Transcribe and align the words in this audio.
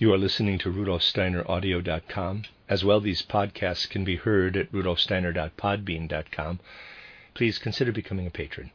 You 0.00 0.14
are 0.14 0.18
listening 0.18 0.56
to 0.60 0.72
rudolfsteineraudio.com. 0.72 2.44
As 2.70 2.82
well, 2.82 3.00
these 3.00 3.20
podcasts 3.20 3.86
can 3.86 4.02
be 4.02 4.16
heard 4.16 4.56
at 4.56 4.72
rudolfsteiner.podbean.com. 4.72 6.60
Please 7.34 7.58
consider 7.58 7.92
becoming 7.92 8.26
a 8.26 8.30
patron. 8.30 8.70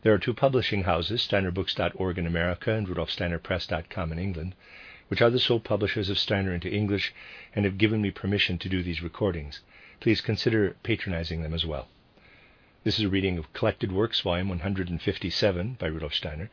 There 0.00 0.14
are 0.14 0.18
two 0.18 0.32
publishing 0.32 0.84
houses, 0.84 1.20
steinerbooks.org 1.20 2.16
in 2.16 2.26
America 2.26 2.72
and 2.72 2.88
rudolfsteinerpress.com 2.88 4.12
in 4.12 4.18
England, 4.18 4.54
which 5.08 5.20
are 5.20 5.28
the 5.28 5.38
sole 5.38 5.60
publishers 5.60 6.08
of 6.08 6.18
Steiner 6.18 6.54
into 6.54 6.72
English 6.72 7.12
and 7.54 7.66
have 7.66 7.76
given 7.76 8.00
me 8.00 8.10
permission 8.10 8.56
to 8.56 8.70
do 8.70 8.82
these 8.82 9.02
recordings. 9.02 9.60
Please 10.00 10.22
consider 10.22 10.74
patronizing 10.82 11.42
them 11.42 11.52
as 11.52 11.66
well. 11.66 11.88
This 12.82 12.98
is 12.98 13.04
a 13.04 13.10
reading 13.10 13.36
of 13.36 13.52
Collected 13.52 13.92
Works, 13.92 14.22
Volume 14.22 14.48
157 14.48 15.76
by 15.78 15.86
Rudolf 15.86 16.14
Steiner, 16.14 16.48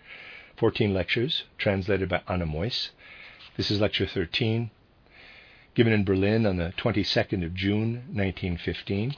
14 0.58 0.94
lectures 0.94 1.46
translated 1.58 2.10
by 2.10 2.22
Anna 2.28 2.46
Meuss. 2.46 2.90
This 3.56 3.70
is 3.70 3.80
Lecture 3.80 4.08
13, 4.08 4.72
given 5.76 5.94
in 5.94 6.04
Berlin 6.04 6.48
on 6.48 6.58
the 6.58 6.74
22nd 6.76 7.46
of 7.46 7.54
June, 7.54 8.02
1915. 8.12 9.16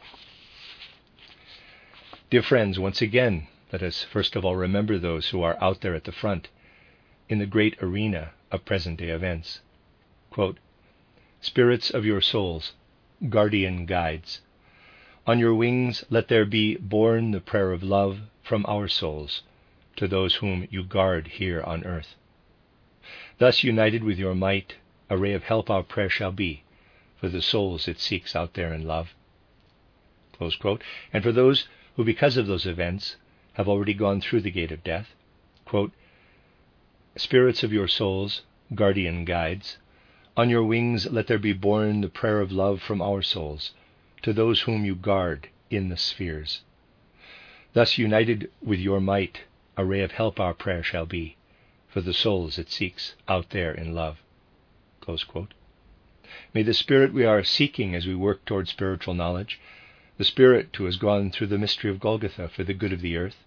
Dear 2.30 2.42
friends, 2.42 2.78
once 2.78 3.02
again, 3.02 3.48
let 3.72 3.82
us 3.82 4.04
first 4.04 4.36
of 4.36 4.44
all 4.44 4.58
remember 4.58 5.00
those 5.00 5.30
who 5.30 5.42
are 5.42 5.58
out 5.64 5.80
there 5.80 5.96
at 5.96 6.04
the 6.04 6.12
front 6.12 6.50
in 7.30 7.40
the 7.40 7.46
great 7.46 7.82
arena 7.82 8.32
of 8.52 8.66
present 8.66 9.00
day 9.00 9.08
events. 9.08 9.62
Quote, 10.32 10.58
Spirits 11.40 11.90
of 11.90 12.04
your 12.04 12.20
souls, 12.20 12.74
guardian 13.30 13.86
guides, 13.86 14.42
on 15.26 15.40
your 15.40 15.56
wings 15.56 16.04
let 16.10 16.28
there 16.28 16.44
be 16.44 16.76
borne 16.76 17.32
the 17.32 17.40
prayer 17.40 17.72
of 17.72 17.84
love 17.84 18.20
from 18.44 18.66
our 18.68 18.90
souls 18.90 19.44
to 19.96 20.10
those 20.10 20.36
whom 20.36 20.68
you 20.70 20.84
guard 20.84 21.28
here 21.28 21.64
on 21.64 21.86
earth. 21.86 22.16
Thus 23.38 23.64
united 23.64 24.04
with 24.04 24.18
your 24.18 24.34
might, 24.34 24.76
a 25.10 25.18
ray 25.18 25.34
of 25.34 25.44
help 25.44 25.70
our 25.70 25.84
prayer 25.84 26.10
shall 26.10 26.32
be 26.32 26.64
for 27.18 27.30
the 27.30 27.42
souls 27.42 27.88
it 27.88 28.00
seeks 28.00 28.36
out 28.36 28.54
there 28.54 28.74
in 28.74 28.86
love. 28.86 29.14
And 30.40 31.24
for 31.24 31.32
those 31.32 31.68
who, 31.96 32.04
because 32.04 32.38
of 32.38 32.48
those 32.48 32.66
events, 32.66 33.16
have 33.54 33.68
already 33.68 33.94
gone 33.94 34.22
through 34.22 34.42
the 34.42 34.52
gate 34.52 34.72
of 34.72 34.84
death, 34.84 35.16
quote, 35.66 35.92
Spirits 37.18 37.64
of 37.64 37.74
your 37.74 37.88
souls, 37.88 38.44
guardian 38.74 39.26
guides, 39.26 39.78
on 40.38 40.50
your 40.50 40.64
wings 40.64 41.12
let 41.12 41.28
there 41.28 41.40
be 41.40 41.54
borne 41.54 42.02
the 42.02 42.10
prayer 42.10 42.42
of 42.42 42.52
love 42.52 42.82
from 42.82 43.02
our 43.02 43.22
souls 43.22 43.74
to 44.22 44.34
those 44.34 44.62
whom 44.62 44.86
you 44.86 44.96
guard 44.96 45.50
in 45.70 45.90
the 45.90 45.98
spheres. 45.98 46.62
Thus 47.74 47.98
united 47.98 48.52
with 48.62 48.80
your 48.80 49.00
might, 49.00 49.42
a 49.76 49.84
ray 49.84 50.02
of 50.02 50.12
help 50.12 50.40
our 50.40 50.54
prayer 50.54 50.84
shall 50.84 51.06
be 51.06 51.38
for 51.96 52.02
the 52.02 52.14
souls 52.14 52.60
it 52.60 52.70
seeks 52.70 53.16
out 53.26 53.52
there 53.52 53.74
in 53.74 53.96
love. 53.96 54.18
May 56.54 56.62
the 56.62 56.74
Spirit 56.74 57.14
we 57.14 57.24
are 57.24 57.42
seeking 57.42 57.96
as 57.96 58.06
we 58.06 58.14
work 58.14 58.44
toward 58.44 58.68
spiritual 58.68 59.14
knowledge, 59.14 59.62
the 60.18 60.26
Spirit 60.26 60.76
who 60.76 60.84
has 60.84 60.98
gone 60.98 61.32
through 61.32 61.48
the 61.48 61.58
mystery 61.58 61.90
of 61.90 62.02
Golgotha 62.02 62.50
for 62.50 62.66
the 62.66 62.74
good 62.74 62.92
of 62.92 63.00
the 63.00 63.16
earth, 63.16 63.38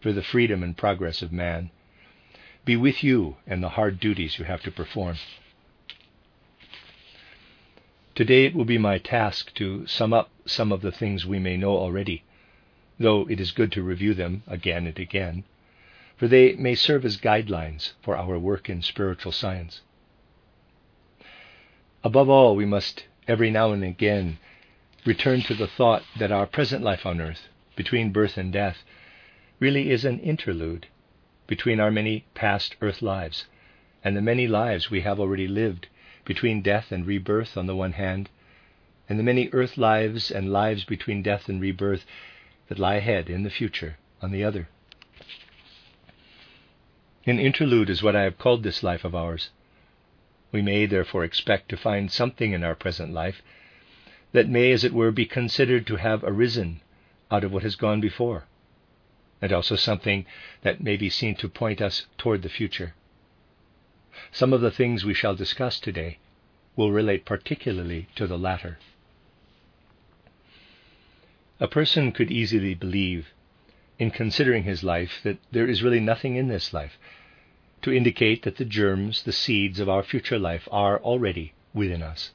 for 0.00 0.12
the 0.12 0.20
freedom 0.20 0.64
and 0.64 0.76
progress 0.76 1.22
of 1.22 1.30
man, 1.30 1.70
be 2.64 2.74
with 2.74 3.04
you 3.04 3.36
and 3.46 3.62
the 3.62 3.76
hard 3.78 4.00
duties 4.00 4.36
you 4.36 4.46
have 4.46 4.62
to 4.62 4.72
perform. 4.72 5.18
Today 8.16 8.46
it 8.46 8.54
will 8.56 8.64
be 8.64 8.78
my 8.78 8.98
task 8.98 9.54
to 9.54 9.86
sum 9.86 10.12
up 10.12 10.28
some 10.44 10.72
of 10.72 10.80
the 10.80 10.90
things 10.90 11.24
we 11.24 11.38
may 11.38 11.56
know 11.56 11.76
already, 11.76 12.24
though 12.98 13.30
it 13.30 13.38
is 13.38 13.52
good 13.52 13.70
to 13.70 13.82
review 13.84 14.12
them 14.12 14.42
again 14.48 14.88
and 14.88 14.98
again, 14.98 15.44
for 16.22 16.28
they 16.28 16.52
may 16.52 16.72
serve 16.72 17.04
as 17.04 17.16
guidelines 17.16 17.94
for 18.00 18.16
our 18.16 18.38
work 18.38 18.70
in 18.70 18.80
spiritual 18.80 19.32
science. 19.32 19.80
Above 22.04 22.28
all, 22.28 22.54
we 22.54 22.64
must 22.64 23.08
every 23.26 23.50
now 23.50 23.72
and 23.72 23.82
again 23.82 24.38
return 25.04 25.40
to 25.42 25.52
the 25.52 25.66
thought 25.66 26.04
that 26.16 26.30
our 26.30 26.46
present 26.46 26.80
life 26.80 27.04
on 27.04 27.20
earth, 27.20 27.48
between 27.74 28.12
birth 28.12 28.38
and 28.38 28.52
death, 28.52 28.84
really 29.58 29.90
is 29.90 30.04
an 30.04 30.20
interlude 30.20 30.86
between 31.48 31.80
our 31.80 31.90
many 31.90 32.24
past 32.34 32.76
earth 32.80 33.02
lives 33.02 33.46
and 34.04 34.16
the 34.16 34.22
many 34.22 34.46
lives 34.46 34.92
we 34.92 35.00
have 35.00 35.18
already 35.18 35.48
lived 35.48 35.88
between 36.24 36.62
death 36.62 36.92
and 36.92 37.04
rebirth 37.04 37.56
on 37.56 37.66
the 37.66 37.74
one 37.74 37.94
hand, 37.94 38.30
and 39.08 39.18
the 39.18 39.24
many 39.24 39.48
earth 39.52 39.76
lives 39.76 40.30
and 40.30 40.52
lives 40.52 40.84
between 40.84 41.20
death 41.20 41.48
and 41.48 41.60
rebirth 41.60 42.06
that 42.68 42.78
lie 42.78 42.94
ahead 42.94 43.28
in 43.28 43.42
the 43.42 43.50
future 43.50 43.96
on 44.20 44.30
the 44.30 44.44
other. 44.44 44.68
An 47.24 47.38
interlude 47.38 47.88
is 47.88 48.02
what 48.02 48.16
I 48.16 48.22
have 48.22 48.38
called 48.38 48.62
this 48.62 48.82
life 48.82 49.04
of 49.04 49.14
ours. 49.14 49.50
We 50.50 50.60
may 50.60 50.86
therefore 50.86 51.24
expect 51.24 51.68
to 51.68 51.76
find 51.76 52.10
something 52.10 52.52
in 52.52 52.64
our 52.64 52.74
present 52.74 53.12
life 53.12 53.42
that 54.32 54.48
may, 54.48 54.72
as 54.72 54.82
it 54.82 54.92
were, 54.92 55.12
be 55.12 55.26
considered 55.26 55.86
to 55.86 55.96
have 55.96 56.24
arisen 56.24 56.80
out 57.30 57.44
of 57.44 57.52
what 57.52 57.62
has 57.62 57.76
gone 57.76 58.00
before, 58.00 58.44
and 59.40 59.52
also 59.52 59.76
something 59.76 60.26
that 60.62 60.82
may 60.82 60.96
be 60.96 61.08
seen 61.08 61.34
to 61.36 61.48
point 61.48 61.80
us 61.80 62.06
toward 62.18 62.42
the 62.42 62.48
future. 62.48 62.94
Some 64.32 64.52
of 64.52 64.60
the 64.60 64.70
things 64.70 65.04
we 65.04 65.14
shall 65.14 65.34
discuss 65.34 65.78
today 65.78 66.18
will 66.76 66.90
relate 66.90 67.24
particularly 67.24 68.08
to 68.16 68.26
the 68.26 68.38
latter. 68.38 68.78
A 71.60 71.68
person 71.68 72.10
could 72.10 72.30
easily 72.30 72.74
believe, 72.74 73.28
in 74.02 74.10
considering 74.10 74.64
his 74.64 74.82
life, 74.82 75.20
that 75.22 75.38
there 75.52 75.68
is 75.68 75.80
really 75.80 76.00
nothing 76.00 76.34
in 76.34 76.48
this 76.48 76.72
life 76.72 76.98
to 77.82 77.92
indicate 77.92 78.42
that 78.42 78.56
the 78.56 78.64
germs, 78.64 79.22
the 79.22 79.38
seeds 79.44 79.78
of 79.78 79.88
our 79.88 80.02
future 80.02 80.40
life 80.40 80.66
are 80.72 80.98
already 80.98 81.52
within 81.72 82.02
us. 82.02 82.32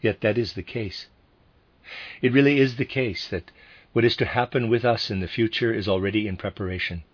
Yet 0.00 0.22
that 0.22 0.38
is 0.38 0.54
the 0.54 0.62
case. 0.62 1.08
It 2.22 2.32
really 2.32 2.58
is 2.58 2.76
the 2.76 2.86
case 2.86 3.28
that 3.28 3.50
what 3.92 4.06
is 4.06 4.16
to 4.16 4.24
happen 4.24 4.70
with 4.70 4.82
us 4.82 5.10
in 5.10 5.20
the 5.20 5.28
future 5.28 5.74
is 5.74 5.86
already 5.86 6.26
in 6.26 6.38
preparation. 6.38 7.04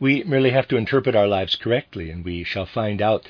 We 0.00 0.24
merely 0.24 0.50
have 0.50 0.66
to 0.68 0.76
interpret 0.76 1.14
our 1.14 1.28
lives 1.28 1.54
correctly, 1.54 2.10
and 2.10 2.24
we 2.24 2.42
shall 2.42 2.66
find 2.66 3.00
out 3.00 3.28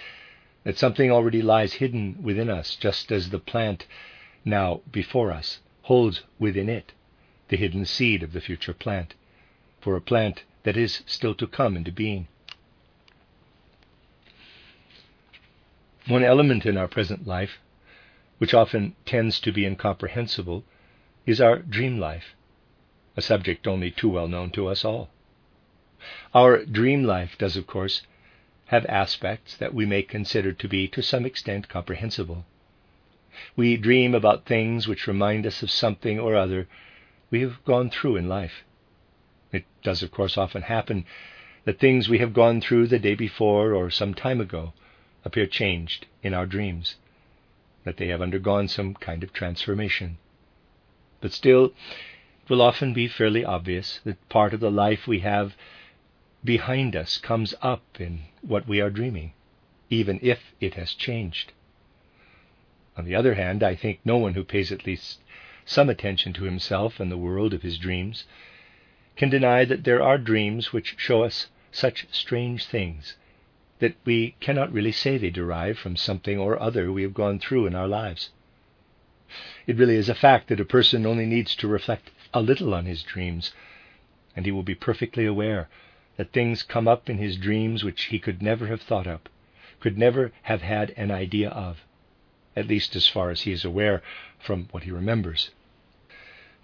that 0.65 0.79
something 0.79 1.11
already 1.11 1.43
lies 1.43 1.75
hidden 1.75 2.23
within 2.23 2.49
us, 2.49 2.75
just 2.77 3.13
as 3.13 3.29
the 3.29 3.39
plant 3.39 3.87
now 4.43 4.81
before 4.91 5.33
us 5.33 5.61
holds 5.83 6.23
within 6.39 6.71
it 6.71 6.95
the 7.49 7.57
hidden 7.57 7.85
seed 7.85 8.23
of 8.23 8.33
the 8.33 8.41
future 8.41 8.75
plant, 8.75 9.15
for 9.81 9.97
a 9.97 10.01
plant 10.01 10.43
that 10.65 10.77
is 10.77 11.03
still 11.07 11.35
to 11.35 11.47
come 11.47 11.77
into 11.77 11.93
being. 11.93 12.27
One 16.09 16.25
element 16.25 16.67
in 16.67 16.77
our 16.77 16.89
present 16.89 17.27
life, 17.27 17.59
which 18.39 18.55
often 18.55 18.95
tends 19.05 19.41
to 19.41 19.53
be 19.53 19.65
incomprehensible, 19.65 20.65
is 21.25 21.41
our 21.41 21.59
dream 21.59 21.99
life, 21.99 22.35
a 23.17 23.23
subject 23.23 23.67
only 23.67 23.91
too 23.91 24.09
well 24.09 24.29
known 24.29 24.51
to 24.53 24.69
us 24.69 24.85
all. 24.85 25.09
Our 26.35 26.65
dream 26.65 27.05
life 27.05 27.37
does, 27.39 27.57
of 27.57 27.67
course, 27.67 28.03
have 28.67 28.87
aspects 28.87 29.57
that 29.57 29.75
we 29.75 29.87
may 29.87 30.03
consider 30.03 30.53
to 30.53 30.69
be 30.69 30.89
to 30.89 31.03
some 31.03 31.25
extent 31.25 31.69
comprehensible. 31.69 32.45
We 33.55 33.77
dream 33.77 34.15
about 34.15 34.47
things 34.47 34.87
which 34.89 35.07
remind 35.07 35.47
us 35.47 35.63
of 35.63 35.71
something 35.71 36.19
or 36.19 36.35
other 36.35 36.69
we 37.31 37.41
have 37.41 37.65
gone 37.65 37.91
through 37.91 38.17
in 38.17 38.29
life. 38.29 38.65
It 39.53 39.65
does, 39.83 40.03
of 40.03 40.11
course, 40.11 40.37
often 40.37 40.63
happen 40.63 41.05
that 41.65 41.81
things 41.81 42.09
we 42.09 42.19
have 42.19 42.33
gone 42.33 42.61
through 42.61 42.87
the 42.87 42.99
day 42.99 43.15
before 43.15 43.73
or 43.73 43.91
some 43.91 44.15
time 44.15 44.41
ago 44.41 44.73
appear 45.25 45.47
changed 45.47 46.07
in 46.23 46.33
our 46.33 46.47
dreams, 46.47 46.97
that 47.85 47.97
they 47.97 48.09
have 48.09 48.23
undergone 48.23 48.69
some 48.69 48.95
kind 48.95 49.25
of 49.25 49.33
transformation. 49.33 50.19
But 51.21 51.33
still, 51.33 51.67
it 52.45 52.51
will 52.51 52.63
often 52.63 52.93
be 52.93 53.09
fairly 53.09 53.45
obvious 53.45 54.01
that 54.05 54.29
part 54.29 54.55
of 54.55 54.61
the 54.61 54.71
life 54.71 55.09
we 55.09 55.21
have 55.21 55.57
behind 56.45 56.95
us 56.95 57.19
comes 57.19 57.55
up 57.61 57.83
in 57.99 58.21
what 58.43 58.69
we 58.69 58.81
are 58.81 58.91
dreaming, 58.91 59.33
even 59.91 60.21
if 60.23 60.55
it 60.61 60.75
has 60.75 60.93
changed. 60.93 61.53
On 62.97 63.05
the 63.05 63.17
other 63.17 63.35
hand, 63.35 63.65
I 63.65 63.75
think 63.75 63.99
no 64.05 64.17
one 64.17 64.35
who 64.35 64.45
pays 64.45 64.71
at 64.71 64.87
least 64.87 65.19
some 65.67 65.91
attention 65.91 66.33
to 66.33 66.45
himself 66.45 67.01
and 67.01 67.11
the 67.11 67.19
world 67.19 67.53
of 67.53 67.63
his 67.63 67.77
dreams 67.77 68.25
can 69.17 69.29
deny 69.29 69.65
that 69.65 69.85
there 69.85 70.03
are 70.03 70.17
dreams 70.17 70.73
which 70.73 70.95
show 70.97 71.23
us 71.25 71.49
such 71.73 72.07
strange 72.11 72.65
things 72.65 73.17
that 73.81 73.95
we 74.05 74.35
cannot 74.41 74.73
really 74.73 74.93
say 74.93 75.19
they 75.19 75.29
derive 75.29 75.77
from 75.79 75.97
something 75.97 76.39
or 76.39 76.61
other 76.63 76.91
we 76.93 77.03
have 77.03 77.13
gone 77.13 77.39
through 77.39 77.67
in 77.67 77.75
our 77.75 77.89
lives. 77.89 78.31
It 79.67 79.77
really 79.77 79.97
is 79.97 80.09
a 80.09 80.15
fact 80.15 80.49
that 80.49 80.61
a 80.61 80.65
person 80.65 81.05
only 81.05 81.27
needs 81.27 81.55
to 81.57 81.69
reflect 81.69 82.11
a 82.33 82.41
little 82.41 82.73
on 82.73 82.87
his 82.87 83.03
dreams, 83.03 83.53
and 84.35 84.47
he 84.47 84.53
will 84.53 84.63
be 84.63 84.75
perfectly 84.75 85.27
aware 85.27 85.69
that 86.17 86.33
things 86.33 86.63
come 86.63 86.87
up 86.89 87.11
in 87.11 87.19
his 87.19 87.37
dreams 87.37 87.85
which 87.85 88.05
he 88.05 88.19
could 88.19 88.41
never 88.41 88.69
have 88.69 88.81
thought 88.81 89.07
up, 89.07 89.29
could 89.81 89.99
never 89.99 90.33
have 90.43 90.63
had 90.63 90.91
an 90.97 91.11
idea 91.11 91.51
of, 91.51 91.85
at 92.57 92.67
least 92.67 92.97
as 92.97 93.07
far 93.07 93.31
as 93.31 93.43
he 93.43 93.53
is 93.53 93.65
aware 93.65 94.03
from 94.39 94.69
what 94.71 94.83
he 94.85 94.91
remembers. 94.91 95.51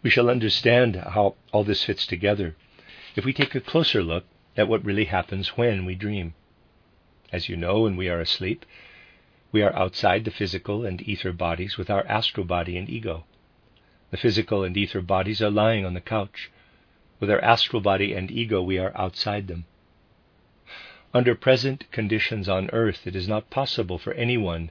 We 0.03 0.11
shall 0.11 0.31
understand 0.31 0.97
how 0.97 1.37
all 1.53 1.63
this 1.63 1.85
fits 1.85 2.07
together 2.07 2.57
if 3.15 3.25
we 3.25 3.33
take 3.33 3.55
a 3.55 3.61
closer 3.61 4.03
look 4.03 4.25
at 4.57 4.69
what 4.69 4.85
really 4.85 5.05
happens 5.05 5.57
when 5.57 5.85
we 5.85 5.95
dream. 5.95 6.35
As 7.31 7.49
you 7.49 7.57
know, 7.57 7.81
when 7.83 7.97
we 7.97 8.09
are 8.09 8.21
asleep, 8.21 8.65
we 9.53 9.63
are 9.63 9.75
outside 9.77 10.25
the 10.25 10.31
physical 10.31 10.85
and 10.85 11.07
ether 11.07 11.33
bodies 11.33 11.77
with 11.77 11.91
our 11.91 12.07
astral 12.07 12.47
body 12.47 12.77
and 12.79 12.89
ego. 12.89 13.25
The 14.11 14.17
physical 14.17 14.65
and 14.65 14.77
ether 14.77 15.03
bodies 15.03 15.41
are 15.43 15.51
lying 15.51 15.85
on 15.85 15.95
the 15.95 16.01
couch. 16.01 16.51
With 17.21 17.31
our 17.31 17.41
astral 17.41 17.81
body 17.81 18.15
and 18.15 18.31
ego, 18.31 18.63
we 18.63 18.79
are 18.79 18.97
outside 18.97 19.47
them. 19.47 19.67
Under 21.15 21.35
present 21.35 21.91
conditions 21.93 22.49
on 22.49 22.71
earth, 22.73 23.07
it 23.07 23.15
is 23.15 23.29
not 23.29 23.51
possible 23.51 23.99
for 23.99 24.15
anyone 24.15 24.71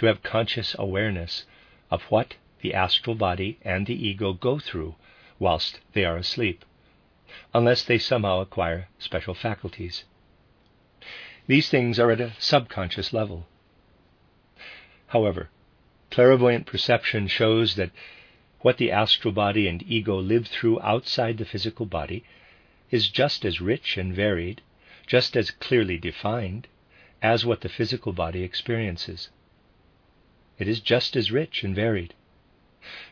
to 0.00 0.06
have 0.06 0.22
conscious 0.22 0.74
awareness 0.78 1.44
of 1.90 2.02
what 2.04 2.34
the 2.62 2.72
astral 2.72 3.14
body 3.14 3.58
and 3.60 3.86
the 3.86 4.08
ego 4.08 4.32
go 4.32 4.58
through 4.58 4.94
whilst 5.38 5.78
they 5.92 6.06
are 6.06 6.16
asleep, 6.16 6.64
unless 7.52 7.84
they 7.84 7.98
somehow 7.98 8.40
acquire 8.40 8.88
special 8.98 9.34
faculties. 9.34 10.04
These 11.46 11.68
things 11.68 11.98
are 11.98 12.10
at 12.10 12.20
a 12.20 12.32
subconscious 12.38 13.12
level. 13.12 13.46
However, 15.08 15.50
clairvoyant 16.10 16.64
perception 16.64 17.28
shows 17.28 17.74
that 17.74 17.90
what 18.60 18.78
the 18.78 18.90
astral 18.90 19.34
body 19.34 19.68
and 19.68 19.82
ego 19.82 20.18
live 20.18 20.46
through 20.46 20.80
outside 20.80 21.36
the 21.36 21.44
physical 21.44 21.84
body 21.84 22.24
is 22.90 23.10
just 23.10 23.44
as 23.44 23.60
rich 23.60 23.98
and 23.98 24.14
varied, 24.14 24.62
just 25.06 25.36
as 25.36 25.50
clearly 25.50 25.98
defined, 25.98 26.68
as 27.20 27.44
what 27.44 27.60
the 27.60 27.68
physical 27.68 28.14
body 28.14 28.42
experiences. 28.42 29.28
It 30.60 30.68
is 30.68 30.80
just 30.80 31.16
as 31.16 31.32
rich 31.32 31.64
and 31.64 31.74
varied, 31.74 32.12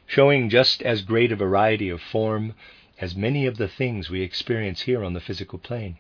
showing 0.06 0.50
just 0.50 0.82
as 0.82 1.00
great 1.00 1.32
a 1.32 1.36
variety 1.36 1.88
of 1.88 2.02
form 2.02 2.54
as 3.00 3.16
many 3.16 3.46
of 3.46 3.56
the 3.56 3.68
things 3.68 4.10
we 4.10 4.20
experience 4.20 4.82
here 4.82 5.02
on 5.02 5.14
the 5.14 5.20
physical 5.20 5.58
plane. 5.58 5.96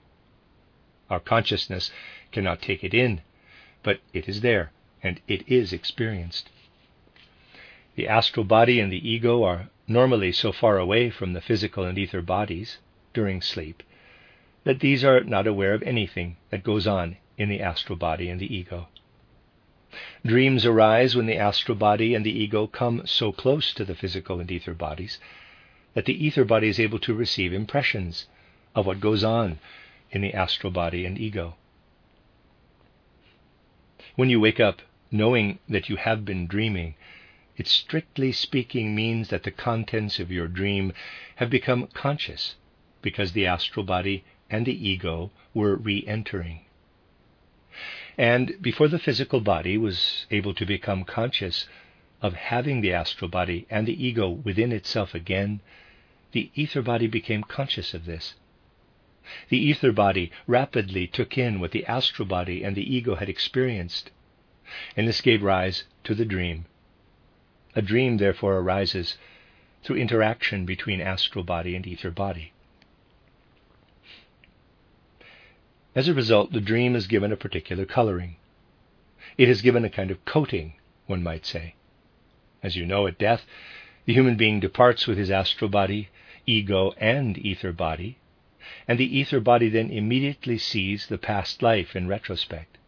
Our 1.08 1.20
consciousness 1.20 1.90
cannot 2.32 2.60
take 2.60 2.84
it 2.84 2.92
in, 2.92 3.22
but 3.82 4.00
it 4.12 4.28
is 4.28 4.42
there 4.42 4.72
and 5.02 5.22
it 5.26 5.48
is 5.48 5.72
experienced. 5.72 6.50
The 7.94 8.08
astral 8.08 8.44
body 8.44 8.78
and 8.78 8.92
the 8.92 9.08
ego 9.08 9.42
are 9.42 9.70
normally 9.86 10.32
so 10.32 10.52
far 10.52 10.76
away 10.76 11.08
from 11.08 11.32
the 11.32 11.40
physical 11.40 11.84
and 11.84 11.96
ether 11.96 12.20
bodies 12.20 12.76
during 13.14 13.40
sleep 13.40 13.82
that 14.64 14.80
these 14.80 15.02
are 15.02 15.24
not 15.24 15.46
aware 15.46 15.72
of 15.72 15.82
anything 15.82 16.36
that 16.50 16.62
goes 16.62 16.86
on 16.86 17.16
in 17.38 17.48
the 17.48 17.62
astral 17.62 17.96
body 17.96 18.28
and 18.28 18.38
the 18.38 18.54
ego. 18.54 18.88
Dreams 20.24 20.66
arise 20.66 21.16
when 21.16 21.26
the 21.26 21.36
astral 21.38 21.76
body 21.76 22.14
and 22.14 22.24
the 22.26 22.38
ego 22.38 22.66
come 22.66 23.06
so 23.06 23.32
close 23.32 23.72
to 23.72 23.84
the 23.84 23.94
physical 23.94 24.38
and 24.38 24.50
ether 24.50 24.74
bodies 24.74 25.18
that 25.94 26.04
the 26.04 26.26
ether 26.26 26.44
body 26.44 26.68
is 26.68 26.78
able 26.78 26.98
to 26.98 27.14
receive 27.14 27.52
impressions 27.52 28.26
of 28.74 28.86
what 28.86 29.00
goes 29.00 29.24
on 29.24 29.58
in 30.10 30.20
the 30.20 30.34
astral 30.34 30.70
body 30.70 31.04
and 31.06 31.18
ego. 31.18 31.56
When 34.14 34.28
you 34.28 34.40
wake 34.40 34.60
up 34.60 34.82
knowing 35.10 35.58
that 35.68 35.88
you 35.88 35.96
have 35.96 36.24
been 36.24 36.46
dreaming, 36.46 36.94
it 37.56 37.66
strictly 37.66 38.30
speaking 38.30 38.94
means 38.94 39.28
that 39.28 39.42
the 39.42 39.50
contents 39.50 40.20
of 40.20 40.30
your 40.30 40.48
dream 40.48 40.92
have 41.36 41.50
become 41.50 41.88
conscious 41.94 42.56
because 43.00 43.32
the 43.32 43.46
astral 43.46 43.86
body 43.86 44.24
and 44.50 44.66
the 44.66 44.88
ego 44.88 45.30
were 45.54 45.76
re 45.76 46.04
entering. 46.06 46.60
And 48.18 48.60
before 48.60 48.88
the 48.88 48.98
physical 48.98 49.40
body 49.40 49.78
was 49.78 50.26
able 50.32 50.52
to 50.54 50.66
become 50.66 51.04
conscious 51.04 51.68
of 52.20 52.34
having 52.34 52.80
the 52.80 52.92
astral 52.92 53.30
body 53.30 53.64
and 53.70 53.86
the 53.86 54.04
ego 54.06 54.28
within 54.28 54.72
itself 54.72 55.14
again, 55.14 55.60
the 56.32 56.50
ether 56.56 56.82
body 56.82 57.06
became 57.06 57.44
conscious 57.44 57.94
of 57.94 58.06
this. 58.06 58.34
The 59.50 59.58
ether 59.58 59.92
body 59.92 60.32
rapidly 60.48 61.06
took 61.06 61.38
in 61.38 61.60
what 61.60 61.70
the 61.70 61.86
astral 61.86 62.26
body 62.26 62.64
and 62.64 62.74
the 62.74 62.92
ego 62.94 63.14
had 63.14 63.28
experienced, 63.28 64.10
and 64.96 65.06
this 65.06 65.20
gave 65.20 65.42
rise 65.44 65.84
to 66.02 66.14
the 66.14 66.24
dream 66.24 66.66
a 67.76 67.82
dream, 67.82 68.16
therefore, 68.16 68.56
arises 68.56 69.16
through 69.84 69.96
interaction 69.96 70.66
between 70.66 71.00
astral 71.00 71.44
body 71.44 71.76
and 71.76 71.86
ether 71.86 72.10
body. 72.10 72.52
As 75.98 76.06
a 76.06 76.14
result, 76.14 76.52
the 76.52 76.60
dream 76.60 76.94
is 76.94 77.08
given 77.08 77.32
a 77.32 77.36
particular 77.36 77.84
coloring. 77.84 78.36
It 79.36 79.48
is 79.48 79.62
given 79.62 79.84
a 79.84 79.90
kind 79.90 80.12
of 80.12 80.24
coating, 80.24 80.74
one 81.06 81.24
might 81.24 81.44
say. 81.44 81.74
As 82.62 82.76
you 82.76 82.86
know, 82.86 83.08
at 83.08 83.18
death, 83.18 83.44
the 84.04 84.12
human 84.12 84.36
being 84.36 84.60
departs 84.60 85.08
with 85.08 85.18
his 85.18 85.28
astral 85.28 85.68
body, 85.68 86.10
ego, 86.46 86.94
and 86.98 87.36
ether 87.36 87.72
body, 87.72 88.16
and 88.86 88.96
the 88.96 89.18
ether 89.18 89.40
body 89.40 89.68
then 89.68 89.90
immediately 89.90 90.56
sees 90.56 91.08
the 91.08 91.18
past 91.18 91.62
life 91.62 91.96
in 91.96 92.06
retrospect. 92.06 92.78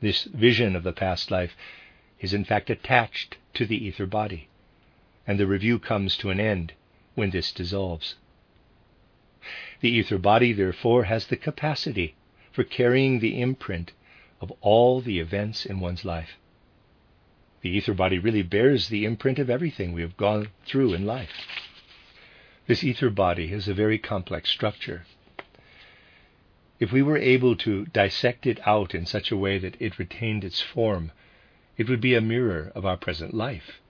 This 0.00 0.24
vision 0.24 0.74
of 0.74 0.82
the 0.82 0.94
past 0.94 1.30
life 1.30 1.54
is 2.20 2.32
in 2.32 2.46
fact 2.46 2.70
attached 2.70 3.36
to 3.52 3.66
the 3.66 3.84
ether 3.84 4.06
body, 4.06 4.48
and 5.26 5.38
the 5.38 5.46
review 5.46 5.78
comes 5.78 6.16
to 6.16 6.30
an 6.30 6.40
end 6.40 6.72
when 7.16 7.28
this 7.28 7.52
dissolves. 7.52 8.14
The 9.84 9.90
ether 9.90 10.16
body, 10.16 10.54
therefore, 10.54 11.04
has 11.04 11.26
the 11.26 11.36
capacity 11.36 12.14
for 12.50 12.64
carrying 12.64 13.18
the 13.18 13.38
imprint 13.38 13.92
of 14.40 14.50
all 14.62 15.02
the 15.02 15.18
events 15.18 15.66
in 15.66 15.78
one's 15.78 16.06
life. 16.06 16.38
The 17.60 17.68
ether 17.68 17.92
body 17.92 18.18
really 18.18 18.40
bears 18.40 18.88
the 18.88 19.04
imprint 19.04 19.38
of 19.38 19.50
everything 19.50 19.92
we 19.92 20.00
have 20.00 20.16
gone 20.16 20.48
through 20.64 20.94
in 20.94 21.04
life. 21.04 21.46
This 22.66 22.82
ether 22.82 23.10
body 23.10 23.48
has 23.48 23.68
a 23.68 23.74
very 23.74 23.98
complex 23.98 24.48
structure. 24.48 25.04
If 26.80 26.90
we 26.90 27.02
were 27.02 27.18
able 27.18 27.54
to 27.56 27.84
dissect 27.84 28.46
it 28.46 28.66
out 28.66 28.94
in 28.94 29.04
such 29.04 29.30
a 29.30 29.36
way 29.36 29.58
that 29.58 29.76
it 29.78 29.98
retained 29.98 30.44
its 30.44 30.62
form, 30.62 31.12
it 31.76 31.90
would 31.90 32.00
be 32.00 32.14
a 32.14 32.22
mirror 32.22 32.72
of 32.74 32.86
our 32.86 32.96
present 32.96 33.34
life, 33.34 33.82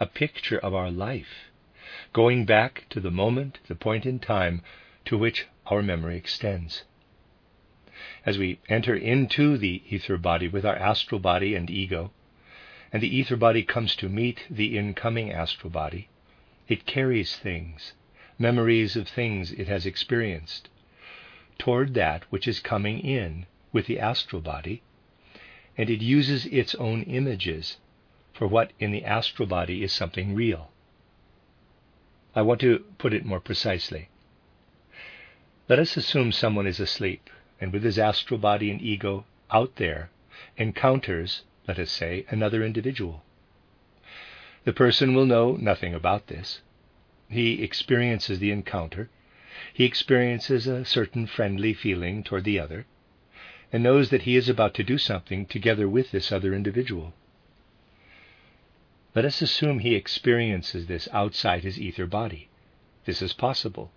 a 0.00 0.06
picture 0.06 0.58
of 0.58 0.74
our 0.74 0.90
life, 0.90 1.52
going 2.12 2.44
back 2.44 2.86
to 2.90 2.98
the 2.98 3.12
moment, 3.12 3.60
the 3.68 3.76
point 3.76 4.04
in 4.04 4.18
time 4.18 4.62
to 5.08 5.16
which 5.16 5.46
our 5.66 5.82
memory 5.82 6.18
extends. 6.18 6.84
As 8.26 8.36
we 8.36 8.60
enter 8.68 8.94
into 8.94 9.56
the 9.56 9.82
ether 9.88 10.18
body 10.18 10.48
with 10.48 10.66
our 10.66 10.76
astral 10.76 11.18
body 11.18 11.54
and 11.54 11.70
ego, 11.70 12.12
and 12.92 13.02
the 13.02 13.16
ether 13.16 13.36
body 13.36 13.62
comes 13.62 13.96
to 13.96 14.08
meet 14.10 14.44
the 14.50 14.76
incoming 14.76 15.32
astral 15.32 15.70
body, 15.70 16.10
it 16.68 16.84
carries 16.84 17.36
things, 17.36 17.94
memories 18.38 18.96
of 18.96 19.08
things 19.08 19.50
it 19.50 19.66
has 19.66 19.86
experienced, 19.86 20.68
toward 21.56 21.94
that 21.94 22.24
which 22.30 22.46
is 22.46 22.60
coming 22.60 23.00
in 23.00 23.46
with 23.72 23.86
the 23.86 23.98
astral 23.98 24.42
body 24.42 24.82
and 25.78 25.88
it 25.88 26.02
uses 26.02 26.44
its 26.46 26.74
own 26.74 27.02
images 27.04 27.78
for 28.34 28.46
what 28.46 28.74
in 28.78 28.90
the 28.90 29.04
astral 29.06 29.48
body 29.48 29.82
is 29.82 29.90
something 29.90 30.34
real. 30.34 30.70
I 32.34 32.42
want 32.42 32.60
to 32.60 32.80
put 32.98 33.14
it 33.14 33.24
more 33.24 33.40
precisely. 33.40 34.10
Let 35.68 35.78
us 35.78 35.98
assume 35.98 36.32
someone 36.32 36.66
is 36.66 36.80
asleep 36.80 37.28
and 37.60 37.72
with 37.74 37.82
his 37.82 37.98
astral 37.98 38.38
body 38.38 38.70
and 38.70 38.80
ego 38.80 39.26
out 39.50 39.76
there 39.76 40.10
encounters, 40.56 41.42
let 41.66 41.78
us 41.78 41.90
say, 41.90 42.24
another 42.30 42.64
individual. 42.64 43.22
The 44.64 44.72
person 44.72 45.14
will 45.14 45.26
know 45.26 45.56
nothing 45.56 45.94
about 45.94 46.28
this. 46.28 46.62
He 47.28 47.62
experiences 47.62 48.38
the 48.38 48.50
encounter. 48.50 49.10
He 49.74 49.84
experiences 49.84 50.66
a 50.66 50.86
certain 50.86 51.26
friendly 51.26 51.74
feeling 51.74 52.22
toward 52.22 52.44
the 52.44 52.58
other 52.58 52.86
and 53.70 53.82
knows 53.82 54.08
that 54.08 54.22
he 54.22 54.36
is 54.36 54.48
about 54.48 54.72
to 54.74 54.82
do 54.82 54.96
something 54.96 55.44
together 55.44 55.86
with 55.86 56.12
this 56.12 56.32
other 56.32 56.54
individual. 56.54 57.12
Let 59.14 59.26
us 59.26 59.42
assume 59.42 59.80
he 59.80 59.94
experiences 59.94 60.86
this 60.86 61.08
outside 61.12 61.62
his 61.62 61.78
ether 61.78 62.06
body. 62.06 62.48
This 63.04 63.20
is 63.20 63.34
possible. 63.34 63.92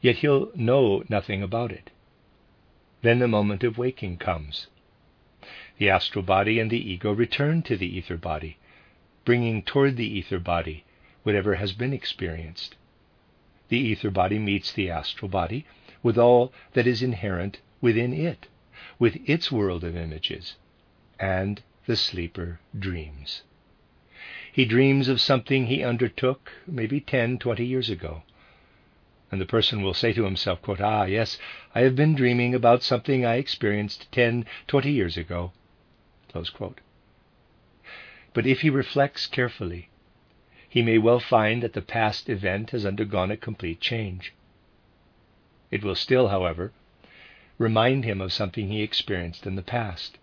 Yet 0.00 0.16
he'll 0.16 0.50
know 0.54 1.04
nothing 1.08 1.42
about 1.42 1.72
it. 1.72 1.90
Then 3.02 3.18
the 3.18 3.28
moment 3.28 3.64
of 3.64 3.78
waking 3.78 4.18
comes. 4.18 4.66
The 5.78 5.88
astral 5.90 6.24
body 6.24 6.58
and 6.58 6.70
the 6.70 6.90
ego 6.90 7.12
return 7.12 7.62
to 7.62 7.76
the 7.76 7.96
ether 7.96 8.16
body, 8.16 8.58
bringing 9.24 9.62
toward 9.62 9.96
the 9.96 10.06
ether 10.06 10.38
body 10.38 10.84
whatever 11.22 11.54
has 11.56 11.72
been 11.72 11.92
experienced. 11.92 12.76
The 13.68 13.78
ether 13.78 14.10
body 14.10 14.38
meets 14.38 14.72
the 14.72 14.90
astral 14.90 15.28
body 15.28 15.66
with 16.02 16.18
all 16.18 16.52
that 16.72 16.86
is 16.86 17.02
inherent 17.02 17.60
within 17.80 18.12
it, 18.12 18.48
with 18.98 19.16
its 19.28 19.52
world 19.52 19.84
of 19.84 19.96
images, 19.96 20.56
and 21.18 21.62
the 21.86 21.96
sleeper 21.96 22.60
dreams. 22.78 23.42
He 24.52 24.64
dreams 24.64 25.08
of 25.08 25.20
something 25.20 25.66
he 25.66 25.84
undertook 25.84 26.52
maybe 26.66 27.00
ten, 27.00 27.38
twenty 27.38 27.66
years 27.66 27.90
ago. 27.90 28.22
And 29.30 29.40
the 29.40 29.46
person 29.46 29.82
will 29.82 29.94
say 29.94 30.12
to 30.12 30.24
himself, 30.24 30.60
quote, 30.60 30.80
Ah, 30.80 31.04
yes, 31.04 31.38
I 31.74 31.80
have 31.80 31.94
been 31.94 32.14
dreaming 32.14 32.54
about 32.54 32.82
something 32.82 33.24
I 33.24 33.36
experienced 33.36 34.10
10, 34.12 34.44
20 34.66 34.90
years 34.90 35.16
ago. 35.16 35.52
But 38.32 38.46
if 38.46 38.60
he 38.60 38.70
reflects 38.70 39.26
carefully, 39.26 39.88
he 40.68 40.82
may 40.82 40.98
well 40.98 41.20
find 41.20 41.62
that 41.62 41.72
the 41.72 41.82
past 41.82 42.28
event 42.28 42.70
has 42.70 42.86
undergone 42.86 43.30
a 43.30 43.36
complete 43.36 43.80
change. 43.80 44.32
It 45.70 45.84
will 45.84 45.96
still, 45.96 46.28
however, 46.28 46.72
remind 47.58 48.04
him 48.04 48.20
of 48.20 48.32
something 48.32 48.68
he 48.68 48.82
experienced 48.82 49.46
in 49.46 49.56
the 49.56 49.62
past. 49.62 50.18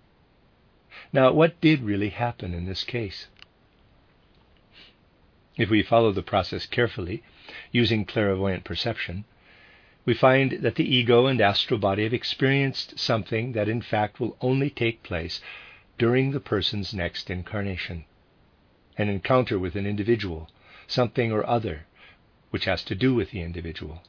Now, 1.14 1.32
what 1.32 1.60
did 1.62 1.82
really 1.82 2.10
happen 2.10 2.54
in 2.54 2.66
this 2.66 2.84
case? 2.84 3.28
If 5.58 5.70
we 5.70 5.84
follow 5.84 6.12
the 6.12 6.24
process 6.24 6.66
carefully, 6.66 7.24
using 7.72 8.06
clairvoyant 8.06 8.64
perception, 8.64 9.26
we 10.06 10.14
find 10.14 10.54
that 10.62 10.76
the 10.76 10.96
ego 10.96 11.26
and 11.26 11.42
astral 11.42 11.80
body 11.80 12.04
have 12.04 12.14
experienced 12.14 12.98
something 12.98 13.52
that 13.52 13.68
in 13.68 13.82
fact 13.82 14.20
will 14.20 14.38
only 14.42 14.70
take 14.70 15.04
place 15.04 15.42
during 15.98 16.32
the 16.32 16.40
person's 16.40 16.94
next 16.94 17.30
incarnation 17.30 18.06
an 18.98 19.10
encounter 19.10 19.60
with 19.60 19.76
an 19.76 19.86
individual, 19.86 20.50
something 20.88 21.32
or 21.32 21.48
other 21.48 21.86
which 22.50 22.66
has 22.66 22.84
to 22.84 22.96
do 22.96 23.14
with 23.14 23.32
the 23.32 23.42
individual. 23.42 24.02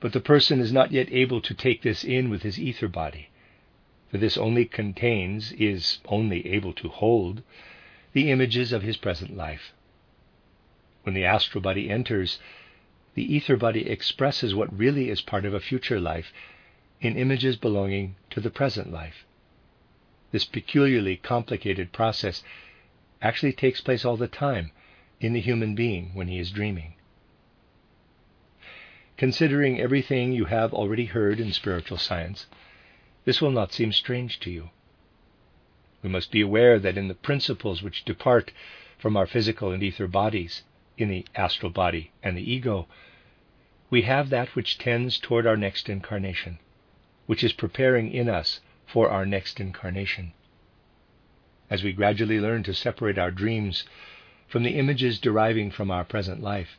But 0.00 0.12
the 0.12 0.20
person 0.20 0.60
is 0.60 0.72
not 0.72 0.90
yet 0.90 1.12
able 1.12 1.40
to 1.42 1.54
take 1.54 1.82
this 1.82 2.02
in 2.02 2.28
with 2.28 2.42
his 2.42 2.58
ether 2.58 2.88
body, 2.88 3.28
for 4.10 4.18
this 4.18 4.36
only 4.36 4.64
contains, 4.64 5.52
is 5.52 5.98
only 6.06 6.46
able 6.46 6.72
to 6.74 6.88
hold, 6.88 7.42
the 8.12 8.30
images 8.30 8.72
of 8.72 8.82
his 8.82 8.96
present 8.96 9.36
life. 9.36 9.72
When 11.02 11.14
the 11.14 11.24
astral 11.24 11.62
body 11.62 11.90
enters, 11.90 12.38
the 13.14 13.34
ether 13.34 13.56
body 13.56 13.88
expresses 13.88 14.54
what 14.54 14.76
really 14.76 15.10
is 15.10 15.20
part 15.20 15.44
of 15.44 15.52
a 15.52 15.60
future 15.60 16.00
life 16.00 16.32
in 17.00 17.16
images 17.16 17.56
belonging 17.56 18.14
to 18.30 18.40
the 18.40 18.50
present 18.50 18.92
life. 18.92 19.26
This 20.30 20.44
peculiarly 20.44 21.16
complicated 21.16 21.92
process 21.92 22.42
actually 23.20 23.52
takes 23.52 23.80
place 23.80 24.04
all 24.04 24.16
the 24.16 24.28
time 24.28 24.70
in 25.20 25.32
the 25.32 25.40
human 25.40 25.74
being 25.74 26.14
when 26.14 26.28
he 26.28 26.38
is 26.38 26.50
dreaming. 26.50 26.94
Considering 29.16 29.80
everything 29.80 30.32
you 30.32 30.46
have 30.46 30.72
already 30.72 31.06
heard 31.06 31.38
in 31.38 31.52
spiritual 31.52 31.98
science, 31.98 32.46
this 33.24 33.40
will 33.40 33.50
not 33.50 33.72
seem 33.72 33.92
strange 33.92 34.40
to 34.40 34.50
you. 34.50 34.70
We 36.02 36.08
must 36.08 36.32
be 36.32 36.40
aware 36.40 36.78
that 36.78 36.98
in 36.98 37.08
the 37.08 37.14
principles 37.14 37.82
which 37.82 38.04
depart 38.04 38.52
from 38.98 39.16
our 39.16 39.26
physical 39.26 39.70
and 39.70 39.82
ether 39.82 40.08
bodies, 40.08 40.62
in 40.98 41.08
the 41.08 41.24
astral 41.34 41.70
body 41.70 42.10
and 42.22 42.36
the 42.36 42.52
ego, 42.52 42.86
we 43.90 44.02
have 44.02 44.30
that 44.30 44.54
which 44.54 44.78
tends 44.78 45.18
toward 45.18 45.46
our 45.46 45.56
next 45.56 45.88
incarnation, 45.88 46.58
which 47.26 47.44
is 47.44 47.52
preparing 47.52 48.10
in 48.10 48.28
us 48.28 48.60
for 48.86 49.10
our 49.10 49.26
next 49.26 49.60
incarnation 49.60 50.32
as 51.72 51.82
we 51.82 51.90
gradually 51.90 52.38
learn 52.38 52.62
to 52.62 52.74
separate 52.74 53.16
our 53.16 53.30
dreams 53.30 53.84
from 54.46 54.62
the 54.62 54.78
images 54.78 55.18
deriving 55.18 55.70
from 55.70 55.90
our 55.90 56.04
present 56.04 56.42
life, 56.42 56.76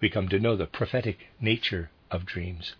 we 0.00 0.08
come 0.08 0.28
to 0.28 0.38
know 0.38 0.54
the 0.54 0.64
prophetic 0.64 1.26
nature 1.40 1.90
of 2.08 2.24
dreams. 2.24 2.76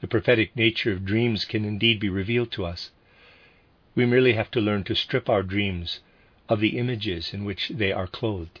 The 0.00 0.08
prophetic 0.08 0.56
nature 0.56 0.90
of 0.90 1.04
dreams 1.04 1.44
can 1.44 1.66
indeed 1.66 2.00
be 2.00 2.08
revealed 2.08 2.50
to 2.52 2.64
us. 2.64 2.90
We 3.94 4.06
merely 4.06 4.32
have 4.32 4.50
to 4.52 4.60
learn 4.60 4.84
to 4.84 4.94
strip 4.94 5.28
our 5.28 5.42
dreams 5.42 6.00
of 6.48 6.60
the 6.60 6.78
images 6.78 7.34
in 7.34 7.44
which 7.44 7.68
they 7.68 7.92
are 7.92 8.06
clothed. 8.06 8.60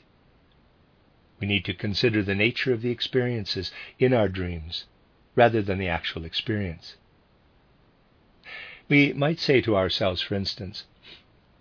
We 1.40 1.46
need 1.46 1.64
to 1.66 1.74
consider 1.74 2.22
the 2.22 2.34
nature 2.34 2.72
of 2.72 2.82
the 2.82 2.90
experiences 2.90 3.70
in 3.98 4.12
our 4.12 4.28
dreams 4.28 4.84
rather 5.34 5.62
than 5.62 5.78
the 5.78 5.88
actual 5.88 6.24
experience. 6.24 6.96
We 8.88 9.12
might 9.12 9.38
say 9.38 9.60
to 9.62 9.76
ourselves, 9.76 10.20
for 10.20 10.34
instance, 10.34 10.84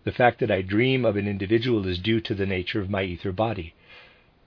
the 0.03 0.11
fact 0.11 0.39
that 0.39 0.51
I 0.51 0.61
dream 0.61 1.05
of 1.05 1.17
an 1.17 1.27
individual 1.27 1.85
is 1.85 1.99
due 1.99 2.21
to 2.21 2.33
the 2.33 2.45
nature 2.45 2.81
of 2.81 2.89
my 2.89 3.03
ether 3.03 3.31
body, 3.31 3.73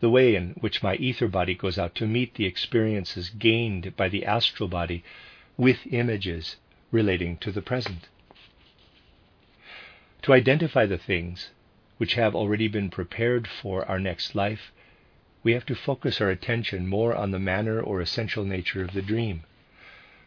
the 0.01 0.11
way 0.11 0.35
in 0.35 0.55
which 0.61 0.83
my 0.83 0.97
ether 0.97 1.29
body 1.29 1.55
goes 1.55 1.79
out 1.79 1.95
to 1.97 2.07
meet 2.07 2.35
the 2.35 2.47
experiences 2.47 3.29
gained 3.29 3.95
by 3.97 4.09
the 4.09 4.25
astral 4.25 4.69
body 4.69 5.05
with 5.57 5.87
images 5.91 6.57
relating 6.91 7.37
to 7.37 7.53
the 7.53 7.63
present. 7.63 8.09
To 10.23 10.33
identify 10.33 10.87
the 10.87 10.99
things 10.99 11.51
which 12.01 12.15
have 12.15 12.35
already 12.35 12.67
been 12.67 12.89
prepared 12.89 13.47
for 13.47 13.85
our 13.85 14.01
next 14.01 14.35
life, 14.35 14.73
we 15.43 15.53
have 15.53 15.67
to 15.67 15.75
focus 15.75 16.19
our 16.19 16.31
attention 16.31 16.87
more 16.87 17.15
on 17.15 17.31
the 17.31 17.39
manner 17.39 17.79
or 17.79 18.01
essential 18.01 18.43
nature 18.43 18.83
of 18.83 18.95
the 18.95 19.03
dream, 19.03 19.43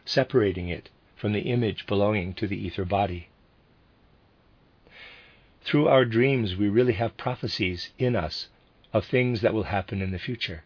separating 0.04 0.68
it 0.68 0.88
from 1.16 1.32
the 1.32 1.40
image 1.40 1.84
belonging 1.88 2.32
to 2.32 2.46
the 2.46 2.56
ether 2.56 2.84
body. 2.84 3.28
Through 5.64 5.88
our 5.88 6.04
dreams, 6.04 6.54
we 6.54 6.68
really 6.68 6.92
have 6.92 7.16
prophecies 7.16 7.90
in 7.98 8.14
us 8.14 8.46
of 8.92 9.04
things 9.04 9.40
that 9.40 9.52
will 9.52 9.64
happen 9.64 10.00
in 10.00 10.12
the 10.12 10.18
future. 10.20 10.62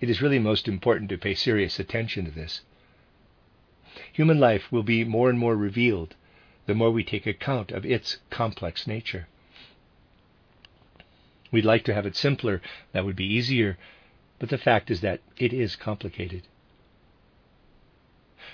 It 0.00 0.10
is 0.10 0.20
really 0.20 0.40
most 0.40 0.66
important 0.66 1.08
to 1.10 1.18
pay 1.18 1.34
serious 1.34 1.78
attention 1.78 2.24
to 2.24 2.32
this. 2.32 2.62
Human 4.12 4.40
life 4.40 4.72
will 4.72 4.82
be 4.82 5.04
more 5.04 5.30
and 5.30 5.38
more 5.38 5.54
revealed 5.54 6.16
the 6.66 6.74
more 6.74 6.90
we 6.90 7.04
take 7.04 7.28
account 7.28 7.70
of 7.70 7.86
its 7.86 8.18
complex 8.28 8.84
nature. 8.84 9.28
We'd 11.50 11.64
like 11.64 11.84
to 11.84 11.94
have 11.94 12.06
it 12.06 12.16
simpler, 12.16 12.60
that 12.92 13.04
would 13.04 13.16
be 13.16 13.26
easier, 13.26 13.78
but 14.38 14.48
the 14.48 14.58
fact 14.58 14.90
is 14.90 15.00
that 15.00 15.20
it 15.36 15.52
is 15.52 15.76
complicated. 15.76 16.42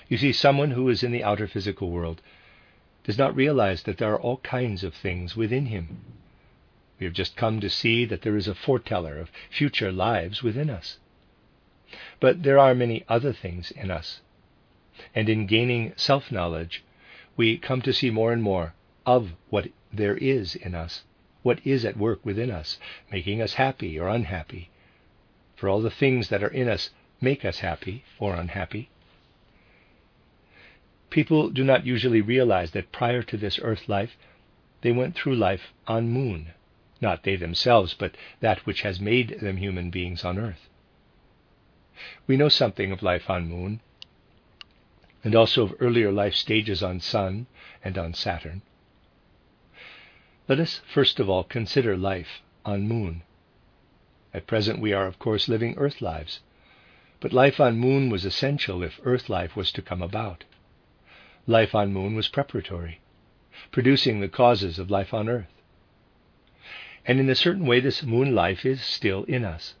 You 0.07 0.17
see, 0.17 0.31
someone 0.31 0.71
who 0.71 0.89
is 0.89 1.03
in 1.03 1.11
the 1.11 1.23
outer 1.23 1.47
physical 1.47 1.89
world 1.89 2.21
does 3.03 3.17
not 3.17 3.35
realize 3.35 3.83
that 3.83 3.97
there 3.97 4.11
are 4.11 4.19
all 4.19 4.37
kinds 4.37 4.83
of 4.83 4.93
things 4.93 5.35
within 5.35 5.67
him. 5.67 6.03
We 6.99 7.05
have 7.05 7.13
just 7.13 7.35
come 7.35 7.59
to 7.59 7.69
see 7.69 8.05
that 8.05 8.21
there 8.21 8.37
is 8.37 8.47
a 8.47 8.55
foreteller 8.55 9.17
of 9.19 9.31
future 9.49 9.91
lives 9.91 10.41
within 10.41 10.69
us. 10.69 10.97
But 12.19 12.43
there 12.43 12.57
are 12.57 12.73
many 12.73 13.03
other 13.07 13.33
things 13.33 13.71
in 13.71 13.91
us. 13.91 14.21
And 15.13 15.27
in 15.29 15.45
gaining 15.45 15.93
self 15.97 16.31
knowledge, 16.31 16.83
we 17.35 17.57
come 17.57 17.81
to 17.81 17.93
see 17.93 18.09
more 18.09 18.31
and 18.31 18.41
more 18.41 18.73
of 19.05 19.33
what 19.49 19.67
there 19.91 20.17
is 20.17 20.55
in 20.55 20.73
us, 20.73 21.03
what 21.45 21.61
is 21.63 21.85
at 21.85 21.95
work 21.95 22.25
within 22.25 22.49
us, 22.49 22.79
making 23.11 23.39
us 23.39 23.53
happy 23.53 23.99
or 23.99 24.09
unhappy. 24.09 24.67
For 25.55 25.69
all 25.69 25.79
the 25.79 25.91
things 25.91 26.29
that 26.29 26.41
are 26.41 26.47
in 26.47 26.67
us 26.67 26.89
make 27.21 27.45
us 27.45 27.59
happy 27.59 28.03
or 28.17 28.33
unhappy. 28.33 28.89
People 31.11 31.51
do 31.51 31.63
not 31.63 31.85
usually 31.85 32.19
realize 32.19 32.71
that 32.71 32.91
prior 32.91 33.21
to 33.21 33.37
this 33.37 33.59
earth 33.61 33.87
life, 33.87 34.17
they 34.81 34.91
went 34.91 35.13
through 35.13 35.35
life 35.35 35.71
on 35.85 36.09
moon. 36.09 36.47
Not 36.99 37.21
they 37.21 37.35
themselves, 37.35 37.93
but 37.93 38.17
that 38.39 38.65
which 38.65 38.81
has 38.81 38.99
made 38.99 39.39
them 39.39 39.57
human 39.57 39.91
beings 39.91 40.25
on 40.25 40.39
earth. 40.39 40.67
We 42.25 42.37
know 42.37 42.49
something 42.49 42.91
of 42.91 43.03
life 43.03 43.29
on 43.29 43.47
moon, 43.47 43.81
and 45.23 45.35
also 45.35 45.61
of 45.65 45.75
earlier 45.79 46.11
life 46.11 46.33
stages 46.33 46.81
on 46.81 47.01
sun 47.01 47.45
and 47.83 47.99
on 47.99 48.15
Saturn. 48.15 48.63
Let 50.47 50.59
us 50.59 50.81
first 50.93 51.19
of 51.19 51.29
all 51.29 51.43
consider 51.43 51.97
life 51.97 52.41
on 52.63 52.87
moon. 52.87 53.23
At 54.33 54.47
present, 54.47 54.79
we 54.79 54.93
are, 54.93 55.07
of 55.07 55.17
course, 55.17 55.47
living 55.47 55.75
earth 55.77 56.01
lives, 56.01 56.41
but 57.19 57.33
life 57.33 57.59
on 57.59 57.79
moon 57.79 58.09
was 58.09 58.25
essential 58.25 58.83
if 58.83 58.99
earth 59.03 59.29
life 59.29 59.55
was 59.55 59.71
to 59.71 59.81
come 59.81 60.01
about. 60.01 60.43
Life 61.47 61.73
on 61.73 61.93
moon 61.93 62.15
was 62.15 62.27
preparatory, 62.27 62.99
producing 63.71 64.19
the 64.19 64.27
causes 64.27 64.77
of 64.77 64.91
life 64.91 65.13
on 65.13 65.29
earth. 65.29 65.53
And 67.07 67.19
in 67.19 67.29
a 67.29 67.35
certain 67.35 67.65
way, 67.65 67.79
this 67.79 68.03
moon 68.03 68.35
life 68.35 68.65
is 68.65 68.81
still 68.81 69.23
in 69.23 69.45
us. 69.45 69.75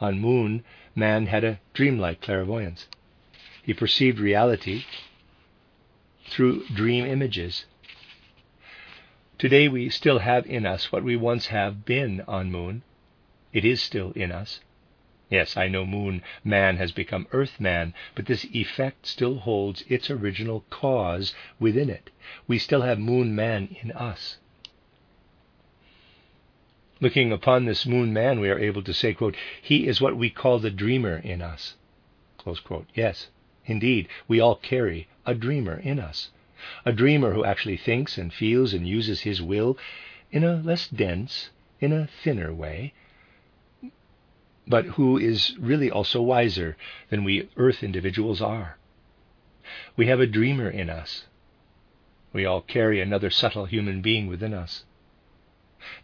On 0.00 0.20
moon, 0.20 0.64
man 0.94 1.26
had 1.26 1.42
a 1.42 1.60
dreamlike 1.74 2.20
clairvoyance. 2.20 2.86
He 3.62 3.74
perceived 3.74 4.18
reality 4.18 4.84
through 6.28 6.66
dream 6.66 7.04
images. 7.04 7.64
Today, 9.38 9.68
we 9.68 9.88
still 9.88 10.18
have 10.18 10.46
in 10.46 10.66
us 10.66 10.90
what 10.90 11.04
we 11.04 11.14
once 11.14 11.46
have 11.46 11.84
been 11.84 12.22
on 12.26 12.50
moon. 12.50 12.82
It 13.52 13.64
is 13.64 13.80
still 13.80 14.10
in 14.16 14.32
us. 14.32 14.58
Yes, 15.30 15.56
I 15.56 15.68
know 15.68 15.86
Moon 15.86 16.22
Man 16.42 16.76
has 16.78 16.90
become 16.90 17.28
Earth 17.30 17.60
Man, 17.60 17.94
but 18.16 18.26
this 18.26 18.46
effect 18.46 19.06
still 19.06 19.36
holds 19.36 19.84
its 19.88 20.10
original 20.10 20.64
cause 20.70 21.36
within 21.60 21.88
it. 21.88 22.10
We 22.48 22.58
still 22.58 22.80
have 22.82 22.98
Moon 22.98 23.32
Man 23.32 23.76
in 23.80 23.92
us. 23.92 24.38
Looking 27.00 27.30
upon 27.30 27.66
this 27.66 27.86
Moon 27.86 28.12
Man, 28.12 28.40
we 28.40 28.50
are 28.50 28.58
able 28.58 28.82
to 28.82 28.92
say, 28.92 29.14
quote, 29.14 29.36
He 29.62 29.86
is 29.86 30.00
what 30.00 30.16
we 30.16 30.30
call 30.30 30.58
the 30.58 30.70
dreamer 30.70 31.16
in 31.16 31.42
us. 31.42 31.76
Yes, 32.92 33.28
indeed, 33.66 34.08
we 34.26 34.40
all 34.40 34.56
carry 34.56 35.06
a 35.24 35.34
dreamer 35.34 35.78
in 35.78 36.00
us. 36.00 36.30
A 36.84 36.92
dreamer 36.92 37.32
who 37.32 37.44
actually 37.44 37.76
thinks 37.76 38.18
and 38.18 38.32
feels 38.32 38.72
and 38.74 38.86
uses 38.86 39.20
his 39.20 39.40
will 39.40 39.78
in 40.30 40.44
a 40.44 40.56
less 40.56 40.88
dense, 40.88 41.50
in 41.80 41.92
a 41.92 42.06
thinner 42.06 42.52
way, 42.52 42.92
but 44.66 44.84
who 44.84 45.16
is 45.16 45.56
really 45.58 45.90
also 45.90 46.20
wiser 46.20 46.76
than 47.08 47.24
we 47.24 47.48
earth 47.56 47.82
individuals 47.82 48.42
are. 48.42 48.76
We 49.96 50.06
have 50.06 50.20
a 50.20 50.26
dreamer 50.26 50.68
in 50.68 50.90
us. 50.90 51.26
We 52.32 52.44
all 52.44 52.60
carry 52.60 53.00
another 53.00 53.30
subtle 53.30 53.64
human 53.64 54.02
being 54.02 54.26
within 54.26 54.52
us. 54.52 54.84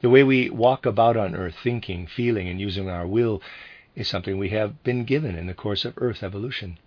The 0.00 0.10
way 0.10 0.22
we 0.22 0.50
walk 0.50 0.86
about 0.86 1.16
on 1.16 1.34
earth, 1.34 1.56
thinking, 1.62 2.06
feeling, 2.06 2.48
and 2.48 2.60
using 2.60 2.88
our 2.88 3.06
will, 3.06 3.42
is 3.94 4.08
something 4.08 4.38
we 4.38 4.50
have 4.50 4.82
been 4.82 5.04
given 5.04 5.36
in 5.36 5.46
the 5.46 5.54
course 5.54 5.84
of 5.84 5.94
earth 5.98 6.22
evolution. 6.22 6.78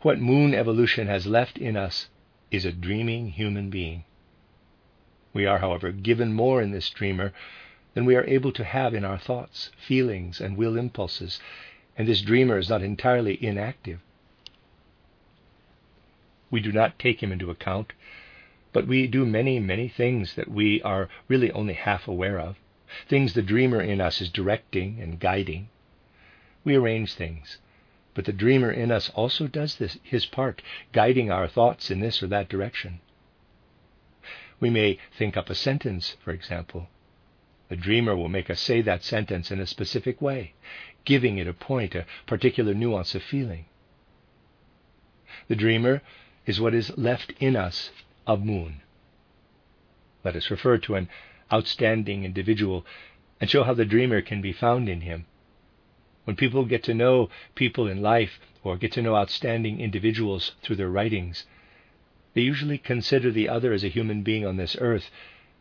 What 0.00 0.18
moon 0.18 0.54
evolution 0.54 1.08
has 1.08 1.26
left 1.26 1.58
in 1.58 1.76
us 1.76 2.08
is 2.50 2.64
a 2.64 2.72
dreaming 2.72 3.32
human 3.32 3.68
being. 3.68 4.04
We 5.34 5.44
are, 5.44 5.58
however, 5.58 5.92
given 5.92 6.32
more 6.32 6.62
in 6.62 6.70
this 6.70 6.88
dreamer 6.88 7.34
than 7.92 8.04
we 8.06 8.16
are 8.16 8.24
able 8.24 8.52
to 8.52 8.64
have 8.64 8.94
in 8.94 9.04
our 9.04 9.18
thoughts, 9.18 9.70
feelings, 9.76 10.40
and 10.40 10.56
will 10.56 10.78
impulses, 10.78 11.38
and 11.98 12.08
this 12.08 12.22
dreamer 12.22 12.56
is 12.56 12.70
not 12.70 12.82
entirely 12.82 13.36
inactive. 13.44 14.00
We 16.50 16.60
do 16.60 16.72
not 16.72 16.98
take 16.98 17.22
him 17.22 17.32
into 17.32 17.50
account, 17.50 17.92
but 18.72 18.86
we 18.86 19.06
do 19.06 19.26
many, 19.26 19.60
many 19.60 19.88
things 19.88 20.34
that 20.34 20.48
we 20.48 20.80
are 20.82 21.08
really 21.28 21.50
only 21.52 21.74
half 21.74 22.08
aware 22.08 22.40
of, 22.40 22.56
things 23.06 23.34
the 23.34 23.42
dreamer 23.42 23.80
in 23.80 24.00
us 24.00 24.20
is 24.20 24.30
directing 24.30 25.00
and 25.00 25.20
guiding. 25.20 25.68
We 26.64 26.74
arrange 26.76 27.14
things, 27.14 27.58
but 28.14 28.24
the 28.24 28.32
dreamer 28.32 28.70
in 28.70 28.90
us 28.90 29.10
also 29.10 29.46
does 29.48 29.76
this, 29.76 29.98
his 30.02 30.24
part, 30.24 30.62
guiding 30.92 31.30
our 31.30 31.48
thoughts 31.48 31.90
in 31.90 32.00
this 32.00 32.22
or 32.22 32.28
that 32.28 32.48
direction. 32.48 33.00
We 34.60 34.70
may 34.70 34.98
think 35.18 35.36
up 35.36 35.50
a 35.50 35.54
sentence, 35.54 36.16
for 36.24 36.30
example. 36.30 36.88
The 37.68 37.76
dreamer 37.76 38.14
will 38.14 38.28
make 38.28 38.50
us 38.50 38.60
say 38.60 38.82
that 38.82 39.02
sentence 39.02 39.50
in 39.50 39.58
a 39.58 39.66
specific 39.66 40.22
way, 40.22 40.54
giving 41.04 41.38
it 41.38 41.48
a 41.48 41.52
point, 41.52 41.94
a 41.94 42.06
particular 42.26 42.72
nuance 42.72 43.14
of 43.14 43.22
feeling. 43.22 43.66
The 45.48 45.56
dreamer 45.56 46.02
is 46.46 46.60
what 46.60 46.74
is 46.74 46.96
left 46.96 47.32
in 47.40 47.56
us 47.56 47.90
of 48.26 48.44
moon. 48.44 48.82
Let 50.22 50.36
us 50.36 50.50
refer 50.50 50.78
to 50.78 50.94
an 50.94 51.08
outstanding 51.52 52.24
individual 52.24 52.86
and 53.40 53.50
show 53.50 53.64
how 53.64 53.74
the 53.74 53.84
dreamer 53.84 54.22
can 54.22 54.40
be 54.40 54.52
found 54.52 54.88
in 54.88 55.02
him. 55.02 55.26
When 56.24 56.36
people 56.36 56.64
get 56.64 56.82
to 56.84 56.94
know 56.94 57.28
people 57.54 57.86
in 57.86 58.02
life 58.02 58.40
or 58.62 58.76
get 58.76 58.92
to 58.92 59.02
know 59.02 59.16
outstanding 59.16 59.80
individuals 59.80 60.52
through 60.62 60.76
their 60.76 60.88
writings, 60.88 61.46
they 62.32 62.40
usually 62.40 62.78
consider 62.78 63.30
the 63.30 63.48
other 63.48 63.72
as 63.72 63.84
a 63.84 63.88
human 63.88 64.22
being 64.22 64.46
on 64.46 64.56
this 64.56 64.76
earth 64.80 65.10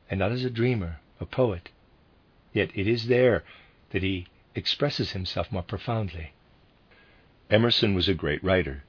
and 0.09 0.19
not 0.19 0.31
as 0.31 0.43
a 0.43 0.49
dreamer, 0.49 0.99
a 1.19 1.25
poet. 1.25 1.69
Yet 2.53 2.71
it 2.75 2.87
is 2.87 3.07
there 3.07 3.43
that 3.91 4.03
he 4.03 4.27
expresses 4.55 5.11
himself 5.11 5.51
more 5.51 5.63
profoundly. 5.63 6.31
Emerson 7.49 7.93
was 7.93 8.07
a 8.07 8.13
great 8.13 8.43
writer. 8.43 8.83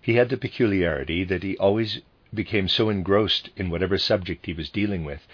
He 0.00 0.14
had 0.14 0.28
the 0.28 0.36
peculiarity 0.36 1.24
that 1.24 1.42
he 1.42 1.56
always 1.58 2.00
became 2.34 2.68
so 2.68 2.88
engrossed 2.90 3.50
in 3.56 3.70
whatever 3.70 3.98
subject 3.98 4.46
he 4.46 4.52
was 4.52 4.68
dealing 4.68 5.04
with 5.04 5.26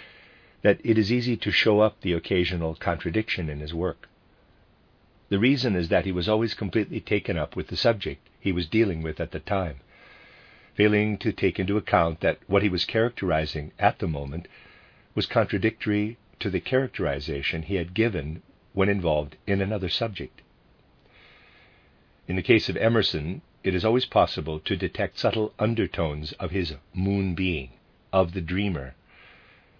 that 0.63 0.81
it 0.85 0.97
is 0.97 1.13
easy 1.13 1.37
to 1.37 1.51
show 1.51 1.81
up 1.81 2.01
the 2.01 2.13
occasional 2.13 2.75
contradiction 2.75 3.49
in 3.49 3.61
his 3.61 3.75
work. 3.75 4.09
The 5.35 5.41
reason 5.41 5.75
is 5.75 5.89
that 5.89 6.05
he 6.05 6.13
was 6.13 6.29
always 6.29 6.55
completely 6.55 7.01
taken 7.01 7.37
up 7.37 7.57
with 7.57 7.67
the 7.67 7.77
subject 7.77 8.29
he 8.39 8.53
was 8.53 8.69
dealing 8.69 9.03
with 9.03 9.19
at 9.19 9.33
the 9.33 9.41
time, 9.41 9.81
failing 10.75 11.19
to 11.19 11.33
take 11.33 11.59
into 11.59 11.77
account 11.77 12.21
that 12.21 12.39
what 12.47 12.63
he 12.63 12.69
was 12.69 12.85
characterizing 12.85 13.73
at 13.77 13.99
the 13.99 14.07
moment 14.07 14.47
was 15.17 15.27
contradictory 15.27 16.19
to 16.39 16.51
the 16.51 16.61
characterization 16.61 17.63
he 17.63 17.75
had 17.75 17.95
given 17.95 18.43
when 18.75 18.89
involved 18.89 19.35
in 19.45 19.61
another 19.61 19.89
subject. 19.89 20.41
In 22.29 22.37
the 22.37 22.41
case 22.41 22.69
of 22.69 22.77
Emerson, 22.77 23.43
it 23.65 23.75
is 23.75 23.85
always 23.85 24.05
possible 24.05 24.61
to 24.61 24.77
detect 24.77 25.19
subtle 25.19 25.53
undertones 25.59 26.31
of 26.35 26.53
his 26.53 26.75
moon 26.93 27.35
being, 27.35 27.71
of 28.13 28.35
the 28.35 28.41
dreamer, 28.41 28.95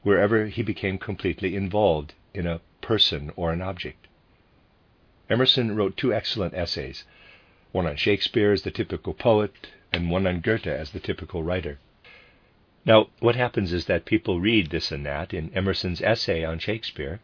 wherever 0.03 0.47
he 0.47 0.63
became 0.65 0.99
completely 0.99 1.55
involved 1.55 2.13
in 2.35 2.45
a 2.45 2.61
person 2.81 3.31
or 3.37 3.53
an 3.53 3.63
object. 3.63 4.04
Emerson 5.31 5.75
wrote 5.75 5.97
two 5.97 6.13
excellent 6.13 6.53
essays, 6.55 7.05
one 7.73 7.87
on 7.87 7.97
Shakespeare 7.97 8.53
as 8.53 8.63
the 8.63 8.71
typical 8.71 9.15
poet, 9.15 9.69
and 9.93 10.11
one 10.11 10.27
on 10.27 10.41
Goethe 10.41 10.67
as 10.67 10.91
the 10.91 11.01
typical 11.01 11.43
writer. 11.43 11.79
Now, 12.85 13.09
what 13.21 13.35
happens 13.35 13.73
is 13.73 13.87
that 13.87 14.05
people 14.05 14.41
read 14.41 14.69
this 14.69 14.93
and 14.93 15.07
that 15.07 15.33
in 15.33 15.51
Emerson's 15.55 16.03
essay 16.03 16.45
on 16.45 16.59
Shakespeare, 16.59 17.21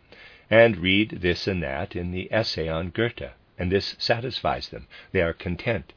and 0.48 0.78
read 0.78 1.18
this 1.20 1.46
and 1.46 1.62
that 1.62 1.94
in 1.94 2.10
the 2.10 2.32
essay 2.32 2.68
on 2.68 2.88
Goethe, 2.88 3.32
and 3.58 3.70
this 3.70 3.96
satisfies 3.98 4.70
them. 4.70 4.86
They 5.12 5.20
are 5.20 5.34
content. 5.34 5.92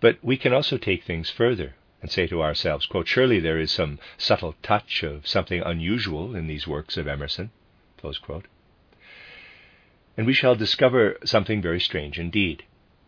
But 0.00 0.18
we 0.22 0.38
can 0.38 0.54
also 0.54 0.78
take 0.78 1.04
things 1.04 1.28
further 1.28 1.74
and 2.00 2.10
say 2.10 2.26
to 2.28 2.42
ourselves, 2.42 2.86
quote, 2.86 3.06
Surely 3.06 3.38
there 3.38 3.58
is 3.58 3.70
some 3.70 3.98
subtle 4.16 4.54
touch 4.62 5.02
of 5.02 5.26
something 5.26 5.60
unusual 5.60 6.34
in 6.34 6.46
these 6.46 6.66
works 6.66 6.96
of 6.96 7.06
Emerson. 7.06 7.50
And 10.16 10.26
we 10.26 10.32
shall 10.32 10.56
discover 10.56 11.18
something 11.24 11.60
very 11.60 11.80
strange 11.80 12.18
indeed. 12.18 12.64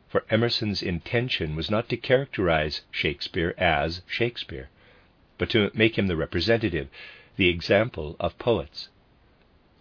For 0.08 0.24
Emerson's 0.30 0.82
intention 0.82 1.56
was 1.56 1.70
not 1.70 1.88
to 1.88 1.96
characterize 1.96 2.82
Shakespeare 2.90 3.54
as 3.56 4.02
Shakespeare, 4.06 4.68
but 5.38 5.48
to 5.50 5.70
make 5.74 5.96
him 5.96 6.06
the 6.06 6.16
representative, 6.16 6.88
the 7.36 7.48
example 7.48 8.16
of 8.20 8.38
poets. 8.38 8.88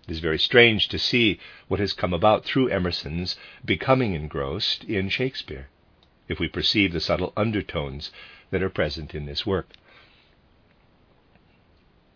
It 0.07 0.11
is 0.11 0.19
very 0.19 0.39
strange 0.39 0.87
to 0.87 0.97
see 0.97 1.39
what 1.67 1.81
has 1.81 1.91
come 1.91 2.13
about 2.13 2.45
through 2.45 2.69
Emerson's 2.69 3.35
becoming 3.65 4.13
engrossed 4.13 4.85
in 4.85 5.09
Shakespeare, 5.09 5.67
if 6.29 6.39
we 6.39 6.47
perceive 6.47 6.93
the 6.93 7.01
subtle 7.01 7.33
undertones 7.35 8.11
that 8.51 8.63
are 8.63 8.69
present 8.69 9.13
in 9.13 9.25
this 9.25 9.45
work. 9.45 9.73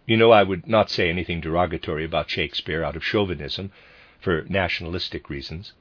You 0.05 0.15
know, 0.15 0.31
I 0.31 0.43
would 0.43 0.67
not 0.67 0.89
say 0.89 1.09
anything 1.09 1.41
derogatory 1.41 2.05
about 2.05 2.29
Shakespeare 2.29 2.83
out 2.83 2.95
of 2.95 3.03
chauvinism 3.03 3.71
for 4.21 4.45
nationalistic 4.47 5.29
reasons. 5.29 5.73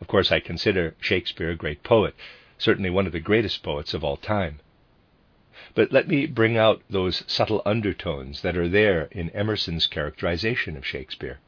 Of 0.00 0.06
course, 0.06 0.32
I 0.32 0.40
consider 0.40 0.94
Shakespeare 1.00 1.50
a 1.50 1.56
great 1.56 1.82
poet, 1.82 2.14
certainly 2.56 2.88
one 2.88 3.06
of 3.06 3.12
the 3.12 3.20
greatest 3.20 3.62
poets 3.62 3.92
of 3.92 4.02
all 4.02 4.16
time. 4.16 4.60
But 5.74 5.92
let 5.92 6.08
me 6.08 6.26
bring 6.26 6.56
out 6.56 6.82
those 6.88 7.24
subtle 7.26 7.62
undertones 7.66 8.42
that 8.42 8.56
are 8.56 8.68
there 8.68 9.08
in 9.10 9.30
Emerson's 9.30 9.86
characterization 9.86 10.76
of 10.76 10.86
Shakespeare. 10.86 11.40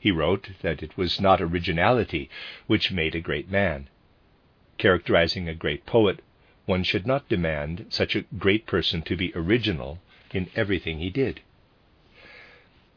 He 0.00 0.10
wrote 0.10 0.50
that 0.62 0.82
it 0.82 0.96
was 0.96 1.20
not 1.20 1.40
originality 1.40 2.28
which 2.66 2.92
made 2.92 3.14
a 3.14 3.20
great 3.20 3.50
man. 3.50 3.88
Characterizing 4.76 5.48
a 5.48 5.54
great 5.54 5.86
poet, 5.86 6.20
one 6.66 6.82
should 6.82 7.06
not 7.06 7.28
demand 7.28 7.86
such 7.88 8.16
a 8.16 8.24
great 8.38 8.66
person 8.66 9.02
to 9.02 9.16
be 9.16 9.32
original 9.34 10.00
in 10.32 10.50
everything 10.54 10.98
he 10.98 11.10
did. 11.10 11.40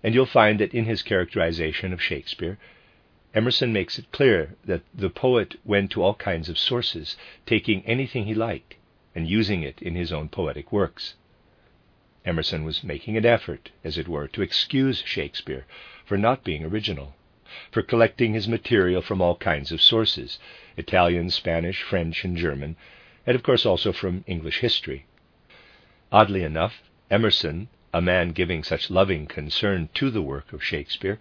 And 0.04 0.14
you'll 0.14 0.26
find 0.26 0.60
that 0.60 0.74
in 0.74 0.86
his 0.86 1.02
characterization 1.02 1.92
of 1.92 2.02
Shakespeare, 2.02 2.58
Emerson 3.34 3.74
makes 3.74 4.00
it 4.00 4.12
clear 4.12 4.56
that 4.66 4.82
the 4.94 5.10
poet 5.10 5.56
went 5.66 5.92
to 5.92 6.02
all 6.02 6.16
kinds 6.16 6.50
of 6.50 6.58
sources, 6.58 7.18
taking 7.46 7.86
anything 7.86 8.26
he 8.26 8.34
liked 8.34 8.76
and 9.14 9.28
using 9.28 9.64
it 9.64 9.82
in 9.82 9.96
his 9.96 10.12
own 10.12 10.30
poetic 10.30 10.72
works. 10.72 11.16
Emerson 12.26 12.64
was 12.64 12.84
making 12.84 13.18
an 13.18 13.26
effort, 13.26 13.72
as 13.84 13.98
it 13.98 14.08
were, 14.08 14.28
to 14.28 14.42
excuse 14.42 15.02
Shakespeare 15.06 15.66
for 16.06 16.18
not 16.18 16.44
being 16.44 16.64
original, 16.64 17.16
for 17.72 17.82
collecting 17.82 18.34
his 18.34 18.48
material 18.48 19.02
from 19.02 19.22
all 19.22 19.36
kinds 19.38 19.72
of 19.72 19.82
sources 19.82 20.38
Italian, 20.78 21.30
Spanish, 21.32 21.82
French, 21.82 22.24
and 22.24 22.38
German, 22.38 22.76
and 23.26 23.36
of 23.36 23.44
course 23.44 23.66
also 23.66 23.92
from 23.92 24.24
English 24.28 24.60
history. 24.60 25.06
Oddly 26.12 26.44
enough, 26.44 26.84
Emerson, 27.10 27.70
a 27.94 28.02
man 28.02 28.32
giving 28.32 28.64
such 28.64 28.90
loving 28.90 29.26
concern 29.26 29.90
to 29.94 30.10
the 30.10 30.22
work 30.22 30.52
of 30.54 30.64
Shakespeare, 30.64 31.20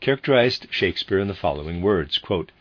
characterized 0.00 0.66
Shakespeare 0.70 1.18
in 1.18 1.28
the 1.28 1.34
following 1.34 1.82
words 1.82 2.18
quote, 2.18 2.52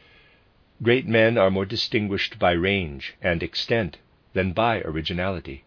Great 0.84 1.08
men 1.08 1.38
are 1.38 1.50
more 1.50 1.66
distinguished 1.66 2.38
by 2.38 2.52
range 2.52 3.16
and 3.22 3.42
extent 3.42 3.98
than 4.34 4.54
by 4.54 4.82
originality. 4.82 5.64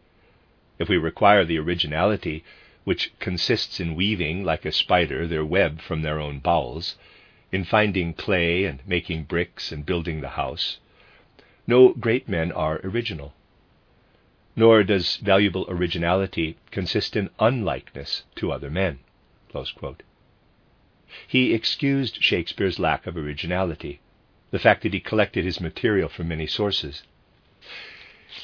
If 0.78 0.88
we 0.88 0.96
require 0.96 1.44
the 1.44 1.58
originality, 1.58 2.44
which 2.84 3.12
consists 3.18 3.80
in 3.80 3.94
weaving, 3.94 4.44
like 4.44 4.64
a 4.64 4.72
spider, 4.72 5.26
their 5.26 5.44
web 5.44 5.80
from 5.80 6.02
their 6.02 6.20
own 6.20 6.38
bowels, 6.38 6.96
in 7.52 7.64
finding 7.64 8.14
clay 8.14 8.64
and 8.64 8.80
making 8.86 9.24
bricks 9.24 9.72
and 9.72 9.84
building 9.84 10.20
the 10.20 10.30
house, 10.30 10.78
no 11.66 11.92
great 11.92 12.28
men 12.28 12.52
are 12.52 12.80
original. 12.84 13.34
Nor 14.56 14.82
does 14.82 15.16
valuable 15.16 15.64
originality 15.68 16.56
consist 16.70 17.14
in 17.14 17.30
unlikeness 17.38 18.24
to 18.36 18.50
other 18.50 18.70
men. 18.70 18.98
He 21.26 21.54
excused 21.54 22.22
Shakespeare's 22.22 22.78
lack 22.78 23.06
of 23.06 23.16
originality, 23.16 24.00
the 24.50 24.58
fact 24.58 24.82
that 24.82 24.92
he 24.92 25.00
collected 25.00 25.44
his 25.44 25.60
material 25.60 26.08
from 26.08 26.28
many 26.28 26.46
sources. 26.46 27.04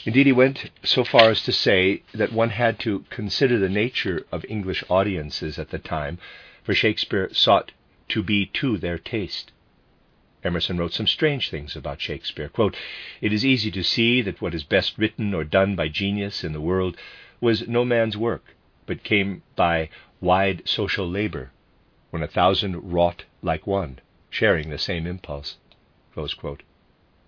Indeed, 0.05 0.27
he 0.27 0.33
went 0.33 0.71
so 0.85 1.05
far 1.05 1.31
as 1.31 1.43
to 1.43 1.53
say 1.53 2.03
that 2.13 2.33
one 2.33 2.51
had 2.51 2.79
to 2.81 3.05
consider 3.11 3.59
the 3.59 3.69
nature 3.69 4.25
of 4.31 4.45
English 4.49 4.85
audiences 4.89 5.59
at 5.59 5.71
the 5.71 5.79
time, 5.79 6.19
for 6.63 6.75
Shakespeare 6.75 7.33
sought 7.33 7.73
to 8.09 8.23
be 8.23 8.47
to 8.47 8.79
their 8.79 8.99
taste. 8.99 9.51
Emerson 10.47 10.79
wrote 10.79 10.93
some 10.93 11.09
strange 11.09 11.51
things 11.51 11.75
about 11.75 12.01
Shakespeare. 12.01 12.49
Quote, 12.49 12.77
it 13.21 13.33
is 13.33 13.45
easy 13.45 13.71
to 13.73 13.83
see 13.83 14.23
that 14.23 14.41
what 14.41 14.55
is 14.55 14.63
best 14.63 14.97
written 14.97 15.35
or 15.35 15.43
done 15.43 15.75
by 15.75 15.89
genius 15.89 16.45
in 16.45 16.53
the 16.53 16.61
world 16.61 16.97
was 17.41 17.67
no 17.67 17.85
man's 17.85 18.17
work, 18.17 18.55
but 18.87 19.03
came 19.03 19.43
by 19.57 19.89
wide 20.21 20.63
social 20.65 21.09
labor, 21.09 21.51
when 22.11 22.23
a 22.23 22.29
thousand 22.29 22.93
wrought 22.93 23.25
like 23.43 23.67
one, 23.67 23.99
sharing 24.31 24.71
the 24.71 24.79
same 24.79 25.05
impulse. 25.05 25.57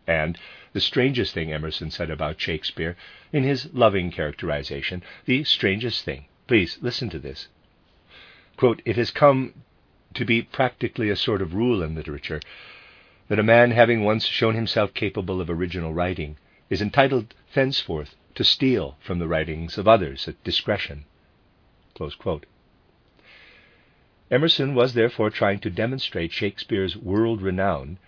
And 0.07 0.39
the 0.73 0.81
strangest 0.81 1.35
thing 1.35 1.53
Emerson 1.53 1.91
said 1.91 2.11
about 2.11 2.41
Shakespeare 2.41 2.97
in 3.33 3.43
his 3.43 3.75
loving 3.75 4.13
characterization, 4.13 5.03
the 5.25 5.43
strangest 5.43 6.05
thing. 6.05 6.27
Please 6.47 6.79
listen 6.81 7.11
to 7.11 7.19
this. 7.19 7.49
Quote, 8.57 8.81
It 8.85 8.97
has 8.97 9.11
come 9.11 9.55
to 10.15 10.25
be 10.25 10.41
practically 10.41 11.11
a 11.11 11.17
sort 11.17 11.43
of 11.43 11.55
rule 11.55 11.83
in 11.83 11.95
literature 11.95 12.41
that 13.29 13.39
a 13.39 13.43
man 13.43 13.71
having 13.71 14.03
once 14.03 14.25
shown 14.25 14.55
himself 14.55 14.95
capable 14.95 15.41
of 15.41 15.51
original 15.51 15.93
writing 15.93 16.37
is 16.71 16.83
entitled 16.83 17.35
thenceforth 17.55 18.17
to 18.35 18.43
steal 18.43 18.97
from 19.01 19.19
the 19.19 19.29
writings 19.29 19.77
of 19.77 19.87
others 19.87 20.27
at 20.27 20.43
discretion. 20.45 21.05
Emerson 24.31 24.75
was 24.75 24.95
therefore 24.95 25.31
trying 25.31 25.59
to 25.59 25.71
demonstrate 25.71 26.33
Shakespeare's 26.33 26.97
world 26.97 27.43
renown 27.43 27.99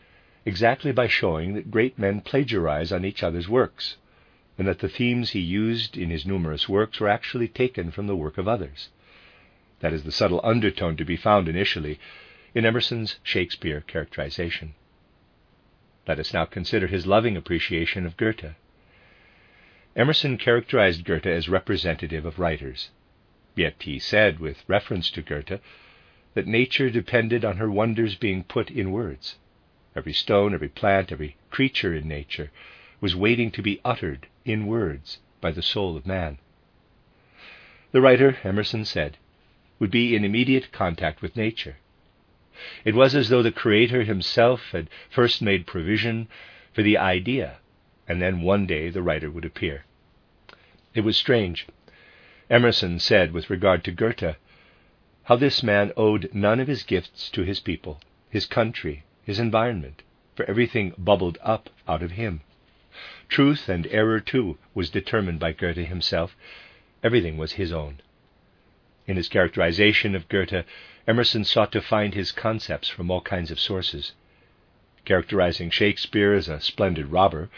exactly 0.47 0.93
by 0.93 1.07
showing 1.07 1.55
that 1.55 1.71
great 1.71 1.99
men 1.99 2.21
plagiarize 2.21 2.93
on 2.93 3.05
each 3.05 3.23
other's 3.23 3.49
works, 3.49 3.97
and 4.57 4.67
that 4.67 4.79
the 4.79 4.89
themes 4.89 5.31
he 5.31 5.41
used 5.41 5.97
in 5.97 6.11
his 6.11 6.25
numerous 6.25 6.69
works 6.69 6.99
were 6.99 7.09
actually 7.09 7.49
taken 7.49 7.91
from 7.91 8.07
the 8.07 8.17
work 8.17 8.39
of 8.39 8.49
others. 8.49 8.89
That 9.81 9.93
is 9.93 10.05
the 10.05 10.13
subtle 10.13 10.41
undertone 10.45 10.97
to 10.97 11.05
be 11.05 11.17
found 11.17 11.49
initially 11.49 11.99
in 12.55 12.65
Emerson's 12.65 13.19
Shakespeare 13.23 13.83
characterization. 13.83 14.75
Let 16.07 16.19
us 16.19 16.33
now 16.33 16.45
consider 16.45 16.87
his 16.87 17.07
loving 17.07 17.37
appreciation 17.37 18.07
of 18.07 18.17
Goethe. 18.17 18.55
Emerson 19.95 20.39
characterized 20.39 21.05
Goethe 21.05 21.27
as 21.27 21.49
representative 21.49 22.25
of 22.25 22.39
writers. 22.39 22.91
Yet 23.55 23.83
he 23.83 23.99
said, 23.99 24.39
with 24.39 24.65
reference 24.69 25.11
to 25.11 25.23
Goethe, 25.23 25.61
that 26.35 26.47
nature 26.47 26.91
depended 26.91 27.45
on 27.45 27.57
her 27.57 27.71
wonders 27.71 28.15
being 28.15 28.45
put 28.45 28.71
in 28.71 28.93
words. 28.93 29.37
Every 29.97 30.13
stone, 30.13 30.55
every 30.55 30.69
plant, 30.69 31.11
every 31.11 31.37
creature 31.51 31.95
in 31.95 32.07
nature 32.07 32.51
was 33.01 33.17
waiting 33.17 33.51
to 33.51 33.63
be 33.63 33.81
uttered 33.85 34.29
in 34.45 34.67
words 34.67 35.19
by 35.41 35.51
the 35.51 35.63
soul 35.63 35.97
of 35.97 36.07
man. 36.07 36.39
The 37.93 38.01
writer, 38.01 38.39
Emerson 38.45 38.85
said, 38.85 39.17
would 39.81 39.91
be 39.91 40.15
in 40.15 40.25
immediate 40.25 40.71
contact 40.71 41.23
with 41.23 41.37
nature. 41.37 41.77
It 42.85 42.95
was 42.95 43.15
as 43.15 43.29
though 43.29 43.43
the 43.43 43.53
Creator 43.53 44.05
himself 44.05 44.71
had 44.73 44.89
first 45.09 45.41
made 45.41 45.67
provision 45.67 46.29
for 46.73 46.83
the 46.83 46.99
idea, 46.99 47.59
and 48.07 48.21
then 48.21 48.43
one 48.43 48.67
day 48.67 48.91
the 48.91 49.03
writer 49.03 49.31
would 49.31 49.45
appear. 49.45 49.85
It 50.95 51.01
was 51.01 51.17
strange. 51.17 51.67
Emerson 52.51 52.99
said 52.99 53.33
with 53.33 53.49
regard 53.51 53.85
to 53.85 53.93
Goethe 53.93 54.37
how 55.25 55.37
this 55.37 55.63
man 55.63 55.93
owed 55.97 56.29
none 56.33 56.59
of 56.59 56.67
his 56.67 56.83
gifts 56.83 57.31
to 57.31 57.43
his 57.43 57.61
people, 57.61 58.01
his 58.29 58.47
country, 58.47 59.05
his 59.25 59.39
environment, 59.39 60.03
for 60.35 60.45
everything 60.47 60.93
bubbled 60.99 61.39
up 61.43 61.71
out 61.87 62.03
of 62.03 62.13
him. 62.13 62.41
Truth 63.29 63.69
and 63.69 63.87
error, 63.87 64.19
too, 64.19 64.59
was 64.75 64.91
determined 64.91 65.39
by 65.39 65.53
Goethe 65.53 65.77
himself. 65.87 66.37
Everything 67.05 67.37
was 67.37 67.53
his 67.53 67.73
own. 67.73 68.01
In 69.07 69.17
his 69.17 69.29
characterization 69.29 70.17
of 70.17 70.29
Goethe, 70.29 70.65
Emerson 71.11 71.43
sought 71.43 71.73
to 71.73 71.83
find 71.83 72.15
his 72.15 72.31
concepts 72.31 72.89
from 72.89 73.11
all 73.11 73.21
kinds 73.21 73.51
of 73.51 73.59
sources. 73.59 74.13
Characterizing 75.05 75.69
Shakespeare 75.69 76.35
as 76.35 76.49
a 76.49 76.61
splendid 76.61 77.09
robber, 77.09 77.51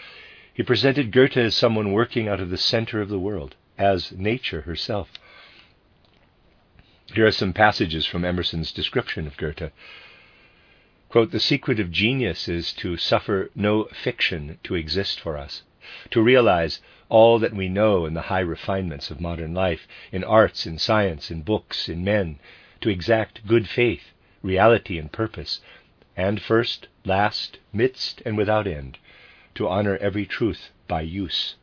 he 0.55 0.63
presented 0.63 1.13
Goethe 1.13 1.37
as 1.37 1.55
someone 1.55 1.93
working 1.93 2.29
out 2.29 2.41
of 2.41 2.49
the 2.49 2.57
center 2.57 3.03
of 3.03 3.11
the 3.11 3.19
world, 3.19 3.55
as 3.77 4.11
nature 4.13 4.63
herself. 4.63 5.11
Here 7.13 7.27
are 7.27 7.31
some 7.31 7.53
passages 7.53 8.07
from 8.07 8.25
Emerson's 8.25 8.73
description 8.73 9.27
of 9.27 9.37
Goethe. 9.37 9.71
Quote, 11.11 11.31
the 11.31 11.39
secret 11.39 11.79
of 11.79 11.91
genius 11.91 12.49
is 12.49 12.73
to 12.73 12.97
suffer 12.97 13.51
no 13.55 13.85
fiction 13.93 14.61
to 14.63 14.75
exist 14.75 15.21
for 15.21 15.37
us, 15.37 15.63
to 16.11 16.23
realize 16.23 16.81
all 17.11 17.39
that 17.39 17.53
we 17.53 17.69
know 17.69 18.07
in 18.07 18.15
the 18.15 18.23
high 18.33 18.41
refinements 18.41 19.11
of 19.11 19.21
modern 19.21 19.53
life, 19.53 19.87
in 20.11 20.25
arts, 20.25 20.65
in 20.65 20.79
science, 20.79 21.31
in 21.31 21.43
books, 21.43 21.87
in 21.87 22.03
men, 22.03 22.39
to 22.83 22.91
exact 22.91 23.47
good 23.47 23.69
faith, 23.69 24.13
reality, 24.43 24.99
and 24.99 25.11
purpose, 25.11 25.61
and 26.17 26.43
first, 26.43 26.89
last, 27.05 27.59
midst, 27.73 28.23
and 28.27 28.37
without 28.37 28.67
end, 28.67 28.99
to 29.55 29.69
honor 29.69 29.97
every 29.97 30.27
truth 30.27 30.71
by 30.89 31.01
use. 31.01 31.55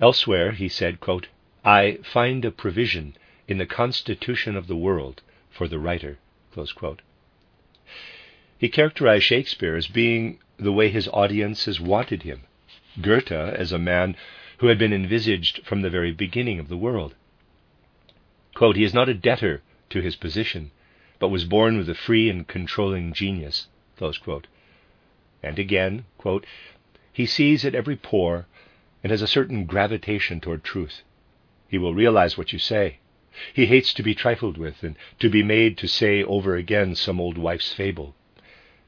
Elsewhere 0.00 0.52
he 0.52 0.68
said, 0.68 1.00
quote, 1.00 1.28
I 1.64 1.98
find 2.02 2.44
a 2.44 2.50
provision 2.50 3.16
in 3.46 3.58
the 3.58 3.66
constitution 3.66 4.56
of 4.56 4.66
the 4.66 4.76
world 4.76 5.22
for 5.50 5.68
the 5.68 5.78
writer. 5.78 6.18
He 8.58 8.68
characterized 8.68 9.24
Shakespeare 9.24 9.76
as 9.76 9.86
being 9.86 10.38
the 10.58 10.72
way 10.72 10.88
his 10.88 11.08
audiences 11.08 11.80
wanted 11.80 12.22
him, 12.22 12.42
Goethe 13.00 13.32
as 13.32 13.72
a 13.72 13.78
man 13.78 14.16
who 14.58 14.66
had 14.66 14.78
been 14.78 14.92
envisaged 14.92 15.64
from 15.64 15.80
the 15.80 15.90
very 15.90 16.12
beginning 16.12 16.58
of 16.58 16.68
the 16.68 16.76
world. 16.76 17.14
Quote, 18.60 18.76
he 18.76 18.84
is 18.84 18.92
not 18.92 19.08
a 19.08 19.14
debtor 19.14 19.62
to 19.88 20.02
his 20.02 20.16
position, 20.16 20.70
but 21.18 21.30
was 21.30 21.46
born 21.46 21.78
with 21.78 21.88
a 21.88 21.94
free 21.94 22.28
and 22.28 22.46
controlling 22.46 23.14
genius. 23.14 23.68
And 25.42 25.58
again, 25.58 26.04
quote, 26.18 26.44
he 27.10 27.24
sees 27.24 27.64
at 27.64 27.74
every 27.74 27.96
pore 27.96 28.44
and 29.02 29.10
has 29.12 29.22
a 29.22 29.26
certain 29.26 29.64
gravitation 29.64 30.42
toward 30.42 30.62
truth. 30.62 31.00
He 31.70 31.78
will 31.78 31.94
realize 31.94 32.36
what 32.36 32.52
you 32.52 32.58
say. 32.58 32.98
He 33.54 33.64
hates 33.64 33.94
to 33.94 34.02
be 34.02 34.14
trifled 34.14 34.58
with 34.58 34.82
and 34.82 34.94
to 35.20 35.30
be 35.30 35.42
made 35.42 35.78
to 35.78 35.88
say 35.88 36.22
over 36.22 36.54
again 36.54 36.94
some 36.94 37.18
old 37.18 37.38
wife's 37.38 37.72
fable 37.72 38.14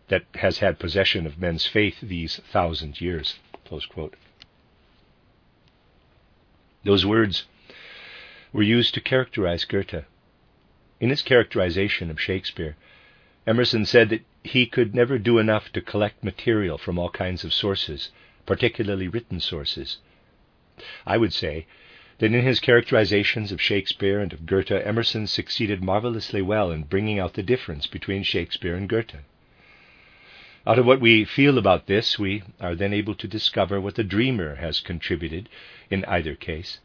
that 0.08 0.26
has 0.34 0.58
had 0.58 0.78
possession 0.78 1.26
of 1.26 1.38
men's 1.38 1.66
faith 1.66 1.96
these 2.02 2.36
thousand 2.36 3.00
years. 3.00 3.38
Those 6.84 7.06
words 7.06 7.46
were 8.52 8.62
used 8.62 8.94
to 8.94 9.00
characterize 9.00 9.64
Goethe. 9.64 10.04
In 11.00 11.10
his 11.10 11.22
characterization 11.22 12.10
of 12.10 12.20
Shakespeare, 12.20 12.76
Emerson 13.46 13.84
said 13.84 14.10
that 14.10 14.24
he 14.44 14.66
could 14.66 14.94
never 14.94 15.18
do 15.18 15.38
enough 15.38 15.72
to 15.72 15.80
collect 15.80 16.22
material 16.22 16.78
from 16.78 16.98
all 16.98 17.10
kinds 17.10 17.44
of 17.44 17.52
sources, 17.52 18.10
particularly 18.46 19.08
written 19.08 19.40
sources. 19.40 19.98
I 21.06 21.16
would 21.16 21.32
say 21.32 21.66
that 22.18 22.32
in 22.32 22.42
his 22.42 22.60
characterizations 22.60 23.50
of 23.50 23.60
Shakespeare 23.60 24.20
and 24.20 24.32
of 24.32 24.46
Goethe, 24.46 24.70
Emerson 24.70 25.26
succeeded 25.26 25.82
marvelously 25.82 26.42
well 26.42 26.70
in 26.70 26.84
bringing 26.84 27.18
out 27.18 27.34
the 27.34 27.42
difference 27.42 27.86
between 27.86 28.22
Shakespeare 28.22 28.76
and 28.76 28.88
Goethe. 28.88 29.24
Out 30.64 30.78
of 30.78 30.86
what 30.86 31.00
we 31.00 31.24
feel 31.24 31.58
about 31.58 31.86
this, 31.86 32.18
we 32.18 32.44
are 32.60 32.76
then 32.76 32.92
able 32.92 33.16
to 33.16 33.26
discover 33.26 33.80
what 33.80 33.96
the 33.96 34.04
dreamer 34.04 34.54
has 34.56 34.78
contributed 34.78 35.48
in 35.90 36.04
either 36.04 36.36
case. 36.36 36.78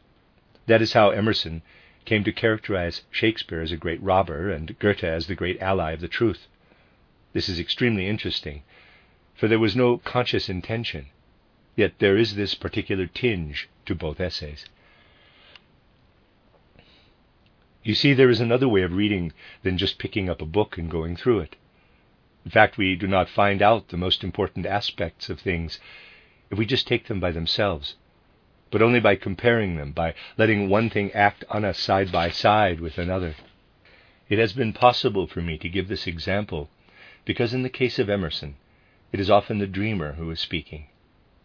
That 0.68 0.82
is 0.82 0.92
how 0.92 1.08
Emerson 1.08 1.62
came 2.04 2.24
to 2.24 2.32
characterize 2.32 3.02
Shakespeare 3.10 3.62
as 3.62 3.72
a 3.72 3.78
great 3.78 4.02
robber 4.02 4.50
and 4.50 4.78
Goethe 4.78 5.02
as 5.02 5.26
the 5.26 5.34
great 5.34 5.58
ally 5.62 5.92
of 5.92 6.00
the 6.00 6.08
truth. 6.08 6.46
This 7.32 7.48
is 7.48 7.58
extremely 7.58 8.06
interesting, 8.06 8.64
for 9.34 9.48
there 9.48 9.58
was 9.58 9.74
no 9.74 9.96
conscious 9.96 10.50
intention, 10.50 11.06
yet 11.74 11.98
there 12.00 12.18
is 12.18 12.34
this 12.34 12.54
particular 12.54 13.06
tinge 13.06 13.66
to 13.86 13.94
both 13.94 14.20
essays. 14.20 14.66
You 17.82 17.94
see, 17.94 18.12
there 18.12 18.28
is 18.28 18.40
another 18.40 18.68
way 18.68 18.82
of 18.82 18.92
reading 18.92 19.32
than 19.62 19.78
just 19.78 19.98
picking 19.98 20.28
up 20.28 20.42
a 20.42 20.46
book 20.46 20.76
and 20.76 20.90
going 20.90 21.16
through 21.16 21.40
it. 21.40 21.56
In 22.44 22.50
fact, 22.50 22.76
we 22.76 22.94
do 22.94 23.06
not 23.06 23.30
find 23.30 23.62
out 23.62 23.88
the 23.88 23.96
most 23.96 24.22
important 24.22 24.66
aspects 24.66 25.30
of 25.30 25.40
things 25.40 25.80
if 26.50 26.58
we 26.58 26.66
just 26.66 26.86
take 26.86 27.06
them 27.06 27.20
by 27.20 27.30
themselves, 27.30 27.96
but 28.70 28.82
only 28.82 29.00
by 29.00 29.16
comparing 29.16 29.76
them, 29.76 29.92
by 29.92 30.14
letting 30.36 30.68
one 30.68 30.90
thing 30.90 31.10
act 31.12 31.44
on 31.48 31.64
us 31.64 31.78
side 31.78 32.12
by 32.12 32.30
side 32.30 32.80
with 32.80 32.98
another. 32.98 33.34
It 34.28 34.38
has 34.38 34.52
been 34.52 34.72
possible 34.72 35.26
for 35.26 35.40
me 35.40 35.56
to 35.58 35.68
give 35.68 35.88
this 35.88 36.06
example 36.06 36.68
because, 37.24 37.54
in 37.54 37.62
the 37.62 37.70
case 37.70 37.98
of 37.98 38.10
Emerson, 38.10 38.56
it 39.10 39.20
is 39.20 39.30
often 39.30 39.58
the 39.58 39.66
dreamer 39.66 40.12
who 40.12 40.30
is 40.30 40.40
speaking. 40.40 40.86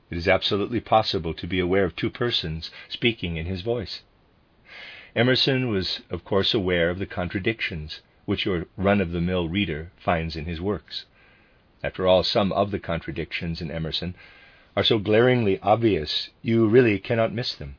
It 0.09 0.17
is 0.17 0.27
absolutely 0.27 0.81
possible 0.81 1.33
to 1.33 1.47
be 1.47 1.59
aware 1.59 1.85
of 1.85 1.95
two 1.95 2.09
persons 2.09 2.71
speaking 2.89 3.37
in 3.37 3.45
his 3.45 3.61
voice. 3.61 4.01
Emerson 5.15 5.69
was, 5.69 6.01
of 6.09 6.25
course, 6.25 6.53
aware 6.53 6.89
of 6.89 6.99
the 6.99 7.05
contradictions 7.05 8.01
which 8.25 8.45
your 8.45 8.65
run 8.77 8.99
of 8.99 9.11
the 9.11 9.21
mill 9.21 9.47
reader 9.47 9.91
finds 9.97 10.35
in 10.35 10.45
his 10.45 10.59
works. 10.59 11.05
After 11.83 12.07
all, 12.07 12.23
some 12.23 12.51
of 12.51 12.71
the 12.71 12.79
contradictions 12.79 13.61
in 13.61 13.71
Emerson 13.71 14.15
are 14.75 14.83
so 14.83 14.97
glaringly 14.97 15.59
obvious 15.59 16.29
you 16.41 16.67
really 16.67 16.99
cannot 16.99 17.33
miss 17.33 17.53
them. 17.55 17.75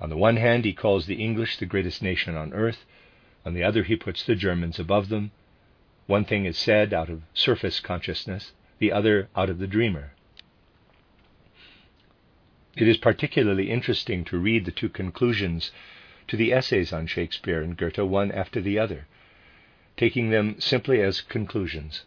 On 0.00 0.08
the 0.08 0.16
one 0.16 0.36
hand, 0.36 0.64
he 0.64 0.72
calls 0.72 1.06
the 1.06 1.22
English 1.22 1.58
the 1.58 1.66
greatest 1.66 2.02
nation 2.02 2.34
on 2.34 2.52
earth. 2.52 2.84
On 3.44 3.54
the 3.54 3.62
other, 3.62 3.82
he 3.82 3.96
puts 3.96 4.24
the 4.24 4.34
Germans 4.34 4.78
above 4.78 5.08
them. 5.08 5.30
One 6.06 6.24
thing 6.24 6.44
is 6.44 6.56
said 6.58 6.92
out 6.92 7.08
of 7.08 7.22
surface 7.34 7.80
consciousness, 7.80 8.52
the 8.78 8.92
other 8.92 9.28
out 9.36 9.50
of 9.50 9.58
the 9.58 9.66
dreamer. 9.66 10.12
It 12.76 12.88
is 12.88 12.96
particularly 12.96 13.70
interesting 13.70 14.24
to 14.26 14.38
read 14.38 14.64
the 14.64 14.70
two 14.70 14.88
conclusions 14.88 15.70
to 16.28 16.36
the 16.36 16.52
essays 16.52 16.92
on 16.92 17.06
Shakespeare 17.06 17.60
and 17.60 17.76
Goethe 17.76 17.98
one 17.98 18.32
after 18.32 18.60
the 18.60 18.78
other, 18.78 19.06
taking 19.96 20.30
them 20.30 20.60
simply 20.60 21.02
as 21.02 21.20
conclusions. 21.20 22.04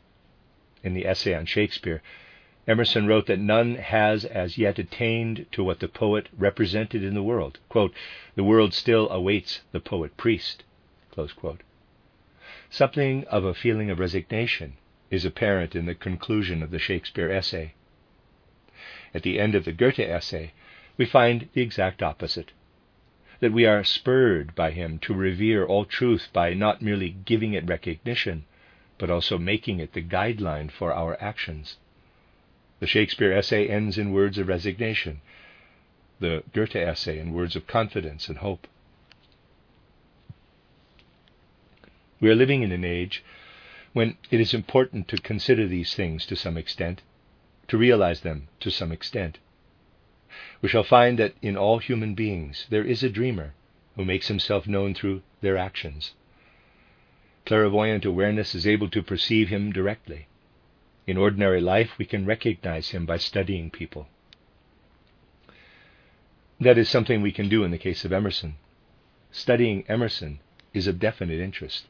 In 0.83 0.93
the 0.93 1.05
essay 1.05 1.33
on 1.33 1.45
Shakespeare, 1.45 2.01
Emerson 2.65 3.07
wrote 3.07 3.25
that 3.25 3.39
none 3.39 3.75
has 3.75 4.23
as 4.23 4.57
yet 4.57 4.79
attained 4.79 5.45
to 5.51 5.63
what 5.63 5.81
the 5.81 5.87
poet 5.87 6.29
represented 6.37 7.03
in 7.03 7.13
the 7.13 7.21
world. 7.21 7.59
Quote, 7.67 7.93
the 8.35 8.43
world 8.43 8.73
still 8.73 9.09
awaits 9.09 9.61
the 9.73 9.81
poet 9.81 10.15
priest. 10.15 10.63
Something 12.69 13.25
of 13.25 13.43
a 13.43 13.53
feeling 13.53 13.89
of 13.89 13.99
resignation 13.99 14.77
is 15.11 15.25
apparent 15.25 15.75
in 15.75 15.85
the 15.85 15.93
conclusion 15.93 16.63
of 16.63 16.71
the 16.71 16.79
Shakespeare 16.79 17.29
essay. 17.29 17.73
At 19.13 19.23
the 19.23 19.39
end 19.39 19.55
of 19.55 19.65
the 19.65 19.73
Goethe 19.73 19.99
essay, 19.99 20.53
we 20.97 21.05
find 21.05 21.49
the 21.53 21.61
exact 21.61 22.01
opposite 22.01 22.51
that 23.41 23.51
we 23.51 23.65
are 23.65 23.83
spurred 23.83 24.55
by 24.55 24.71
him 24.71 24.99
to 24.99 25.13
revere 25.13 25.65
all 25.65 25.83
truth 25.83 26.29
by 26.31 26.53
not 26.53 26.81
merely 26.81 27.09
giving 27.25 27.51
it 27.51 27.67
recognition, 27.67 28.45
but 28.97 29.09
also 29.09 29.37
making 29.37 29.81
it 29.81 29.91
the 29.91 30.01
guideline 30.01 30.71
for 30.71 30.93
our 30.93 31.21
actions. 31.21 31.75
The 32.83 32.87
Shakespeare 32.87 33.31
essay 33.31 33.69
ends 33.69 33.97
in 33.97 34.11
words 34.11 34.37
of 34.37 34.49
resignation, 34.49 35.21
the 36.19 36.43
Goethe 36.51 36.75
essay 36.75 37.17
in 37.17 37.31
words 37.31 37.55
of 37.55 37.65
confidence 37.65 38.27
and 38.27 38.39
hope. 38.39 38.67
We 42.19 42.29
are 42.29 42.35
living 42.35 42.61
in 42.61 42.73
an 42.73 42.83
age 42.83 43.23
when 43.93 44.17
it 44.31 44.41
is 44.41 44.53
important 44.53 45.07
to 45.07 45.17
consider 45.17 45.65
these 45.65 45.95
things 45.95 46.25
to 46.25 46.35
some 46.35 46.57
extent, 46.57 47.01
to 47.69 47.77
realize 47.77 48.19
them 48.19 48.49
to 48.59 48.69
some 48.69 48.91
extent. 48.91 49.37
We 50.61 50.67
shall 50.67 50.83
find 50.83 51.17
that 51.19 51.35
in 51.41 51.55
all 51.55 51.79
human 51.79 52.15
beings 52.15 52.67
there 52.69 52.83
is 52.83 53.01
a 53.01 53.09
dreamer 53.09 53.53
who 53.95 54.03
makes 54.03 54.27
himself 54.27 54.67
known 54.67 54.93
through 54.93 55.21
their 55.39 55.55
actions. 55.55 56.15
Clairvoyant 57.45 58.03
awareness 58.03 58.53
is 58.53 58.67
able 58.67 58.89
to 58.89 59.01
perceive 59.01 59.47
him 59.47 59.71
directly. 59.71 60.27
In 61.05 61.17
ordinary 61.17 61.59
life, 61.59 61.97
we 61.97 62.05
can 62.05 62.25
recognize 62.25 62.89
him 62.89 63.05
by 63.05 63.17
studying 63.17 63.69
people. 63.69 64.07
That 66.59 66.77
is 66.77 66.87
something 66.87 67.21
we 67.21 67.33
can 67.33 67.49
do 67.49 67.63
in 67.63 67.71
the 67.71 67.77
case 67.77 68.05
of 68.05 68.13
Emerson. 68.13 68.55
Studying 69.31 69.83
Emerson 69.89 70.39
is 70.73 70.87
of 70.87 70.99
definite 70.99 71.41
interest. 71.41 71.87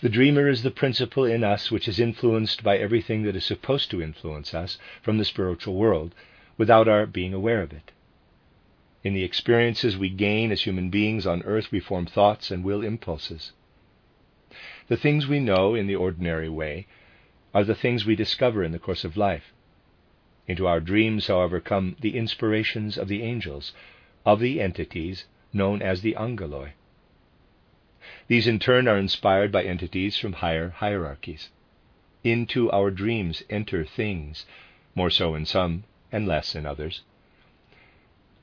The 0.00 0.08
dreamer 0.08 0.48
is 0.48 0.62
the 0.62 0.70
principle 0.70 1.24
in 1.24 1.44
us 1.44 1.70
which 1.70 1.88
is 1.88 2.00
influenced 2.00 2.62
by 2.62 2.78
everything 2.78 3.22
that 3.24 3.36
is 3.36 3.44
supposed 3.44 3.90
to 3.90 4.02
influence 4.02 4.54
us 4.54 4.78
from 5.02 5.18
the 5.18 5.24
spiritual 5.24 5.74
world 5.74 6.14
without 6.56 6.88
our 6.88 7.06
being 7.06 7.34
aware 7.34 7.62
of 7.62 7.72
it. 7.72 7.92
In 9.04 9.14
the 9.14 9.24
experiences 9.24 9.96
we 9.96 10.08
gain 10.08 10.50
as 10.50 10.62
human 10.62 10.90
beings 10.90 11.26
on 11.26 11.42
earth, 11.42 11.70
we 11.70 11.80
form 11.80 12.06
thoughts 12.06 12.50
and 12.50 12.64
will 12.64 12.82
impulses. 12.82 13.52
The 14.88 14.96
things 14.96 15.26
we 15.26 15.40
know 15.40 15.74
in 15.74 15.86
the 15.86 15.96
ordinary 15.96 16.48
way 16.48 16.86
are 17.58 17.64
the 17.64 17.74
things 17.74 18.06
we 18.06 18.14
discover 18.14 18.62
in 18.62 18.70
the 18.70 18.78
course 18.78 19.02
of 19.02 19.16
life. 19.16 19.52
Into 20.46 20.68
our 20.68 20.78
dreams, 20.78 21.26
however, 21.26 21.58
come 21.58 21.96
the 22.00 22.16
inspirations 22.16 22.96
of 22.96 23.08
the 23.08 23.24
angels, 23.24 23.72
of 24.24 24.38
the 24.38 24.60
entities 24.60 25.24
known 25.52 25.82
as 25.82 26.02
the 26.02 26.14
angeloi. 26.14 26.74
These 28.28 28.46
in 28.46 28.60
turn 28.60 28.86
are 28.86 28.96
inspired 28.96 29.50
by 29.50 29.64
entities 29.64 30.16
from 30.16 30.34
higher 30.34 30.68
hierarchies. 30.68 31.50
Into 32.22 32.70
our 32.70 32.92
dreams 32.92 33.42
enter 33.50 33.84
things, 33.84 34.46
more 34.94 35.10
so 35.10 35.34
in 35.34 35.44
some 35.44 35.82
and 36.12 36.28
less 36.28 36.54
in 36.54 36.64
others, 36.64 37.02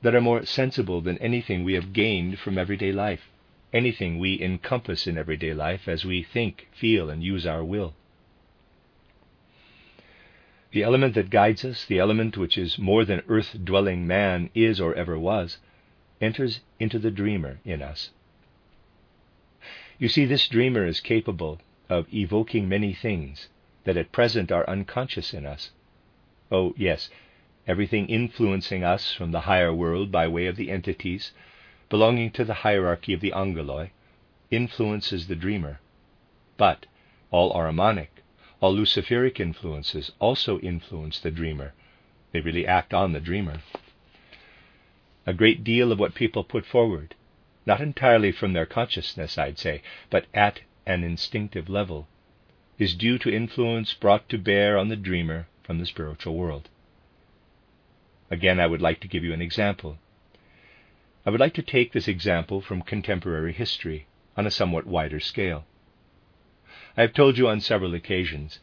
that 0.02 0.14
are 0.14 0.20
more 0.20 0.44
sensible 0.44 1.00
than 1.00 1.16
anything 1.18 1.64
we 1.64 1.72
have 1.72 1.94
gained 1.94 2.38
from 2.38 2.58
everyday 2.58 2.92
life, 2.92 3.30
anything 3.72 4.18
we 4.18 4.42
encompass 4.42 5.06
in 5.06 5.16
everyday 5.16 5.54
life 5.54 5.88
as 5.88 6.04
we 6.04 6.22
think, 6.22 6.68
feel, 6.70 7.08
and 7.08 7.24
use 7.24 7.46
our 7.46 7.64
will. 7.64 7.94
The 10.76 10.82
element 10.82 11.14
that 11.14 11.30
guides 11.30 11.64
us, 11.64 11.86
the 11.86 11.98
element 11.98 12.36
which 12.36 12.58
is 12.58 12.78
more 12.78 13.06
than 13.06 13.22
earth 13.28 13.56
dwelling 13.64 14.06
man 14.06 14.50
is 14.54 14.78
or 14.78 14.94
ever 14.94 15.18
was, 15.18 15.56
enters 16.20 16.60
into 16.78 16.98
the 16.98 17.10
dreamer 17.10 17.60
in 17.64 17.80
us. 17.80 18.10
You 19.98 20.10
see, 20.10 20.26
this 20.26 20.46
dreamer 20.46 20.84
is 20.84 21.00
capable 21.00 21.62
of 21.88 22.12
evoking 22.12 22.68
many 22.68 22.92
things 22.92 23.48
that 23.84 23.96
at 23.96 24.12
present 24.12 24.52
are 24.52 24.68
unconscious 24.68 25.32
in 25.32 25.46
us. 25.46 25.70
Oh, 26.52 26.74
yes, 26.76 27.08
everything 27.66 28.06
influencing 28.08 28.84
us 28.84 29.14
from 29.14 29.32
the 29.32 29.48
higher 29.48 29.72
world 29.72 30.12
by 30.12 30.28
way 30.28 30.44
of 30.44 30.56
the 30.56 30.70
entities 30.70 31.32
belonging 31.88 32.32
to 32.32 32.44
the 32.44 32.52
hierarchy 32.68 33.14
of 33.14 33.22
the 33.22 33.32
angeloi 33.32 33.92
influences 34.50 35.26
the 35.26 35.36
dreamer. 35.36 35.80
But 36.58 36.84
all 37.30 37.50
are 37.52 37.66
Ahrimanic, 37.66 38.08
all 38.60 38.74
Luciferic 38.74 39.38
influences 39.38 40.12
also 40.18 40.58
influence 40.60 41.18
the 41.18 41.30
dreamer. 41.30 41.74
They 42.32 42.40
really 42.40 42.66
act 42.66 42.94
on 42.94 43.12
the 43.12 43.20
dreamer. 43.20 43.60
A 45.26 45.34
great 45.34 45.62
deal 45.64 45.92
of 45.92 45.98
what 45.98 46.14
people 46.14 46.44
put 46.44 46.64
forward, 46.64 47.14
not 47.66 47.80
entirely 47.80 48.32
from 48.32 48.52
their 48.52 48.66
consciousness, 48.66 49.36
I'd 49.36 49.58
say, 49.58 49.82
but 50.08 50.26
at 50.32 50.60
an 50.86 51.04
instinctive 51.04 51.68
level, 51.68 52.06
is 52.78 52.94
due 52.94 53.18
to 53.18 53.34
influence 53.34 53.92
brought 53.94 54.28
to 54.28 54.38
bear 54.38 54.78
on 54.78 54.88
the 54.88 54.96
dreamer 54.96 55.48
from 55.62 55.78
the 55.78 55.86
spiritual 55.86 56.34
world. 56.34 56.68
Again, 58.30 58.60
I 58.60 58.66
would 58.66 58.82
like 58.82 59.00
to 59.00 59.08
give 59.08 59.24
you 59.24 59.32
an 59.32 59.42
example. 59.42 59.98
I 61.24 61.30
would 61.30 61.40
like 61.40 61.54
to 61.54 61.62
take 61.62 61.92
this 61.92 62.08
example 62.08 62.60
from 62.60 62.82
contemporary 62.82 63.52
history 63.52 64.06
on 64.36 64.46
a 64.46 64.50
somewhat 64.50 64.86
wider 64.86 65.20
scale. 65.20 65.64
I 66.98 67.02
have 67.02 67.12
told 67.12 67.36
you 67.36 67.46
on 67.46 67.60
several 67.60 67.94
occasions 67.94 68.58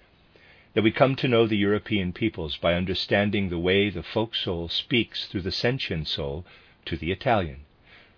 that 0.73 0.81
we 0.81 0.89
come 0.89 1.15
to 1.17 1.27
know 1.27 1.45
the 1.45 1.55
European 1.55 2.13
peoples 2.13 2.57
by 2.57 2.73
understanding 2.73 3.49
the 3.49 3.59
way 3.59 3.91
the 3.91 4.01
folk 4.01 4.33
soul 4.33 4.69
speaks 4.69 5.27
through 5.27 5.41
the 5.41 5.51
sentient 5.51 6.07
soul 6.07 6.43
to 6.85 6.97
the 6.97 7.11
Italian, 7.11 7.65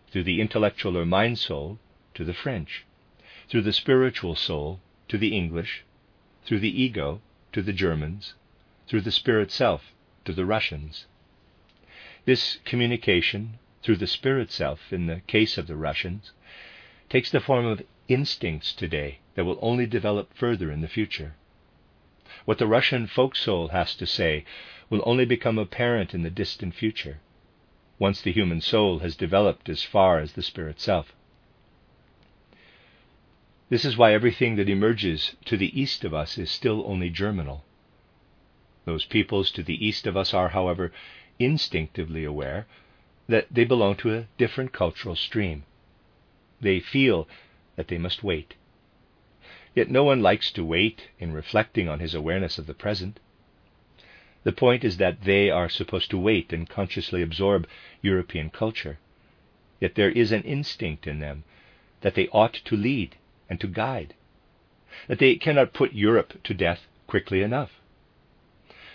through 0.10 0.24
the 0.24 0.40
intellectual 0.40 0.98
or 0.98 1.06
mind 1.06 1.38
soul 1.38 1.80
to 2.14 2.24
the 2.24 2.34
French, 2.34 2.86
through 3.50 3.64
the 3.64 3.74
spiritual 3.74 4.36
soul 4.36 4.80
to 5.10 5.18
the 5.18 5.36
English, 5.36 5.84
through 6.46 6.60
the 6.60 6.82
ego 6.82 7.20
to 7.52 7.62
the 7.62 7.74
Germans, 7.74 8.36
through 8.88 9.02
the 9.02 9.12
spirit 9.12 9.52
self 9.52 9.92
to 10.24 10.32
the 10.32 10.46
Russians. 10.46 11.08
This 12.24 12.60
communication 12.64 13.60
through 13.84 13.98
the 13.98 14.08
spirit 14.08 14.50
self, 14.50 14.94
in 14.94 15.08
the 15.08 15.20
case 15.28 15.58
of 15.58 15.68
the 15.68 15.76
Russians, 15.76 16.32
takes 17.10 17.32
the 17.32 17.42
form 17.42 17.66
of 17.66 17.84
instincts 18.08 18.72
today 18.72 19.20
that 19.36 19.46
will 19.46 19.60
only 19.62 19.86
develop 19.86 20.34
further 20.34 20.72
in 20.72 20.82
the 20.82 20.88
future. 20.88 21.36
What 22.46 22.58
the 22.58 22.68
Russian 22.68 23.08
folk 23.08 23.36
soul 23.36 23.70
has 23.70 23.96
to 23.96 24.06
say 24.06 24.46
will 24.90 25.04
only 25.06 25.26
become 25.26 25.58
apparent 25.58 26.14
in 26.14 26.24
the 26.24 26.30
distant 26.30 26.74
future, 26.74 27.20
once 28.00 28.22
the 28.22 28.32
human 28.32 28.62
soul 28.62 29.00
has 29.00 29.16
developed 29.16 29.70
as 29.70 29.84
far 29.84 30.20
as 30.20 30.34
the 30.34 30.44
spirit 30.44 30.80
self. 30.80 31.14
This 33.70 33.84
is 33.84 33.98
why 33.98 34.14
everything 34.14 34.58
that 34.58 34.70
emerges 34.70 35.36
to 35.46 35.58
the 35.58 35.80
east 35.80 36.04
of 36.04 36.14
us 36.14 36.38
is 36.38 36.52
still 36.52 36.84
only 36.86 37.10
germinal. 37.10 37.64
Those 38.86 39.06
peoples 39.06 39.50
to 39.52 39.64
the 39.64 39.86
east 39.86 40.06
of 40.06 40.16
us 40.16 40.34
are, 40.34 40.50
however, 40.50 40.92
instinctively 41.40 42.24
aware 42.24 42.68
that 43.28 43.48
they 43.50 43.66
belong 43.66 43.96
to 43.98 44.16
a 44.16 44.28
different 44.38 44.72
cultural 44.72 45.16
stream. 45.16 45.64
They 46.62 46.80
feel 46.80 47.28
that 47.76 47.88
they 47.88 47.98
must 47.98 48.24
wait. 48.24 48.54
Yet 49.76 49.92
no 49.92 50.06
one 50.06 50.22
likes 50.22 50.52
to 50.52 50.64
wait 50.64 51.10
in 51.20 51.34
reflecting 51.34 51.90
on 51.90 52.00
his 52.00 52.16
awareness 52.16 52.58
of 52.58 52.66
the 52.66 52.74
present. 52.74 53.20
The 54.44 54.54
point 54.54 54.86
is 54.86 54.98
that 54.98 55.24
they 55.24 55.50
are 55.50 55.68
supposed 55.68 56.10
to 56.12 56.18
wait 56.18 56.54
and 56.54 56.70
consciously 56.70 57.22
absorb 57.22 57.68
European 58.02 58.50
culture. 58.50 59.00
Yet 59.82 59.96
there 59.96 60.12
is 60.12 60.32
an 60.32 60.44
instinct 60.44 61.06
in 61.08 61.20
them 61.20 61.44
that 62.02 62.16
they 62.16 62.30
ought 62.30 62.54
to 62.54 62.78
lead 62.78 63.18
and 63.50 63.60
to 63.60 63.68
guide, 63.68 64.14
that 65.08 65.20
they 65.20 65.36
cannot 65.36 65.74
put 65.74 65.94
Europe 65.94 66.42
to 66.44 66.54
death 66.54 66.88
quickly 67.06 67.42
enough. 67.42 67.82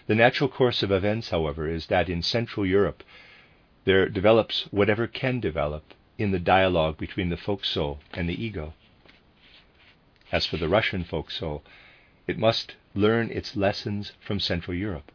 The 0.07 0.15
natural 0.15 0.49
course 0.49 0.83
of 0.83 0.91
events, 0.91 1.29
however, 1.31 1.69
is 1.69 1.87
that 1.87 2.09
in 2.09 2.23
Central 2.23 2.65
Europe 2.65 3.03
there 3.85 4.09
develops 4.09 4.63
whatever 4.71 5.07
can 5.07 5.41
develop 5.41 5.93
in 6.17 6.31
the 6.31 6.39
dialogue 6.39 6.97
between 6.97 7.29
the 7.29 7.37
folk 7.37 7.65
soul 7.65 8.01
and 8.15 8.29
the 8.29 8.43
ego. 8.43 8.73
As 10.33 10.47
for 10.47 10.57
the 10.57 10.69
Russian 10.69 11.03
folk 11.03 11.31
soul, 11.31 11.65
it 12.27 12.39
must 12.39 12.77
learn 12.95 13.31
its 13.31 13.57
lessons 13.57 14.13
from 14.21 14.39
Central 14.39 14.77
Europe. 14.77 15.11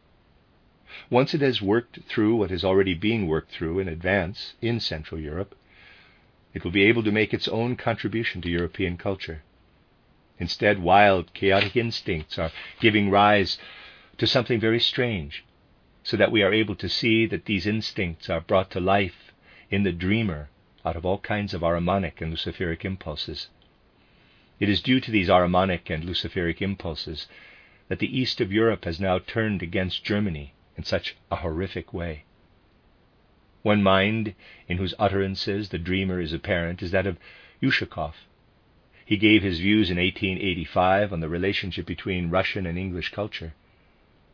Once 1.08 1.34
it 1.34 1.40
has 1.40 1.62
worked 1.62 2.00
through 2.02 2.36
what 2.36 2.50
is 2.50 2.64
already 2.64 2.94
being 2.94 3.26
worked 3.26 3.50
through 3.50 3.78
in 3.78 3.88
advance 3.88 4.54
in 4.60 4.78
Central 4.78 5.20
Europe, 5.20 5.54
it 6.52 6.64
will 6.64 6.70
be 6.70 6.84
able 6.84 7.02
to 7.02 7.10
make 7.12 7.34
its 7.34 7.48
own 7.48 7.76
contribution 7.76 8.40
to 8.42 8.50
European 8.50 8.96
culture. 8.96 9.42
Instead, 10.38 10.78
wild, 10.78 11.32
chaotic 11.32 11.76
instincts 11.76 12.38
are 12.38 12.52
giving 12.80 13.10
rise 13.10 13.58
to 14.18 14.26
something 14.26 14.60
very 14.60 14.80
strange, 14.80 15.44
so 16.02 16.16
that 16.16 16.30
we 16.30 16.42
are 16.42 16.52
able 16.52 16.74
to 16.76 16.88
see 16.88 17.26
that 17.26 17.46
these 17.46 17.66
instincts 17.66 18.28
are 18.28 18.40
brought 18.40 18.70
to 18.70 18.80
life 18.80 19.32
in 19.70 19.82
the 19.82 19.92
dreamer 19.92 20.48
out 20.84 20.94
of 20.96 21.04
all 21.04 21.18
kinds 21.18 21.52
of 21.52 21.62
Ahrimanic 21.62 22.20
and 22.20 22.32
Luciferic 22.32 22.84
impulses. 22.84 23.48
It 24.58 24.70
is 24.70 24.80
due 24.80 25.00
to 25.00 25.10
these 25.10 25.28
Ahrimanic 25.28 25.90
and 25.90 26.04
Luciferic 26.04 26.62
impulses 26.62 27.28
that 27.88 27.98
the 27.98 28.18
east 28.18 28.40
of 28.40 28.52
Europe 28.52 28.86
has 28.86 28.98
now 28.98 29.18
turned 29.18 29.62
against 29.62 30.02
Germany 30.02 30.54
in 30.78 30.84
such 30.84 31.14
a 31.30 31.36
horrific 31.36 31.92
way. 31.92 32.24
One 33.62 33.82
mind 33.82 34.34
in 34.66 34.78
whose 34.78 34.94
utterances 34.98 35.68
the 35.68 35.78
dreamer 35.78 36.20
is 36.20 36.32
apparent 36.32 36.82
is 36.82 36.90
that 36.92 37.06
of 37.06 37.18
Ushakov. 37.60 38.14
He 39.04 39.18
gave 39.18 39.42
his 39.42 39.60
views 39.60 39.90
in 39.90 39.98
1885 39.98 41.12
on 41.12 41.20
the 41.20 41.28
relationship 41.28 41.84
between 41.84 42.30
Russian 42.30 42.64
and 42.64 42.78
English 42.78 43.10
culture. 43.10 43.52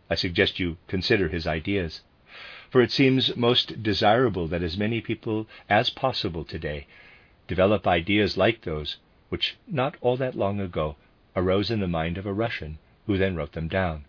I 0.09 0.15
suggest 0.15 0.61
you 0.61 0.77
consider 0.87 1.31
his 1.31 1.47
ideas, 1.49 2.03
for 2.71 2.81
it 2.81 2.93
seems 2.93 3.37
most 3.37 3.83
desirable 3.83 4.47
that 4.49 4.63
as 4.63 4.79
many 4.79 5.01
people 5.01 5.49
as 5.69 5.91
possible 5.91 6.45
today 6.45 6.87
develop 7.49 7.89
ideas 7.89 8.37
like 8.37 8.63
those 8.63 8.99
which 9.33 9.57
not 9.67 9.97
all 10.03 10.19
that 10.19 10.35
long 10.35 10.61
ago 10.61 10.95
arose 11.35 11.71
in 11.71 11.81
the 11.81 11.89
mind 11.89 12.19
of 12.19 12.27
a 12.27 12.33
Russian 12.35 12.77
who 13.07 13.17
then 13.17 13.35
wrote 13.35 13.53
them 13.53 13.67
down. 13.67 14.05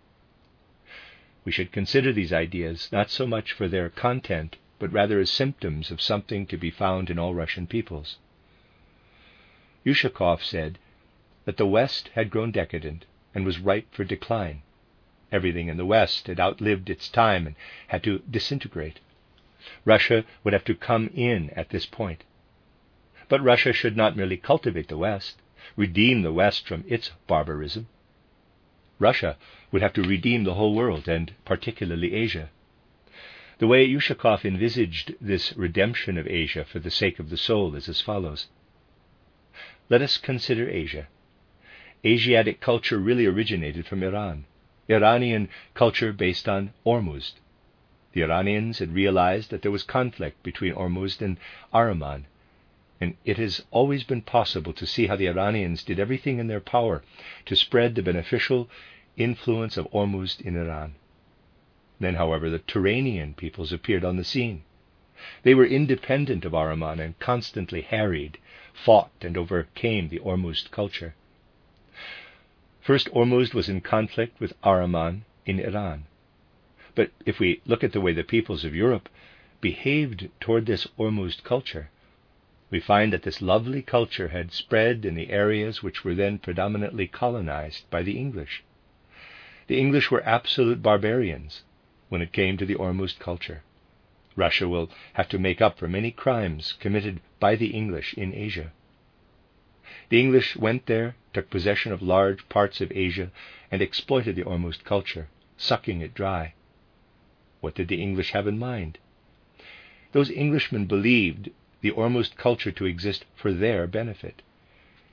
We 1.46 1.52
should 1.54 1.72
consider 1.72 2.12
these 2.12 2.34
ideas 2.34 2.90
not 2.92 3.10
so 3.10 3.26
much 3.26 3.54
for 3.54 3.70
their 3.70 3.90
content, 3.90 4.58
but 4.80 4.92
rather 4.92 5.22
as 5.22 5.30
symptoms 5.30 5.92
of 5.92 6.02
something 6.02 6.46
to 6.48 6.58
be 6.58 6.70
found 6.70 7.10
in 7.10 7.18
all 7.18 7.34
Russian 7.34 7.68
peoples. 7.68 8.18
Ushakov 9.86 10.44
said 10.44 10.78
that 11.46 11.56
the 11.56 11.66
West 11.66 12.10
had 12.16 12.30
grown 12.30 12.52
decadent 12.52 13.06
and 13.34 13.46
was 13.46 13.60
ripe 13.60 13.96
for 13.96 14.04
decline. 14.04 14.62
Everything 15.32 15.70
in 15.70 15.78
the 15.78 15.86
West 15.86 16.28
had 16.28 16.42
outlived 16.42 16.90
its 16.90 17.08
time 17.08 17.48
and 17.48 17.56
had 17.88 18.04
to 18.04 18.22
disintegrate. 18.30 19.00
Russia 19.86 20.26
would 20.44 20.52
have 20.52 20.66
to 20.66 20.76
come 20.76 21.10
in 21.14 21.50
at 21.52 21.70
this 21.70 21.86
point. 21.86 22.26
But 23.30 23.42
Russia 23.42 23.74
should 23.74 23.96
not 23.96 24.18
merely 24.18 24.38
cultivate 24.38 24.90
the 24.90 24.98
West, 24.98 25.42
redeem 25.76 26.22
the 26.22 26.34
West 26.34 26.68
from 26.68 26.84
its 26.88 27.12
barbarism. 27.28 27.88
Russia 29.00 29.38
would 29.72 29.82
have 29.82 29.94
to 29.94 30.04
redeem 30.04 30.44
the 30.44 30.56
whole 30.56 30.76
world, 30.76 31.08
and 31.08 31.34
particularly 31.46 32.14
Asia. 32.14 32.50
The 33.60 33.68
way 33.68 33.88
Ushakov 33.88 34.44
envisaged 34.44 35.16
this 35.22 35.54
redemption 35.56 36.18
of 36.18 36.28
Asia 36.28 36.66
for 36.66 36.80
the 36.80 36.92
sake 36.92 37.20
of 37.20 37.30
the 37.30 37.38
soul 37.38 37.76
is 37.76 37.88
as 37.88 38.02
follows. 38.02 38.48
Let 39.90 40.02
us 40.02 40.18
consider 40.18 40.70
Asia. 40.70 41.08
Asiatic 42.06 42.60
culture 42.60 42.98
really 42.98 43.26
originated 43.26 43.86
from 43.88 44.04
Iran, 44.04 44.46
Iranian 44.90 45.50
culture 45.74 46.12
based 46.12 46.50
on 46.50 46.74
Ormuzd. 46.86 47.34
The 48.12 48.24
Iranians 48.24 48.80
had 48.80 48.94
realized 48.94 49.50
that 49.50 49.62
there 49.62 49.72
was 49.72 49.84
conflict 49.84 50.44
between 50.44 50.74
Ormuzd 50.74 51.22
and 51.22 51.38
Ahriman, 51.74 52.26
and 53.04 53.18
it 53.26 53.36
has 53.38 53.66
always 53.70 54.06
been 54.06 54.22
possible 54.22 54.72
to 54.72 54.88
see 54.88 55.08
how 55.08 55.18
the 55.18 55.28
Iranians 55.28 55.84
did 55.84 56.00
everything 56.00 56.40
in 56.40 56.48
their 56.48 56.62
power 56.62 57.04
to 57.46 57.54
spread 57.54 57.96
the 57.96 58.02
beneficial 58.02 58.70
influence 59.18 59.76
of 59.76 59.92
Ormuzd 59.92 60.40
in 60.40 60.56
Iran. 60.56 60.96
Then, 62.00 62.16
however, 62.16 62.50
the 62.50 62.60
Turanian 62.60 63.36
peoples 63.36 63.74
appeared 63.74 64.06
on 64.06 64.16
the 64.16 64.24
scene. 64.24 64.64
They 65.44 65.54
were 65.54 65.66
independent 65.66 66.46
of 66.46 66.54
Ahriman 66.54 67.02
and 67.02 67.20
constantly 67.20 67.82
harried, 67.82 68.38
fought, 68.74 69.12
and 69.20 69.36
overcame 69.38 70.08
the 70.08 70.20
Ormuzd 70.20 70.72
culture. 70.72 71.14
First, 72.80 73.10
Ormuzd 73.14 73.54
was 73.54 73.68
in 73.68 73.82
conflict 73.82 74.40
with 74.40 74.54
Ahriman 74.64 75.26
in 75.46 75.60
Iran. 75.60 76.06
But 76.96 77.12
if 77.26 77.38
we 77.38 77.60
look 77.66 77.84
at 77.84 77.92
the 77.92 78.02
way 78.02 78.14
the 78.14 78.24
peoples 78.24 78.64
of 78.64 78.74
Europe 78.74 79.10
behaved 79.60 80.30
toward 80.40 80.66
this 80.66 80.88
Ormuzd 80.98 81.44
culture, 81.44 81.90
we 82.74 82.80
find 82.80 83.14
that 83.14 83.22
this 83.22 83.40
lovely 83.40 83.84
culture 83.84 84.30
had 84.30 84.52
spread 84.52 85.06
in 85.06 85.14
the 85.14 85.30
areas 85.30 85.84
which 85.84 86.04
were 86.04 86.16
then 86.16 86.40
predominantly 86.40 87.06
colonized 87.06 87.88
by 87.92 88.02
the 88.02 88.18
English. 88.18 88.64
The 89.68 89.80
English 89.80 90.10
were 90.10 90.28
absolute 90.28 90.82
barbarians 90.82 91.62
when 92.10 92.24
it 92.24 92.34
came 92.34 92.58
to 92.58 92.66
the 92.66 92.74
Ormuzd 92.74 93.20
culture. 93.20 93.62
Russia 94.36 94.68
will 94.68 94.90
have 95.14 95.30
to 95.30 95.38
make 95.38 95.62
up 95.62 95.78
for 95.78 95.88
many 95.88 96.10
crimes 96.10 96.74
committed 96.80 97.22
by 97.40 97.56
the 97.56 97.68
English 97.68 98.16
in 98.16 98.34
Asia. 98.34 98.72
The 100.10 100.20
English 100.20 100.56
went 100.56 100.88
there, 100.88 101.16
took 101.32 101.52
possession 101.52 101.92
of 101.92 102.02
large 102.02 102.50
parts 102.50 102.82
of 102.82 102.92
Asia, 102.92 103.30
and 103.72 103.84
exploited 103.84 104.36
the 104.36 104.46
Ormuzd 104.46 104.84
culture, 104.84 105.28
sucking 105.58 106.02
it 106.02 106.16
dry. 106.16 106.56
What 107.62 107.76
did 107.76 107.88
the 107.88 108.02
English 108.02 108.32
have 108.32 108.48
in 108.48 108.58
mind? 108.58 108.98
Those 110.12 110.32
Englishmen 110.32 110.88
believed 110.88 111.52
the 111.84 111.92
Ormuzd 111.92 112.38
culture 112.38 112.72
to 112.72 112.86
exist 112.86 113.26
for 113.36 113.52
their 113.52 113.86
benefit. 113.88 114.42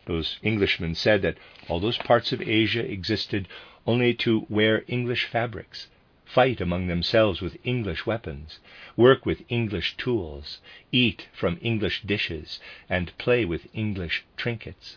Those 0.07 0.39
Englishmen 0.45 0.95
said 0.95 1.21
that 1.23 1.37
all 1.69 1.81
those 1.81 1.99
parts 1.99 2.33
of 2.33 2.41
Asia 2.41 2.89
existed 2.89 3.49
only 3.87 4.15
to 4.15 4.47
wear 4.49 4.85
English 4.87 5.25
fabrics, 5.25 5.89
fight 6.25 6.61
among 6.61 6.87
themselves 6.87 7.41
with 7.41 7.59
English 7.65 8.07
weapons, 8.07 8.61
work 8.97 9.27
with 9.27 9.43
English 9.49 9.97
tools, 9.97 10.61
eat 10.93 11.27
from 11.33 11.59
English 11.61 12.03
dishes, 12.03 12.61
and 12.89 13.19
play 13.19 13.45
with 13.45 13.67
English 13.75 14.25
trinkets. 14.37 14.97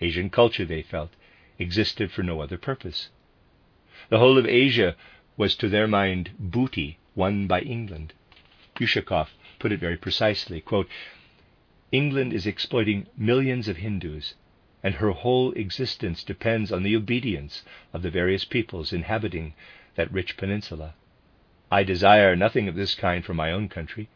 Asian 0.00 0.28
culture, 0.28 0.64
they 0.64 0.82
felt, 0.82 1.12
existed 1.56 2.10
for 2.10 2.24
no 2.24 2.40
other 2.40 2.58
purpose. 2.58 3.10
The 4.08 4.18
whole 4.18 4.38
of 4.38 4.46
Asia 4.46 4.96
was 5.36 5.54
to 5.56 5.68
their 5.68 5.86
mind 5.86 6.30
booty 6.38 6.98
won 7.14 7.46
by 7.46 7.60
England. 7.60 8.12
Ushakov 8.80 9.28
put 9.58 9.72
it 9.72 9.80
very 9.80 9.96
precisely. 9.96 10.60
Quote, 10.60 10.88
England 11.92 12.32
is 12.32 12.46
exploiting 12.46 13.06
millions 13.16 13.68
of 13.68 13.78
Hindus, 13.78 14.34
and 14.82 14.96
her 14.96 15.10
whole 15.10 15.52
existence 15.52 16.22
depends 16.22 16.70
on 16.70 16.82
the 16.82 16.94
obedience 16.94 17.62
of 17.92 18.02
the 18.02 18.10
various 18.10 18.44
peoples 18.44 18.92
inhabiting 18.92 19.54
that 19.94 20.12
rich 20.12 20.36
peninsula. 20.36 20.94
I 21.70 21.82
desire 21.82 22.36
nothing 22.36 22.68
of 22.68 22.74
this 22.74 22.94
kind 22.94 23.24
for 23.24 23.34
my 23.34 23.50
own 23.50 23.68
country. 23.68 24.08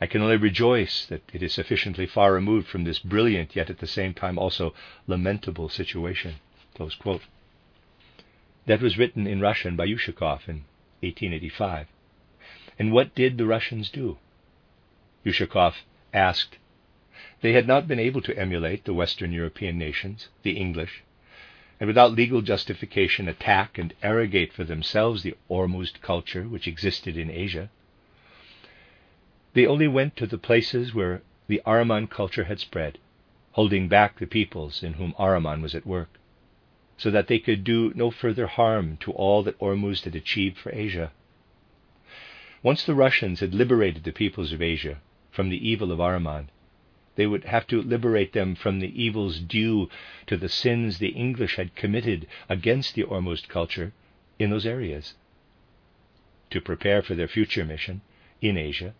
I 0.00 0.06
can 0.06 0.22
only 0.22 0.36
rejoice 0.36 1.06
that 1.06 1.22
it 1.32 1.42
is 1.42 1.52
sufficiently 1.52 2.06
far 2.06 2.32
removed 2.32 2.66
from 2.66 2.84
this 2.84 2.98
brilliant, 2.98 3.54
yet 3.54 3.70
at 3.70 3.78
the 3.78 3.86
same 3.86 4.14
time 4.14 4.38
also 4.38 4.74
lamentable 5.06 5.68
situation. 5.68 6.36
That 8.66 8.80
was 8.80 8.98
written 8.98 9.26
in 9.26 9.40
Russian 9.40 9.76
by 9.76 9.86
Ushakov 9.86 10.48
in 10.48 10.64
1885. 11.02 11.86
And 12.78 12.92
what 12.92 13.14
did 13.14 13.38
the 13.38 13.46
Russians 13.46 13.88
do? 13.88 14.18
Ushakov 15.24 15.82
asked. 16.12 16.58
They 17.40 17.52
had 17.52 17.66
not 17.66 17.86
been 17.86 18.00
able 18.00 18.20
to 18.22 18.36
emulate 18.36 18.84
the 18.84 18.94
Western 18.94 19.32
European 19.32 19.78
nations, 19.78 20.28
the 20.42 20.56
English, 20.56 21.02
and 21.78 21.86
without 21.86 22.12
legal 22.12 22.42
justification 22.42 23.28
attack 23.28 23.78
and 23.78 23.94
arrogate 24.02 24.52
for 24.52 24.64
themselves 24.64 25.22
the 25.22 25.36
Ormuzd 25.48 26.00
culture 26.00 26.44
which 26.44 26.66
existed 26.66 27.16
in 27.16 27.30
Asia. 27.30 27.70
They 29.52 29.66
only 29.66 29.86
went 29.86 30.16
to 30.16 30.26
the 30.26 30.38
places 30.38 30.94
where 30.94 31.22
the 31.46 31.62
Ahriman 31.64 32.08
culture 32.08 32.44
had 32.44 32.58
spread, 32.58 32.98
holding 33.52 33.88
back 33.88 34.18
the 34.18 34.26
peoples 34.26 34.82
in 34.82 34.94
whom 34.94 35.14
Ahriman 35.18 35.62
was 35.62 35.74
at 35.74 35.86
work, 35.86 36.18
so 36.96 37.10
that 37.10 37.28
they 37.28 37.38
could 37.38 37.62
do 37.62 37.92
no 37.94 38.10
further 38.10 38.46
harm 38.46 38.96
to 38.98 39.12
all 39.12 39.42
that 39.44 39.58
Ormuzd 39.60 40.04
had 40.04 40.16
achieved 40.16 40.58
for 40.58 40.74
Asia. 40.74 41.12
Once 42.64 42.82
the 42.82 42.94
Russians 42.94 43.40
had 43.40 43.54
liberated 43.54 44.04
the 44.04 44.10
peoples 44.10 44.50
of 44.50 44.62
Asia 44.62 44.98
from 45.30 45.50
the 45.50 45.68
evil 45.68 45.92
of 45.92 46.00
Ahriman. 46.00 46.48
They 47.14 47.26
would 47.26 47.44
have 47.44 47.66
to 47.66 47.82
liberate 47.82 48.32
them 48.32 48.54
from 48.54 48.80
the 48.80 48.88
evils 49.04 49.38
due 49.38 49.90
to 50.26 50.38
the 50.38 50.48
sins 50.48 50.96
the 50.96 51.10
English 51.10 51.56
had 51.56 51.74
committed 51.76 52.26
against 52.48 52.94
the 52.94 53.02
Ormuzd 53.04 53.48
culture 53.48 53.92
in 54.38 54.48
those 54.48 54.64
areas. 54.64 55.12
To 56.48 56.60
prepare 56.62 57.02
for 57.02 57.14
their 57.14 57.28
future 57.28 57.66
mission 57.66 58.00
in 58.40 58.56
Asia, 58.56 58.94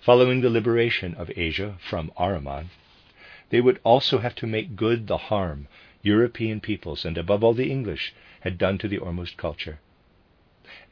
following 0.00 0.40
the 0.40 0.48
liberation 0.48 1.14
of 1.16 1.30
Asia 1.36 1.76
from 1.78 2.10
Ahriman, 2.16 2.70
they 3.50 3.60
would 3.60 3.80
also 3.84 4.20
have 4.20 4.34
to 4.36 4.46
make 4.46 4.76
good 4.76 5.08
the 5.08 5.18
harm 5.28 5.68
European 6.02 6.58
peoples, 6.58 7.04
and 7.04 7.18
above 7.18 7.44
all 7.44 7.52
the 7.52 7.70
English, 7.70 8.14
had 8.40 8.56
done 8.56 8.78
to 8.78 8.88
the 8.88 8.98
Ormuzd 8.98 9.36
culture. 9.36 9.78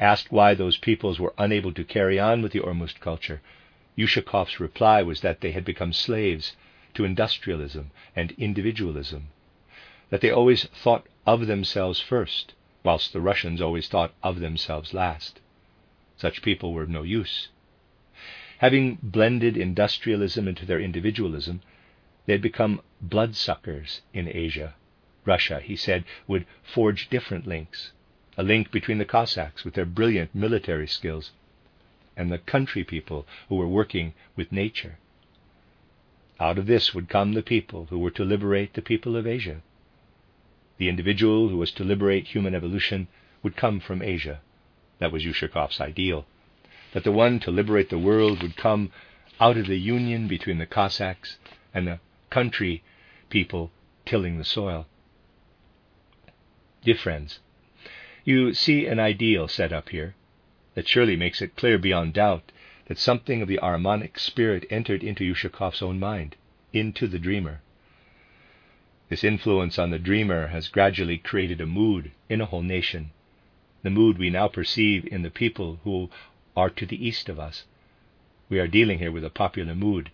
Asked 0.01 0.31
why 0.31 0.55
those 0.55 0.77
peoples 0.77 1.19
were 1.19 1.35
unable 1.39 1.73
to 1.73 1.83
carry 1.83 2.21
on 2.21 2.41
with 2.41 2.53
the 2.53 2.61
Ormuzd 2.61 3.01
culture, 3.01 3.41
Ushakov's 3.97 4.61
reply 4.61 5.03
was 5.03 5.23
that 5.23 5.41
they 5.41 5.51
had 5.51 5.65
become 5.65 5.93
slaves 5.93 6.55
to 6.95 7.05
industrialism 7.05 7.91
and 8.15 8.31
individualism, 8.39 9.31
that 10.11 10.21
they 10.21 10.31
always 10.31 10.67
thought 10.67 11.09
of 11.27 11.49
themselves 11.49 11.99
first, 11.99 12.55
whilst 12.85 13.13
the 13.13 13.21
Russians 13.21 13.61
always 13.61 13.89
thought 13.89 14.15
of 14.23 14.39
themselves 14.39 14.95
last. 14.95 15.41
Such 16.17 16.43
people 16.43 16.73
were 16.73 16.85
of 16.85 16.89
no 16.89 17.03
use. 17.03 17.49
Having 18.59 18.99
blended 19.03 19.57
industrialism 19.57 20.47
into 20.47 20.65
their 20.65 20.79
individualism, 20.79 21.61
they 22.27 22.35
had 22.35 22.43
become 22.43 22.83
bloodsuckers 23.01 24.03
in 24.15 24.29
Asia. 24.29 24.77
Russia, 25.25 25.59
he 25.59 25.75
said, 25.75 26.05
would 26.29 26.47
forge 26.63 27.11
different 27.11 27.49
links 27.49 27.91
a 28.39 28.43
link 28.45 28.71
between 28.71 28.99
the 28.99 29.05
Cossacks 29.05 29.65
with 29.65 29.75
their 29.75 29.85
brilliant 29.85 30.33
military 30.33 30.87
skills 30.87 31.33
and 32.17 32.31
the 32.31 32.39
country 32.39 32.85
people 32.85 33.27
who 33.49 33.57
were 33.57 33.67
working 33.67 34.15
with 34.37 34.53
nature. 34.53 34.97
Out 36.39 36.57
of 36.57 36.67
this 36.67 36.95
would 36.95 37.09
come 37.09 37.33
the 37.33 37.43
people 37.43 37.87
who 37.91 37.99
were 37.99 38.13
to 38.13 38.25
liberate 38.25 38.75
the 38.75 38.83
people 38.83 39.17
of 39.17 39.27
Asia. 39.27 39.61
The 40.77 40.89
individual 40.89 41.49
who 41.49 41.57
was 41.57 41.73
to 41.73 41.85
liberate 41.85 42.29
human 42.29 42.55
evolution 42.55 43.09
would 43.43 43.57
come 43.57 43.81
from 43.81 44.03
Asia. 44.03 44.41
That 45.01 45.11
was 45.11 45.25
Ushakov's 45.25 45.81
ideal. 45.81 46.25
That 46.93 47.03
the 47.03 47.13
one 47.13 47.41
to 47.41 47.51
liberate 47.51 47.91
the 47.91 47.99
world 47.99 48.41
would 48.43 48.57
come 48.57 48.93
out 49.41 49.57
of 49.57 49.67
the 49.67 49.79
union 49.79 50.29
between 50.29 50.59
the 50.59 50.67
Cossacks 50.67 51.39
and 51.75 51.89
the 51.89 51.99
country 52.31 52.85
people 53.31 53.73
tilling 54.07 54.39
the 54.39 54.45
soil. 54.45 54.87
Dear 56.85 56.95
friends, 56.95 57.41
you 58.29 58.53
see 58.53 58.85
an 58.85 59.01
ideal 59.01 59.49
set 59.49 59.73
up 59.73 59.89
here 59.89 60.15
that 60.75 60.87
surely 60.87 61.17
makes 61.17 61.41
it 61.41 61.57
clear 61.57 61.79
beyond 61.79 62.13
doubt 62.13 62.53
that 62.87 62.99
something 62.99 63.41
of 63.41 63.49
the 63.49 63.59
Ahrimanic 63.63 64.19
spirit 64.19 64.67
entered 64.69 65.03
into 65.03 65.25
Ushakov's 65.25 65.81
own 65.81 65.99
mind, 65.99 66.37
into 66.71 67.07
the 67.07 67.19
dreamer. 67.19 67.63
This 69.09 69.25
influence 69.25 69.79
on 69.79 69.89
the 69.89 69.99
dreamer 69.99 70.49
has 70.49 70.69
gradually 70.69 71.17
created 71.17 71.63
a 71.63 71.67
mood 71.67 72.11
in 72.29 72.43
a 72.43 72.45
whole 72.45 72.61
nation, 72.61 73.13
the 73.83 73.89
mood 73.89 74.19
we 74.19 74.29
now 74.29 74.47
perceive 74.47 75.07
in 75.07 75.23
the 75.23 75.31
people 75.31 75.81
who 75.85 76.11
are 76.55 76.69
to 76.69 76.85
the 76.85 77.03
east 77.03 77.31
of 77.31 77.41
us. 77.41 77.65
We 78.51 78.59
are 78.59 78.69
dealing 78.69 78.99
here 78.99 79.11
with 79.11 79.25
a 79.25 79.31
popular 79.31 79.75
mood, 79.75 80.11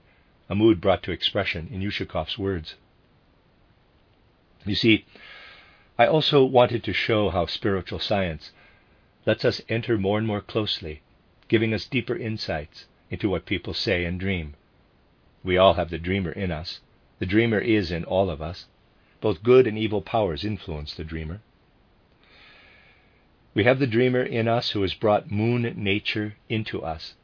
a 0.48 0.54
mood 0.54 0.80
brought 0.80 1.02
to 1.02 1.10
expression 1.10 1.68
in 1.72 1.80
Ushakov's 1.80 2.38
words. 2.38 2.76
You 4.64 4.76
see, 4.76 5.04
I 5.96 6.06
also 6.06 6.44
wanted 6.44 6.82
to 6.84 6.92
show 6.92 7.30
how 7.30 7.46
spiritual 7.46 8.00
science 8.00 8.50
lets 9.26 9.44
us 9.44 9.62
enter 9.68 9.96
more 9.96 10.18
and 10.18 10.26
more 10.26 10.40
closely, 10.40 11.02
giving 11.48 11.72
us 11.72 11.86
deeper 11.86 12.16
insights 12.16 12.86
into 13.10 13.28
what 13.28 13.46
people 13.46 13.74
say 13.74 14.04
and 14.04 14.18
dream. 14.18 14.54
We 15.44 15.56
all 15.56 15.74
have 15.74 15.90
the 15.90 15.98
dreamer 15.98 16.32
in 16.32 16.50
us. 16.50 16.80
The 17.20 17.26
dreamer 17.26 17.58
is 17.58 17.92
in 17.92 18.04
all 18.04 18.28
of 18.28 18.42
us. 18.42 18.66
Both 19.20 19.42
good 19.44 19.66
and 19.66 19.78
evil 19.78 20.02
powers 20.02 20.44
influence 20.44 20.94
the 20.94 21.04
dreamer. 21.04 21.40
We 23.54 23.62
have 23.64 23.78
the 23.78 23.86
dreamer 23.86 24.22
in 24.22 24.48
us 24.48 24.70
who 24.70 24.82
has 24.82 24.94
brought 24.94 25.30
moon 25.30 25.72
nature 25.76 26.34
into 26.48 26.82
us. 26.82 27.14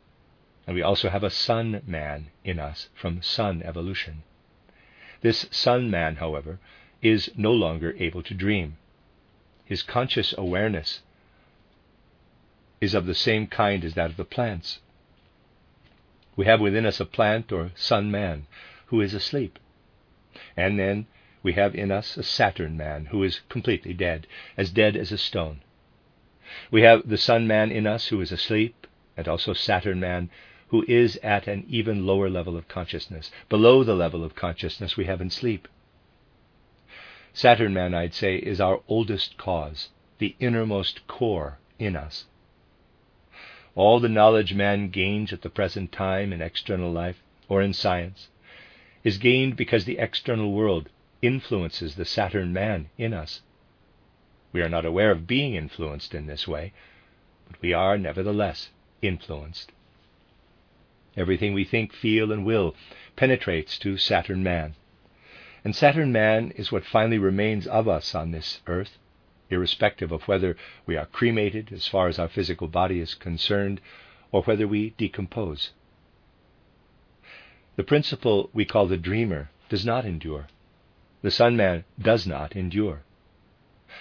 And 0.66 0.76
we 0.76 0.82
also 0.82 1.08
have 1.08 1.24
a 1.24 1.30
sun 1.30 1.82
man 1.86 2.28
in 2.44 2.60
us 2.60 2.88
from 2.94 3.20
sun 3.20 3.62
evolution. 3.64 4.22
This 5.22 5.46
sun 5.50 5.90
man, 5.90 6.16
however, 6.16 6.60
is 7.02 7.30
no 7.36 7.52
longer 7.52 7.94
able 7.98 8.22
to 8.22 8.34
dream. 8.34 8.76
His 9.64 9.82
conscious 9.82 10.34
awareness 10.36 11.00
is 12.80 12.94
of 12.94 13.06
the 13.06 13.14
same 13.14 13.46
kind 13.46 13.84
as 13.84 13.94
that 13.94 14.10
of 14.10 14.16
the 14.16 14.24
plants. 14.24 14.80
We 16.36 16.46
have 16.46 16.60
within 16.60 16.86
us 16.86 17.00
a 17.00 17.04
plant 17.04 17.52
or 17.52 17.70
sun 17.74 18.10
man 18.10 18.46
who 18.86 19.00
is 19.00 19.14
asleep. 19.14 19.58
And 20.56 20.78
then 20.78 21.06
we 21.42 21.54
have 21.54 21.74
in 21.74 21.90
us 21.90 22.16
a 22.16 22.22
Saturn 22.22 22.76
man 22.76 23.06
who 23.06 23.22
is 23.22 23.40
completely 23.48 23.92
dead, 23.92 24.26
as 24.56 24.70
dead 24.70 24.96
as 24.96 25.12
a 25.12 25.18
stone. 25.18 25.60
We 26.70 26.82
have 26.82 27.08
the 27.08 27.18
sun 27.18 27.46
man 27.46 27.70
in 27.70 27.86
us 27.86 28.08
who 28.08 28.20
is 28.20 28.32
asleep, 28.32 28.86
and 29.16 29.28
also 29.28 29.52
Saturn 29.52 30.00
man 30.00 30.30
who 30.68 30.84
is 30.88 31.16
at 31.22 31.46
an 31.46 31.64
even 31.68 32.06
lower 32.06 32.30
level 32.30 32.56
of 32.56 32.68
consciousness, 32.68 33.30
below 33.48 33.84
the 33.84 33.94
level 33.94 34.24
of 34.24 34.34
consciousness 34.34 34.96
we 34.96 35.04
have 35.06 35.20
in 35.20 35.30
sleep. 35.30 35.68
Saturn 37.32 37.72
man, 37.72 37.94
I'd 37.94 38.14
say, 38.14 38.36
is 38.36 38.60
our 38.60 38.82
oldest 38.88 39.36
cause, 39.36 39.90
the 40.18 40.34
innermost 40.40 41.06
core 41.06 41.58
in 41.78 41.96
us. 41.96 42.26
All 43.74 44.00
the 44.00 44.08
knowledge 44.08 44.52
man 44.52 44.90
gains 44.90 45.32
at 45.32 45.42
the 45.42 45.50
present 45.50 45.92
time 45.92 46.32
in 46.32 46.42
external 46.42 46.90
life 46.90 47.22
or 47.48 47.62
in 47.62 47.72
science 47.72 48.28
is 49.04 49.18
gained 49.18 49.56
because 49.56 49.84
the 49.84 49.98
external 49.98 50.52
world 50.52 50.88
influences 51.22 51.94
the 51.94 52.04
Saturn 52.04 52.52
man 52.52 52.90
in 52.98 53.14
us. 53.14 53.42
We 54.52 54.62
are 54.62 54.68
not 54.68 54.84
aware 54.84 55.10
of 55.10 55.26
being 55.26 55.54
influenced 55.54 56.14
in 56.14 56.26
this 56.26 56.48
way, 56.48 56.72
but 57.48 57.60
we 57.62 57.72
are 57.72 57.96
nevertheless 57.96 58.70
influenced. 59.00 59.72
Everything 61.16 61.54
we 61.54 61.64
think, 61.64 61.92
feel, 61.92 62.32
and 62.32 62.44
will 62.44 62.74
penetrates 63.16 63.78
to 63.78 63.96
Saturn 63.96 64.42
man. 64.42 64.74
And 65.64 65.76
Saturn 65.76 66.10
man 66.10 66.52
is 66.52 66.72
what 66.72 66.84
finally 66.84 67.18
remains 67.18 67.66
of 67.66 67.86
us 67.86 68.14
on 68.14 68.30
this 68.30 68.60
earth, 68.66 68.98
irrespective 69.50 70.10
of 70.10 70.26
whether 70.26 70.56
we 70.86 70.96
are 70.96 71.06
cremated 71.06 71.70
as 71.72 71.86
far 71.86 72.08
as 72.08 72.18
our 72.18 72.28
physical 72.28 72.68
body 72.68 73.00
is 73.00 73.14
concerned 73.14 73.80
or 74.32 74.42
whether 74.42 74.66
we 74.66 74.90
decompose. 74.96 75.72
The 77.76 77.84
principle 77.84 78.50
we 78.52 78.64
call 78.64 78.86
the 78.86 78.96
dreamer 78.96 79.50
does 79.68 79.84
not 79.84 80.04
endure. 80.04 80.48
The 81.22 81.30
Sun 81.30 81.56
man 81.56 81.84
does 82.00 82.26
not 82.26 82.56
endure. 82.56 83.02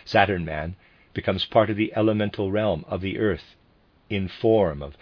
Saturn 0.05 0.45
man 0.45 0.75
becomes 1.13 1.45
part 1.45 1.69
of 1.69 1.75
the 1.75 1.93
elemental 1.95 2.51
realm 2.51 2.85
of 2.87 3.01
the 3.01 3.19
earth 3.19 3.55
in 4.09 4.27
form 4.27 4.81
of 4.81 4.95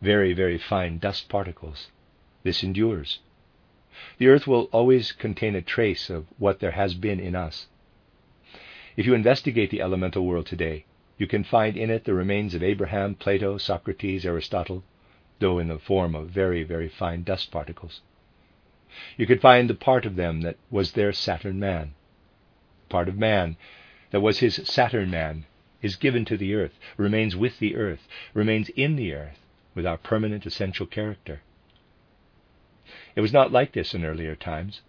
very, 0.00 0.32
very 0.32 0.58
fine 0.58 0.98
dust 0.98 1.28
particles. 1.28 1.90
This 2.42 2.62
endures. 2.62 3.18
The 4.18 4.28
earth 4.28 4.46
will 4.46 4.68
always 4.72 5.12
contain 5.12 5.54
a 5.54 5.62
trace 5.62 6.08
of 6.08 6.26
what 6.38 6.60
there 6.60 6.72
has 6.72 6.94
been 6.94 7.18
in 7.18 7.34
us. 7.34 7.66
If 8.96 9.06
you 9.06 9.14
investigate 9.14 9.70
the 9.70 9.80
elemental 9.80 10.24
world 10.24 10.46
today, 10.46 10.84
you 11.18 11.26
can 11.26 11.42
find 11.42 11.76
in 11.76 11.90
it 11.90 12.04
the 12.04 12.14
remains 12.14 12.54
of 12.54 12.62
Abraham, 12.62 13.14
Plato, 13.16 13.58
Socrates, 13.58 14.24
Aristotle, 14.24 14.84
though 15.40 15.58
in 15.58 15.68
the 15.68 15.78
form 15.78 16.14
of 16.14 16.30
very, 16.30 16.62
very 16.62 16.88
fine 16.88 17.24
dust 17.24 17.50
particles. 17.50 18.00
You 19.16 19.26
can 19.26 19.38
find 19.38 19.68
the 19.68 19.74
part 19.74 20.06
of 20.06 20.16
them 20.16 20.42
that 20.42 20.56
was 20.70 20.92
their 20.92 21.12
Saturn 21.12 21.58
man. 21.58 21.94
Part 22.88 23.08
of 23.08 23.18
man 23.18 23.56
that 24.10 24.20
was 24.20 24.38
his 24.38 24.56
Saturn 24.64 25.10
man 25.10 25.44
is 25.82 25.96
given 25.96 26.24
to 26.24 26.36
the 26.36 26.54
earth, 26.54 26.78
remains 26.96 27.36
with 27.36 27.58
the 27.58 27.76
earth, 27.76 28.08
remains 28.32 28.68
in 28.70 28.96
the 28.96 29.12
earth 29.12 29.38
with 29.74 29.86
our 29.86 29.98
permanent 29.98 30.46
essential 30.46 30.86
character. 30.86 31.40
It 33.18 33.20
was 33.20 33.32
not 33.32 33.50
like 33.50 33.72
this 33.72 33.94
in 33.94 34.04
earlier 34.04 34.36
times. 34.36 34.80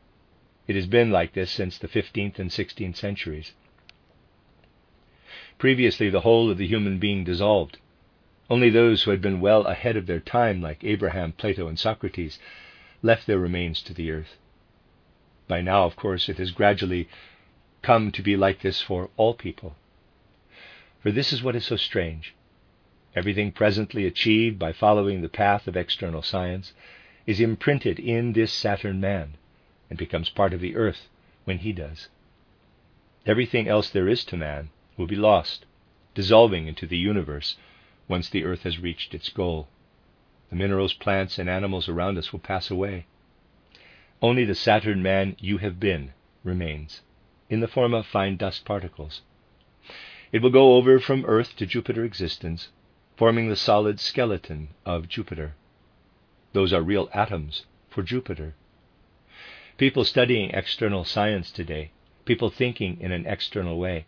It 0.68 0.76
has 0.76 0.86
been 0.86 1.10
like 1.10 1.34
this 1.34 1.50
since 1.50 1.80
the 1.80 1.88
15th 1.88 2.38
and 2.38 2.52
16th 2.52 2.96
centuries. 2.96 3.54
Previously, 5.58 6.12
the 6.12 6.20
whole 6.20 6.52
of 6.52 6.60
the 6.60 6.68
human 6.68 7.00
being 7.00 7.24
dissolved. 7.24 7.80
Only 8.48 8.70
those 8.70 9.02
who 9.02 9.10
had 9.10 9.20
been 9.20 9.42
well 9.42 9.66
ahead 9.66 9.98
of 9.98 10.06
their 10.06 10.20
time, 10.20 10.62
like 10.62 10.84
Abraham, 10.84 11.32
Plato, 11.32 11.68
and 11.68 11.80
Socrates, 11.80 12.38
left 13.02 13.26
their 13.26 13.40
remains 13.40 13.82
to 13.82 13.96
the 13.96 14.12
earth. 14.12 14.38
By 15.48 15.62
now, 15.62 15.86
of 15.86 15.96
course, 15.96 16.30
it 16.30 16.38
has 16.38 16.52
gradually 16.52 17.10
come 17.82 18.12
to 18.12 18.22
be 18.22 18.38
like 18.38 18.62
this 18.62 18.80
for 18.80 19.10
all 19.18 19.34
people. 19.34 19.76
For 21.02 21.12
this 21.12 21.34
is 21.34 21.42
what 21.42 21.56
is 21.56 21.66
so 21.66 21.78
strange. 21.78 22.36
Everything 23.16 23.52
presently 23.52 24.06
achieved 24.06 24.60
by 24.60 24.72
following 24.72 25.24
the 25.24 25.30
path 25.30 25.68
of 25.68 25.76
external 25.76 26.22
science 26.22 26.74
is 27.30 27.40
imprinted 27.40 28.00
in 28.00 28.34
this 28.34 28.52
Saturn 28.52 29.00
man 29.00 29.38
and 29.88 30.00
becomes 30.00 30.32
part 30.32 30.52
of 30.52 30.62
the 30.62 30.76
earth 30.76 31.10
when 31.46 31.60
he 31.60 31.72
does. 31.72 32.08
Everything 33.24 33.68
else 33.68 33.88
there 33.92 34.08
is 34.08 34.26
to 34.26 34.36
man 34.36 34.70
will 34.98 35.06
be 35.06 35.16
lost, 35.16 35.64
dissolving 36.16 36.66
into 36.68 36.88
the 36.88 36.98
universe 36.98 37.56
once 38.08 38.30
the 38.30 38.44
earth 38.44 38.64
has 38.64 38.80
reached 38.80 39.14
its 39.14 39.30
goal. 39.30 39.68
The 40.50 40.56
minerals, 40.56 40.94
plants, 40.94 41.38
and 41.38 41.48
animals 41.48 41.88
around 41.88 42.18
us 42.18 42.34
will 42.34 42.40
pass 42.40 42.72
away. 42.72 43.06
Only 44.24 44.44
the 44.44 44.56
Saturn 44.56 45.04
man 45.04 45.36
you 45.40 45.60
have 45.60 45.80
been 45.80 46.14
remains, 46.44 47.02
in 47.48 47.60
the 47.60 47.68
form 47.68 47.94
of 47.94 48.08
fine 48.08 48.38
dust 48.38 48.66
particles. 48.66 49.22
It 50.32 50.42
will 50.42 50.50
go 50.50 50.74
over 50.74 51.00
from 51.00 51.26
Earth 51.26 51.56
to 51.58 51.68
Jupiter 51.68 52.04
existence, 52.04 52.70
forming 53.18 53.50
the 53.50 53.56
solid 53.56 54.00
skeleton 54.00 54.70
of 54.84 55.08
Jupiter. 55.08 55.54
Those 56.54 56.74
are 56.74 56.82
real 56.82 57.10
atoms 57.14 57.66
for 57.90 58.02
Jupiter. 58.02 58.56
People 59.78 60.04
studying 60.04 60.50
external 60.50 61.06
science 61.06 61.52
today, 61.52 61.92
people 62.26 62.50
thinking 62.50 63.00
in 63.00 63.12
an 63.12 63.26
external 63.26 63.78
way, 63.78 64.06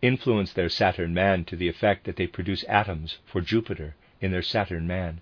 influence 0.00 0.52
their 0.52 0.68
Saturn 0.68 1.12
man 1.12 1.44
to 1.44 1.56
the 1.56 1.68
effect 1.68 2.04
that 2.04 2.16
they 2.16 2.26
produce 2.26 2.64
atoms 2.64 3.18
for 3.24 3.40
Jupiter 3.40 3.94
in 4.20 4.30
their 4.30 4.42
Saturn 4.42 4.86
man. 4.86 5.20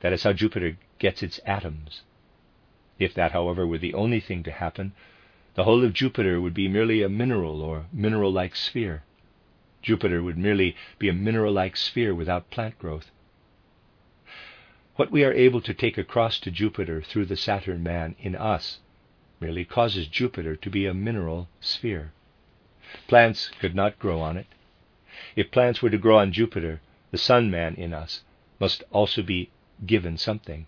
That 0.00 0.12
is 0.12 0.24
how 0.24 0.32
Jupiter 0.32 0.76
gets 0.98 1.22
its 1.22 1.40
atoms. 1.46 2.02
If 2.98 3.14
that, 3.14 3.32
however, 3.32 3.66
were 3.66 3.78
the 3.78 3.94
only 3.94 4.20
thing 4.20 4.42
to 4.44 4.50
happen, 4.50 4.92
the 5.54 5.64
whole 5.64 5.84
of 5.84 5.92
Jupiter 5.92 6.40
would 6.40 6.54
be 6.54 6.68
merely 6.68 7.02
a 7.02 7.08
mineral 7.08 7.62
or 7.62 7.86
mineral 7.92 8.32
like 8.32 8.56
sphere. 8.56 9.04
Jupiter 9.80 10.22
would 10.22 10.38
merely 10.38 10.76
be 10.98 11.08
a 11.08 11.12
mineral 11.12 11.52
like 11.52 11.76
sphere 11.76 12.14
without 12.14 12.50
plant 12.50 12.78
growth. 12.78 13.10
What 14.96 15.10
we 15.10 15.24
are 15.24 15.32
able 15.32 15.62
to 15.62 15.72
take 15.72 15.96
across 15.96 16.38
to 16.40 16.50
Jupiter 16.50 17.00
through 17.00 17.24
the 17.24 17.36
Saturn 17.36 17.82
man 17.82 18.14
in 18.18 18.36
us 18.36 18.80
merely 19.40 19.64
causes 19.64 20.06
Jupiter 20.06 20.54
to 20.56 20.68
be 20.68 20.84
a 20.84 20.92
mineral 20.92 21.48
sphere. 21.60 22.12
Plants 23.08 23.48
could 23.58 23.74
not 23.74 23.98
grow 23.98 24.20
on 24.20 24.36
it. 24.36 24.48
If 25.34 25.50
plants 25.50 25.80
were 25.80 25.88
to 25.88 25.96
grow 25.96 26.18
on 26.18 26.30
Jupiter, 26.30 26.82
the 27.10 27.16
Sun 27.16 27.50
man 27.50 27.74
in 27.76 27.94
us 27.94 28.22
must 28.60 28.84
also 28.90 29.22
be 29.22 29.48
given 29.86 30.18
something. 30.18 30.66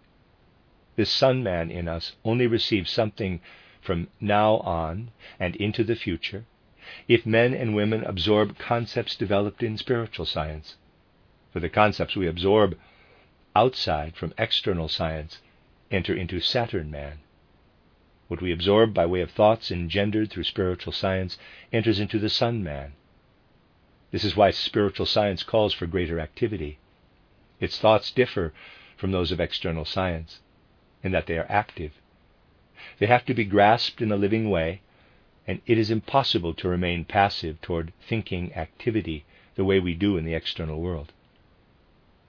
This 0.97 1.11
Sun 1.11 1.43
man 1.43 1.71
in 1.71 1.87
us 1.87 2.17
only 2.25 2.47
receives 2.47 2.91
something 2.91 3.43
from 3.83 4.09
now 4.23 4.55
on 4.61 5.11
and 5.39 5.55
into 5.57 5.85
the 5.85 5.97
future, 5.97 6.47
if 7.09 7.27
men 7.27 7.53
and 7.53 7.75
women 7.77 8.03
absorb 8.05 8.57
concepts 8.57 9.17
developed 9.17 9.63
in 9.63 9.77
spiritual 9.77 10.25
science. 10.25 10.77
For 11.53 11.61
the 11.61 11.69
concepts 11.69 12.17
we 12.17 12.27
absorb 12.27 12.79
outside 13.57 14.17
from 14.17 14.35
external 14.37 14.89
science 14.89 15.41
enter 15.91 16.15
into 16.15 16.41
Saturn 16.41 16.91
man. 16.91 17.19
What 18.27 18.41
we 18.41 18.53
absorb 18.53 18.95
by 18.95 19.07
way 19.07 19.21
of 19.21 19.31
thoughts 19.31 19.71
engendered 19.71 20.31
through 20.31 20.45
spiritual 20.45 20.93
science 20.93 21.39
enters 21.73 22.01
into 22.01 22.19
the 22.19 22.31
Sun 22.31 22.65
man. 22.65 22.95
This 24.11 24.25
is 24.25 24.37
why 24.37 24.51
spiritual 24.51 25.07
science 25.07 25.43
calls 25.43 25.73
for 25.73 25.87
greater 25.87 26.19
activity. 26.19 26.79
Its 27.61 27.79
thoughts 27.79 28.11
differ 28.11 28.53
from 28.97 29.13
those 29.13 29.31
of 29.31 29.41
external 29.41 29.85
science 29.85 30.41
in 31.03 31.13
that 31.13 31.27
they 31.27 31.39
are 31.39 31.47
active. 31.49 31.93
They 32.99 33.07
have 33.07 33.25
to 33.27 33.35
be 33.35 33.45
grasped 33.45 34.01
in 34.01 34.11
a 34.11 34.17
living 34.17 34.51
way, 34.51 34.81
and 35.47 35.61
it 35.67 35.79
is 35.79 35.91
impossible 35.91 36.55
to 36.55 36.69
remain 36.69 37.05
passive 37.05 37.61
toward 37.61 37.93
thinking 38.09 38.55
activity 38.55 39.25
the 39.55 39.65
way 39.65 39.79
we 39.79 39.95
do 39.95 40.17
in 40.17 40.25
the 40.25 40.35
external 40.35 40.81
world. 40.81 41.13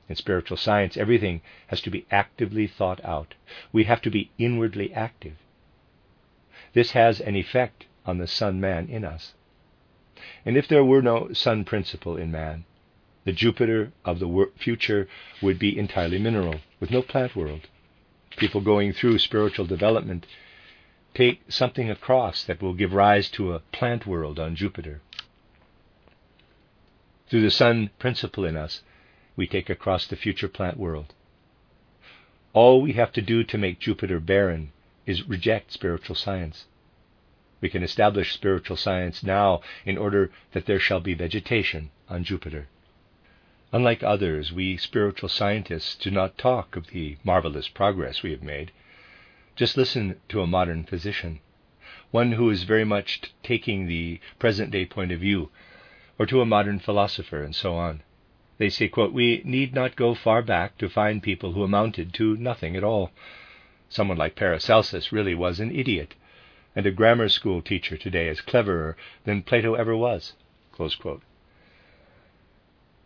In 0.07 0.15
spiritual 0.15 0.57
science, 0.57 0.97
everything 0.97 1.41
has 1.67 1.81
to 1.81 1.89
be 1.89 2.05
actively 2.11 2.67
thought 2.67 3.03
out. 3.03 3.33
We 3.71 3.85
have 3.85 4.01
to 4.03 4.11
be 4.11 4.31
inwardly 4.37 4.93
active. 4.93 5.37
This 6.73 6.91
has 6.91 7.19
an 7.19 7.35
effect 7.35 7.85
on 8.05 8.17
the 8.17 8.27
Sun 8.27 8.59
man 8.59 8.87
in 8.87 9.03
us. 9.03 9.33
And 10.45 10.57
if 10.57 10.67
there 10.67 10.83
were 10.83 11.01
no 11.01 11.33
Sun 11.33 11.65
principle 11.65 12.17
in 12.17 12.31
man, 12.31 12.65
the 13.23 13.31
Jupiter 13.31 13.91
of 14.03 14.19
the 14.19 14.51
future 14.55 15.07
would 15.41 15.57
be 15.57 15.77
entirely 15.77 16.19
mineral, 16.19 16.61
with 16.79 16.91
no 16.91 17.01
plant 17.01 17.35
world. 17.35 17.67
People 18.37 18.61
going 18.61 18.93
through 18.93 19.17
spiritual 19.17 19.65
development 19.65 20.27
take 21.15 21.41
something 21.49 21.89
across 21.89 22.43
that 22.43 22.61
will 22.61 22.73
give 22.73 22.93
rise 22.93 23.29
to 23.31 23.53
a 23.53 23.59
plant 23.59 24.05
world 24.05 24.39
on 24.39 24.55
Jupiter. 24.55 25.01
Through 27.27 27.41
the 27.41 27.49
Sun 27.49 27.89
principle 27.97 28.45
in 28.45 28.55
us, 28.55 28.83
we 29.35 29.47
take 29.47 29.69
across 29.69 30.07
the 30.07 30.15
future 30.15 30.47
plant 30.47 30.77
world. 30.77 31.13
All 32.53 32.81
we 32.81 32.93
have 32.93 33.11
to 33.13 33.21
do 33.21 33.43
to 33.43 33.57
make 33.57 33.79
Jupiter 33.79 34.19
barren 34.19 34.71
is 35.05 35.27
reject 35.27 35.71
spiritual 35.71 36.15
science. 36.15 36.65
We 37.61 37.69
can 37.69 37.83
establish 37.83 38.33
spiritual 38.33 38.77
science 38.77 39.23
now 39.23 39.61
in 39.85 39.97
order 39.97 40.31
that 40.53 40.65
there 40.65 40.79
shall 40.79 40.99
be 40.99 41.13
vegetation 41.13 41.91
on 42.07 42.23
Jupiter. 42.23 42.67
Unlike 43.71 44.03
others, 44.03 44.53
we 44.53 44.77
spiritual 44.77 45.27
scientists 45.27 45.95
do 45.95 46.11
not 46.11 46.37
talk 46.37 46.75
of 46.75 46.87
the 46.87 47.17
marvelous 47.23 47.67
progress 47.67 48.23
we 48.23 48.31
have 48.31 48.43
made. 48.43 48.71
Just 49.55 49.75
listen 49.75 50.21
to 50.29 50.41
a 50.41 50.47
modern 50.47 50.85
physician, 50.85 51.39
one 52.11 52.33
who 52.33 52.49
is 52.49 52.63
very 52.63 52.85
much 52.85 53.33
taking 53.43 53.87
the 53.87 54.21
present 54.39 54.71
day 54.71 54.85
point 54.85 55.11
of 55.11 55.19
view, 55.19 55.49
or 56.17 56.25
to 56.25 56.39
a 56.39 56.45
modern 56.45 56.79
philosopher, 56.79 57.43
and 57.43 57.53
so 57.53 57.75
on. 57.75 58.01
They 58.57 58.69
say, 58.69 58.87
quote, 58.87 59.11
We 59.11 59.41
need 59.43 59.73
not 59.73 59.95
go 59.95 60.13
far 60.13 60.41
back 60.41 60.77
to 60.77 60.87
find 60.89 61.21
people 61.21 61.51
who 61.51 61.63
amounted 61.63 62.13
to 62.13 62.37
nothing 62.37 62.75
at 62.75 62.83
all. 62.83 63.11
Someone 63.89 64.17
like 64.17 64.35
Paracelsus 64.35 65.11
really 65.11 65.35
was 65.35 65.59
an 65.59 65.75
idiot, 65.75 66.15
and 66.75 66.85
a 66.85 66.91
grammar 66.91 67.27
school 67.27 67.61
teacher 67.61 67.97
today 67.97 68.27
is 68.27 68.41
cleverer 68.41 68.95
than 69.25 69.41
Plato 69.41 69.75
ever 69.75 69.95
was. 69.95 70.33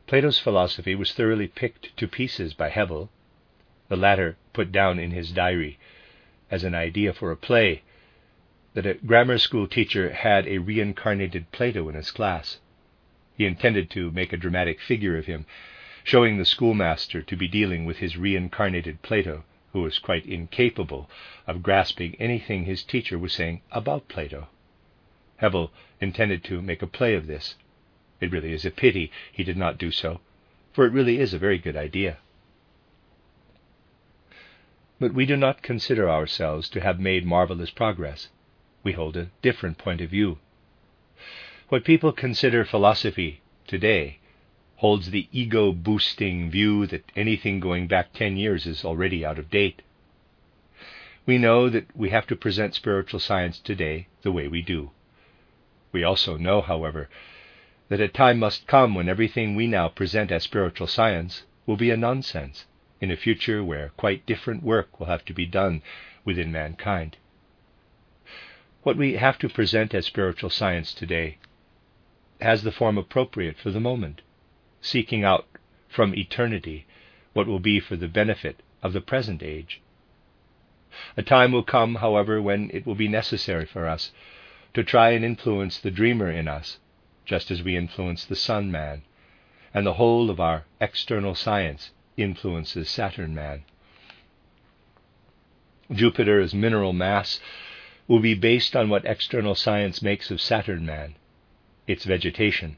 Plato's 0.07 0.39
philosophy 0.39 0.95
was 0.95 1.13
thoroughly 1.13 1.47
picked 1.47 1.95
to 1.97 2.07
pieces 2.07 2.53
by 2.53 2.69
Hebbel. 2.69 3.09
The 3.87 3.97
latter 3.97 4.37
put 4.53 4.71
down 4.71 4.99
in 4.99 5.11
his 5.11 5.31
diary 5.31 5.79
as 6.51 6.63
an 6.63 6.75
idea 6.75 7.13
for 7.13 7.31
a 7.31 7.37
play 7.37 7.81
that 8.73 8.85
a 8.85 8.93
grammar 8.95 9.37
school 9.37 9.67
teacher 9.67 10.13
had 10.13 10.47
a 10.47 10.59
reincarnated 10.59 11.51
Plato 11.51 11.89
in 11.89 11.95
his 11.95 12.11
class. 12.11 12.59
He 13.39 13.45
intended 13.45 13.89
to 13.91 14.11
make 14.11 14.33
a 14.33 14.37
dramatic 14.37 14.81
figure 14.81 15.17
of 15.17 15.25
him, 15.25 15.45
showing 16.03 16.37
the 16.37 16.43
schoolmaster 16.43 17.21
to 17.21 17.37
be 17.37 17.47
dealing 17.47 17.85
with 17.85 17.99
his 17.99 18.17
reincarnated 18.17 19.01
Plato, 19.01 19.45
who 19.71 19.81
was 19.81 19.97
quite 19.97 20.25
incapable 20.25 21.09
of 21.47 21.63
grasping 21.63 22.15
anything 22.15 22.65
his 22.65 22.83
teacher 22.83 23.17
was 23.17 23.31
saying 23.31 23.61
about 23.71 24.09
Plato. 24.09 24.49
Hebbel 25.37 25.71
intended 26.01 26.43
to 26.43 26.61
make 26.61 26.81
a 26.81 26.87
play 26.87 27.13
of 27.15 27.27
this. 27.27 27.55
It 28.19 28.29
really 28.29 28.51
is 28.51 28.65
a 28.65 28.71
pity 28.71 29.09
he 29.31 29.45
did 29.45 29.55
not 29.55 29.77
do 29.77 29.89
so, 29.89 30.19
for 30.73 30.85
it 30.85 30.91
really 30.91 31.17
is 31.21 31.33
a 31.33 31.39
very 31.39 31.59
good 31.59 31.77
idea. 31.77 32.17
But 34.99 35.13
we 35.13 35.25
do 35.25 35.37
not 35.37 35.61
consider 35.61 36.09
ourselves 36.09 36.67
to 36.71 36.81
have 36.81 36.99
made 36.99 37.25
marvelous 37.25 37.71
progress. 37.71 38.27
We 38.83 38.91
hold 38.91 39.15
a 39.15 39.29
different 39.41 39.77
point 39.77 40.01
of 40.01 40.09
view. 40.09 40.39
What 41.69 41.83
people 41.83 42.11
consider 42.11 42.65
philosophy 42.65 43.41
today 43.67 44.17
holds 44.77 45.11
the 45.11 45.27
ego 45.31 45.71
boosting 45.71 46.49
view 46.49 46.87
that 46.87 47.11
anything 47.15 47.59
going 47.59 47.85
back 47.85 48.11
10 48.13 48.37
years 48.37 48.65
is 48.65 48.83
already 48.83 49.23
out 49.23 49.37
of 49.37 49.51
date. 49.51 49.83
We 51.27 51.37
know 51.37 51.69
that 51.69 51.95
we 51.95 52.09
have 52.09 52.25
to 52.25 52.35
present 52.35 52.73
spiritual 52.73 53.19
science 53.19 53.59
today 53.59 54.07
the 54.23 54.31
way 54.31 54.47
we 54.47 54.63
do. 54.63 54.89
We 55.91 56.03
also 56.03 56.37
know, 56.37 56.61
however, 56.61 57.07
that 57.89 58.01
a 58.01 58.07
time 58.07 58.39
must 58.39 58.65
come 58.65 58.95
when 58.95 59.07
everything 59.07 59.53
we 59.53 59.67
now 59.67 59.89
present 59.89 60.31
as 60.31 60.41
spiritual 60.41 60.87
science 60.87 61.43
will 61.67 61.77
be 61.77 61.91
a 61.91 61.97
nonsense 61.97 62.65
in 62.99 63.11
a 63.11 63.15
future 63.15 63.63
where 63.63 63.89
quite 63.89 64.25
different 64.25 64.63
work 64.63 64.99
will 64.99 65.05
have 65.05 65.23
to 65.25 65.35
be 65.35 65.45
done 65.45 65.83
within 66.25 66.51
mankind. 66.51 67.17
What 68.81 68.97
we 68.97 69.17
have 69.17 69.37
to 69.37 69.47
present 69.47 69.93
as 69.93 70.07
spiritual 70.07 70.49
science 70.49 70.95
today 70.95 71.37
has 72.41 72.63
the 72.63 72.71
form 72.71 72.97
appropriate 72.97 73.57
for 73.57 73.71
the 73.71 73.79
moment, 73.79 74.21
seeking 74.81 75.23
out 75.23 75.45
from 75.87 76.15
eternity 76.15 76.85
what 77.33 77.47
will 77.47 77.59
be 77.59 77.79
for 77.79 77.95
the 77.95 78.07
benefit 78.07 78.61
of 78.81 78.93
the 78.93 79.01
present 79.01 79.43
age. 79.43 79.81
A 81.17 81.21
time 81.21 81.51
will 81.51 81.63
come, 81.63 81.95
however, 81.95 82.41
when 82.41 82.71
it 82.73 82.85
will 82.85 82.95
be 82.95 83.07
necessary 83.07 83.65
for 83.65 83.87
us 83.87 84.11
to 84.73 84.83
try 84.83 85.11
and 85.11 85.25
influence 85.25 85.79
the 85.79 85.91
dreamer 85.91 86.31
in 86.31 86.47
us 86.47 86.79
just 87.29 87.51
as 87.51 87.61
we 87.61 87.77
influence 87.77 88.25
the 88.25 88.35
Sun 88.35 88.71
man, 88.71 89.03
and 89.71 89.85
the 89.85 89.93
whole 89.93 90.31
of 90.31 90.39
our 90.39 90.65
external 90.81 91.35
science 91.35 91.91
influences 92.17 92.89
Saturn 92.89 93.35
man. 93.35 93.63
Jupiter's 95.91 96.55
mineral 96.55 96.91
mass 96.91 97.39
will 98.07 98.19
be 98.19 98.33
based 98.33 98.75
on 98.75 98.89
what 98.89 99.05
external 99.05 99.53
science 99.53 100.01
makes 100.01 100.31
of 100.31 100.41
Saturn 100.41 100.87
man. 100.87 101.15
Its 101.89 102.05
vegetation 102.05 102.77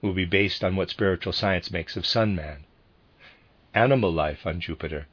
will 0.00 0.12
be 0.12 0.24
based 0.24 0.62
on 0.62 0.76
what 0.76 0.88
spiritual 0.88 1.32
science 1.32 1.72
makes 1.72 1.96
of 1.96 2.06
Sun 2.06 2.36
man. 2.36 2.64
Animal 3.74 4.12
life 4.12 4.46
on 4.46 4.60
Jupiter 4.60 5.08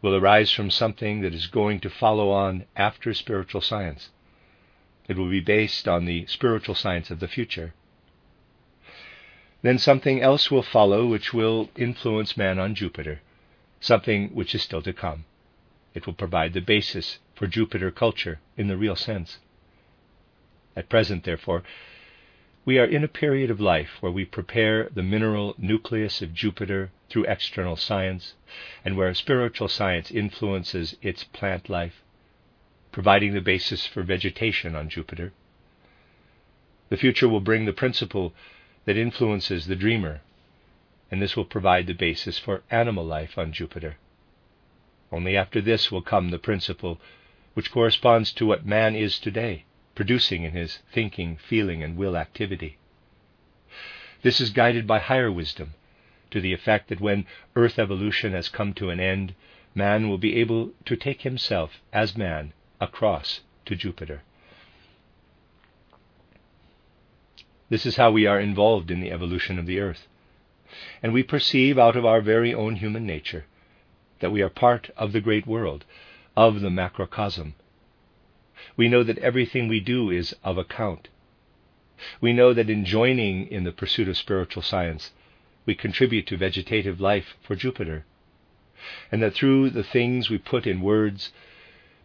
will 0.00 0.14
arise 0.14 0.50
from 0.50 0.70
something 0.70 1.20
that 1.20 1.34
is 1.34 1.46
going 1.46 1.80
to 1.80 1.90
follow 1.90 2.30
on 2.30 2.64
after 2.74 3.12
spiritual 3.12 3.60
science. 3.60 4.08
It 5.06 5.18
will 5.18 5.28
be 5.28 5.40
based 5.40 5.86
on 5.86 6.06
the 6.06 6.24
spiritual 6.24 6.74
science 6.74 7.10
of 7.10 7.20
the 7.20 7.28
future. 7.28 7.74
Then 9.60 9.76
something 9.76 10.22
else 10.22 10.50
will 10.50 10.62
follow 10.62 11.06
which 11.06 11.34
will 11.34 11.68
influence 11.76 12.38
man 12.38 12.58
on 12.58 12.74
Jupiter, 12.74 13.20
something 13.80 14.30
which 14.34 14.54
is 14.54 14.62
still 14.62 14.80
to 14.80 14.94
come. 14.94 15.26
It 15.92 16.06
will 16.06 16.14
provide 16.14 16.54
the 16.54 16.62
basis 16.62 17.18
for 17.34 17.46
Jupiter 17.46 17.90
culture 17.90 18.40
in 18.56 18.68
the 18.68 18.78
real 18.78 18.96
sense. 18.96 19.40
At 20.74 20.88
present, 20.88 21.24
therefore, 21.24 21.64
we 22.64 22.78
are 22.78 22.84
in 22.86 23.04
a 23.04 23.08
period 23.08 23.50
of 23.50 23.60
life 23.60 23.98
where 24.00 24.12
we 24.12 24.24
prepare 24.24 24.88
the 24.88 25.02
mineral 25.02 25.54
nucleus 25.58 26.22
of 26.22 26.32
Jupiter 26.32 26.90
through 27.10 27.24
external 27.24 27.76
science, 27.76 28.34
and 28.84 28.96
where 28.96 29.12
spiritual 29.12 29.68
science 29.68 30.10
influences 30.10 30.96
its 31.02 31.24
plant 31.24 31.68
life, 31.68 32.02
providing 32.90 33.34
the 33.34 33.40
basis 33.40 33.86
for 33.86 34.02
vegetation 34.02 34.74
on 34.74 34.88
Jupiter. 34.88 35.32
The 36.88 36.96
future 36.96 37.28
will 37.28 37.40
bring 37.40 37.66
the 37.66 37.72
principle 37.72 38.32
that 38.86 38.96
influences 38.96 39.66
the 39.66 39.76
dreamer, 39.76 40.22
and 41.10 41.20
this 41.20 41.36
will 41.36 41.44
provide 41.44 41.86
the 41.86 41.92
basis 41.92 42.38
for 42.38 42.62
animal 42.70 43.04
life 43.04 43.36
on 43.36 43.52
Jupiter. 43.52 43.96
Only 45.12 45.36
after 45.36 45.60
this 45.60 45.92
will 45.92 46.02
come 46.02 46.30
the 46.30 46.38
principle 46.38 46.98
which 47.52 47.70
corresponds 47.70 48.32
to 48.32 48.46
what 48.46 48.66
man 48.66 48.96
is 48.96 49.18
today, 49.18 49.64
producing 49.94 50.44
in 50.44 50.52
his 50.52 50.78
thinking, 50.92 51.36
feeling, 51.36 51.82
and 51.82 51.96
will 51.96 52.16
activity. 52.16 52.78
This 54.22 54.40
is 54.40 54.50
guided 54.50 54.86
by 54.86 54.98
higher 54.98 55.30
wisdom, 55.30 55.74
to 56.30 56.40
the 56.40 56.52
effect 56.52 56.88
that 56.88 57.00
when 57.00 57.26
earth 57.54 57.78
evolution 57.78 58.32
has 58.32 58.48
come 58.48 58.72
to 58.74 58.90
an 58.90 59.00
end, 59.00 59.34
man 59.74 60.08
will 60.08 60.18
be 60.18 60.36
able 60.36 60.72
to 60.84 60.96
take 60.96 61.22
himself, 61.22 61.80
as 61.92 62.16
man, 62.16 62.52
across 62.80 63.40
to 63.66 63.76
Jupiter. 63.76 64.22
This 67.68 67.86
is 67.86 67.96
how 67.96 68.10
we 68.10 68.26
are 68.26 68.40
involved 68.40 68.90
in 68.90 69.00
the 69.00 69.10
evolution 69.10 69.58
of 69.58 69.66
the 69.66 69.80
earth. 69.80 70.06
And 71.02 71.12
we 71.12 71.22
perceive 71.22 71.78
out 71.78 71.96
of 71.96 72.04
our 72.04 72.20
very 72.20 72.52
own 72.52 72.76
human 72.76 73.06
nature 73.06 73.46
that 74.20 74.30
we 74.30 74.42
are 74.42 74.48
part 74.48 74.90
of 74.96 75.12
the 75.12 75.20
great 75.20 75.46
world, 75.46 75.84
of 76.36 76.60
the 76.60 76.70
macrocosm. 76.70 77.54
We 78.76 78.88
know 78.88 79.02
that 79.02 79.18
everything 79.18 79.68
we 79.68 79.80
do 79.80 80.10
is 80.10 80.34
of 80.42 80.58
account. 80.58 81.08
We 82.20 82.32
know 82.32 82.52
that 82.52 82.70
in 82.70 82.84
joining 82.84 83.46
in 83.48 83.64
the 83.64 83.72
pursuit 83.72 84.08
of 84.08 84.16
spiritual 84.16 84.62
science, 84.62 85.12
we 85.66 85.74
contribute 85.74 86.26
to 86.28 86.36
vegetative 86.36 87.00
life 87.00 87.36
for 87.42 87.56
Jupiter, 87.56 88.04
and 89.12 89.22
that 89.22 89.34
through 89.34 89.70
the 89.70 89.84
things 89.84 90.28
we 90.28 90.38
put 90.38 90.66
in 90.66 90.80
words, 90.80 91.32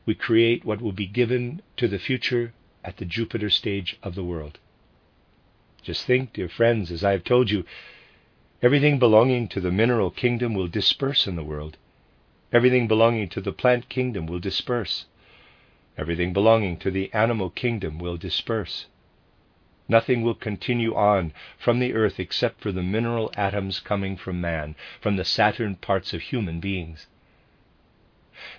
we 0.06 0.16
create 0.16 0.64
what 0.64 0.82
will 0.82 0.92
be 0.92 1.06
given 1.06 1.62
to 1.78 1.88
the 1.88 2.00
future 2.00 2.54
at 2.84 2.98
the 2.98 3.06
Jupiter 3.06 3.50
stage 3.50 3.98
of 4.04 4.16
the 4.16 4.24
world. 4.24 4.60
Just 5.82 6.06
think, 6.06 6.34
dear 6.34 6.50
friends, 6.50 6.92
as 6.92 7.04
I 7.04 7.12
have 7.12 7.24
told 7.24 7.50
you, 7.50 7.66
everything 8.62 9.00
belonging 9.00 9.48
to 9.50 9.62
the 9.62 9.72
mineral 9.72 10.12
kingdom 10.12 10.54
will 10.54 10.68
disperse 10.68 11.26
in 11.26 11.36
the 11.36 11.44
world. 11.44 11.78
Everything 12.52 12.88
belonging 12.88 13.30
to 13.30 13.42
the 13.42 13.54
plant 13.54 13.90
kingdom 13.90 14.26
will 14.26 14.40
disperse. 14.40 15.06
Everything 16.00 16.32
belonging 16.32 16.78
to 16.78 16.92
the 16.92 17.14
animal 17.14 17.50
kingdom 17.50 18.00
will 18.00 18.16
disperse. 18.16 18.88
Nothing 19.90 20.22
will 20.22 20.34
continue 20.34 20.96
on 20.96 21.34
from 21.58 21.80
the 21.80 21.94
earth 21.94 22.22
except 22.22 22.62
for 22.62 22.72
the 22.72 22.82
mineral 22.82 23.34
atoms 23.36 23.82
coming 23.82 24.16
from 24.16 24.40
man, 24.40 24.78
from 25.02 25.18
the 25.18 25.26
Saturn 25.26 25.76
parts 25.76 26.14
of 26.14 26.22
human 26.22 26.62
beings. 26.62 27.08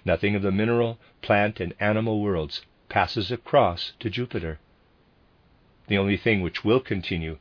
Nothing 0.04 0.34
of 0.34 0.42
the 0.42 0.52
mineral, 0.52 0.98
plant, 1.22 1.60
and 1.60 1.72
animal 1.80 2.20
worlds 2.20 2.60
passes 2.90 3.32
across 3.32 3.94
to 4.00 4.10
Jupiter. 4.10 4.58
The 5.86 5.96
only 5.96 6.18
thing 6.18 6.42
which 6.42 6.62
will 6.62 6.80
continue 6.80 7.38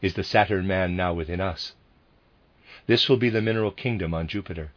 is 0.00 0.14
the 0.14 0.22
Saturn 0.22 0.68
man 0.68 0.94
now 0.94 1.12
within 1.12 1.40
us. 1.40 1.74
This 2.86 3.08
will 3.08 3.16
be 3.16 3.30
the 3.30 3.42
mineral 3.42 3.72
kingdom 3.72 4.14
on 4.14 4.28
Jupiter. 4.28 4.70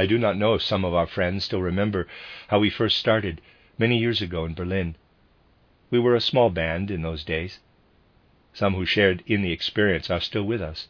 I 0.00 0.06
do 0.06 0.18
not 0.18 0.38
know 0.38 0.54
if 0.54 0.62
some 0.62 0.82
of 0.82 0.94
our 0.94 1.06
friends 1.06 1.44
still 1.44 1.60
remember 1.60 2.08
how 2.48 2.58
we 2.58 2.70
first 2.70 2.96
started 2.96 3.42
many 3.76 3.98
years 3.98 4.22
ago 4.22 4.46
in 4.46 4.54
Berlin. 4.54 4.96
We 5.90 5.98
were 5.98 6.14
a 6.14 6.22
small 6.22 6.48
band 6.48 6.90
in 6.90 7.02
those 7.02 7.22
days. 7.22 7.60
Some 8.54 8.76
who 8.76 8.86
shared 8.86 9.22
in 9.26 9.42
the 9.42 9.52
experience 9.52 10.08
are 10.08 10.22
still 10.22 10.44
with 10.44 10.62
us, 10.62 10.88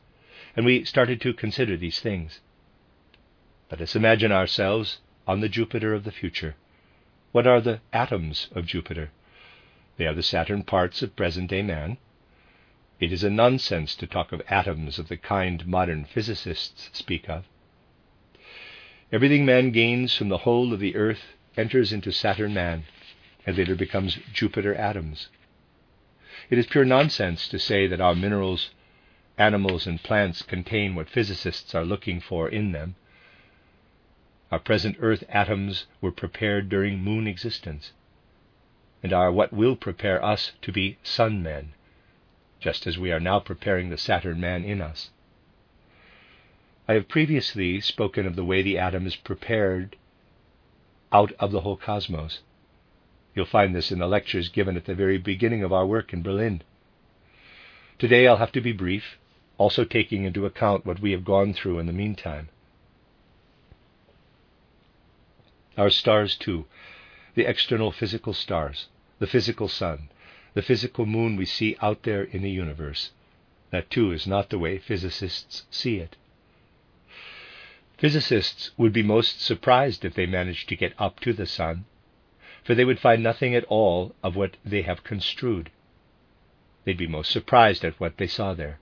and 0.55 0.65
we 0.65 0.85
started 0.85 1.21
to 1.23 1.35
consider 1.35 1.77
these 1.77 1.99
things. 1.99 2.39
Let 3.69 3.81
us 3.81 3.97
imagine 3.97 4.31
ourselves 4.31 5.01
on 5.27 5.41
the 5.41 5.49
Jupiter 5.49 5.93
of 5.93 6.05
the 6.05 6.13
future. 6.13 6.55
What 7.33 7.49
are 7.49 7.61
the 7.61 7.81
atoms 7.93 8.49
of 8.53 8.65
Jupiter? 8.65 9.11
They 9.97 10.07
are 10.07 10.15
the 10.15 10.23
Saturn 10.23 10.63
parts 10.63 11.03
of 11.03 11.17
present 11.17 11.51
day 11.51 11.63
man. 11.63 11.99
It 13.01 13.13
is 13.13 13.25
a 13.25 13.31
nonsense 13.31 13.97
to 13.97 14.07
talk 14.07 14.31
of 14.31 14.41
atoms 14.49 15.01
of 15.01 15.09
the 15.09 15.17
kind 15.17 15.67
modern 15.67 16.05
physicists 16.05 16.91
speak 16.93 17.29
of. 17.29 17.45
Everything 19.13 19.45
man 19.45 19.73
gains 19.73 20.15
from 20.15 20.29
the 20.29 20.39
whole 20.39 20.73
of 20.73 20.79
the 20.79 20.95
earth 20.95 21.35
enters 21.57 21.93
into 21.93 22.13
Saturn 22.13 22.55
man 22.55 22.85
and 23.45 23.59
later 23.59 23.75
becomes 23.75 24.21
Jupiter 24.33 24.73
atoms. 24.73 25.29
It 26.49 26.59
is 26.59 26.67
pure 26.69 26.85
nonsense 26.85 27.49
to 27.49 27.59
say 27.59 27.89
that 27.89 28.01
our 28.01 28.15
minerals, 28.15 28.71
animals, 29.37 29.85
and 29.85 30.01
plants 30.01 30.43
contain 30.43 30.95
what 30.95 31.11
physicists 31.11 31.75
are 31.75 31.85
looking 31.85 32.21
for 32.21 32.49
in 32.49 32.71
them. 32.71 32.95
Our 34.53 34.61
present 34.61 34.97
earth 35.01 35.25
atoms 35.29 35.87
were 36.01 36.13
prepared 36.13 36.69
during 36.69 37.03
moon 37.03 37.27
existence 37.27 37.93
and 39.03 39.13
are 39.13 39.33
what 39.33 39.53
will 39.53 39.75
prepare 39.75 40.25
us 40.25 40.53
to 40.63 40.71
be 40.71 40.99
sun 41.03 41.43
men, 41.43 41.73
just 42.61 42.87
as 42.87 42.97
we 42.97 43.11
are 43.11 43.19
now 43.19 43.41
preparing 43.41 43.91
the 43.91 43.99
Saturn 43.99 44.41
man 44.41 44.65
in 44.65 44.81
us. 44.81 45.11
I 46.91 46.95
have 46.95 47.07
previously 47.07 47.81
spoken 47.81 48.27
of 48.27 48.35
the 48.35 48.45
way 48.45 48.63
the 48.63 48.77
atom 48.77 49.07
is 49.07 49.15
prepared 49.15 49.95
out 51.13 51.31
of 51.39 51.53
the 51.53 51.61
whole 51.61 51.77
cosmos. 51.77 52.41
You'll 53.33 53.47
find 53.47 53.77
this 53.77 53.93
in 53.93 54.01
the 54.01 54.09
lectures 54.09 54.49
given 54.49 54.77
at 54.77 54.87
the 54.87 54.97
very 54.97 55.17
beginning 55.17 55.63
of 55.63 55.73
our 55.73 55.87
work 55.87 56.13
in 56.13 56.21
Berlin. 56.21 56.63
Today 58.01 58.27
I'll 58.27 58.39
have 58.39 58.51
to 58.51 58.61
be 58.61 58.73
brief, 58.73 59.21
also 59.57 59.85
taking 59.85 60.25
into 60.25 60.47
account 60.47 60.85
what 60.85 60.99
we 60.99 61.13
have 61.13 61.25
gone 61.25 61.55
through 61.55 61.79
in 61.79 61.87
the 61.87 61.93
meantime. 61.93 62.49
Our 65.79 65.91
stars, 65.91 66.35
too, 66.35 66.67
the 67.37 67.49
external 67.49 67.93
physical 67.93 68.35
stars, 68.35 68.89
the 69.21 69.29
physical 69.29 69.69
sun, 69.69 70.09
the 70.55 70.63
physical 70.63 71.07
moon 71.07 71.37
we 71.37 71.47
see 71.47 71.77
out 71.81 72.03
there 72.03 72.25
in 72.25 72.43
the 72.43 72.51
universe. 72.51 73.13
That 73.71 73.91
too 73.91 74.11
is 74.11 74.27
not 74.27 74.51
the 74.51 74.59
way 74.59 74.79
physicists 74.79 75.67
see 75.71 75.99
it. 75.99 76.17
Physicists 78.01 78.71
would 78.79 78.95
be 78.95 79.03
most 79.03 79.43
surprised 79.43 80.07
if 80.07 80.15
they 80.15 80.25
managed 80.25 80.71
to 80.71 80.75
get 80.75 80.95
up 80.99 81.21
to 81.21 81.35
the 81.35 81.45
sun, 81.45 81.85
for 82.65 82.75
they 82.75 82.87
would 82.87 82.99
find 82.99 83.23
nothing 83.23 83.55
at 83.55 83.65
all 83.65 84.15
of 84.23 84.35
what 84.35 84.57
they 84.65 84.81
have 84.81 85.05
construed. 85.05 85.71
They'd 86.85 86.97
be 86.97 87.07
most 87.07 87.31
surprised 87.31 87.85
at 87.85 88.01
what 88.01 88.17
they 88.17 88.27
saw 88.27 88.55
there. 88.55 88.79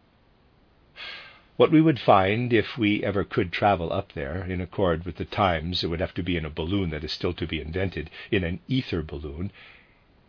What 1.57 1.73
we 1.73 1.81
would 1.81 1.99
find 1.99 2.53
if 2.53 2.79
we 2.79 3.03
ever 3.03 3.25
could 3.25 3.51
travel 3.51 3.93
up 3.93 4.13
there, 4.13 4.45
in 4.45 4.61
accord 4.61 5.05
with 5.05 5.17
the 5.17 5.25
times, 5.25 5.83
it 5.83 5.89
would 5.89 5.99
have 5.99 6.15
to 6.15 6.23
be 6.23 6.37
in 6.37 6.45
a 6.45 6.51
balloon 6.51 6.91
that 6.91 7.03
is 7.03 7.11
still 7.11 7.35
to 7.35 7.47
be 7.49 7.61
invented, 7.61 8.11
in 8.31 8.45
an 8.45 8.61
ether 8.69 9.03
balloon, 9.03 9.51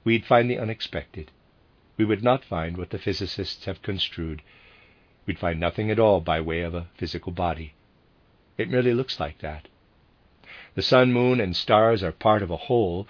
we'd 0.04 0.26
find 0.26 0.50
the 0.50 0.58
unexpected. 0.58 1.30
We 1.96 2.06
would 2.06 2.24
not 2.24 2.44
find 2.44 2.76
what 2.76 2.90
the 2.90 2.98
physicists 2.98 3.66
have 3.66 3.84
construed. 3.84 4.42
We'd 5.28 5.38
find 5.38 5.60
nothing 5.60 5.92
at 5.92 6.00
all 6.00 6.22
by 6.22 6.42
way 6.42 6.62
of 6.62 6.74
a 6.74 6.88
physical 6.98 7.32
body. 7.32 7.76
It 8.60 8.70
merely 8.70 8.94
looks 8.94 9.22
like 9.22 9.40
that. 9.40 9.70
The 10.76 10.82
sun, 10.82 11.14
moon, 11.14 11.40
and 11.40 11.56
stars 11.56 12.04
are 12.04 12.12
part 12.12 12.42
of 12.42 12.52
a 12.52 12.58
whole 12.68 13.08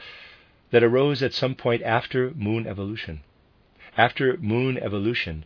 that 0.70 0.84
arose 0.84 1.24
at 1.24 1.34
some 1.34 1.56
point 1.56 1.82
after 1.82 2.30
moon 2.36 2.68
evolution. 2.68 3.22
After 3.98 4.38
moon 4.38 4.78
evolution, 4.78 5.46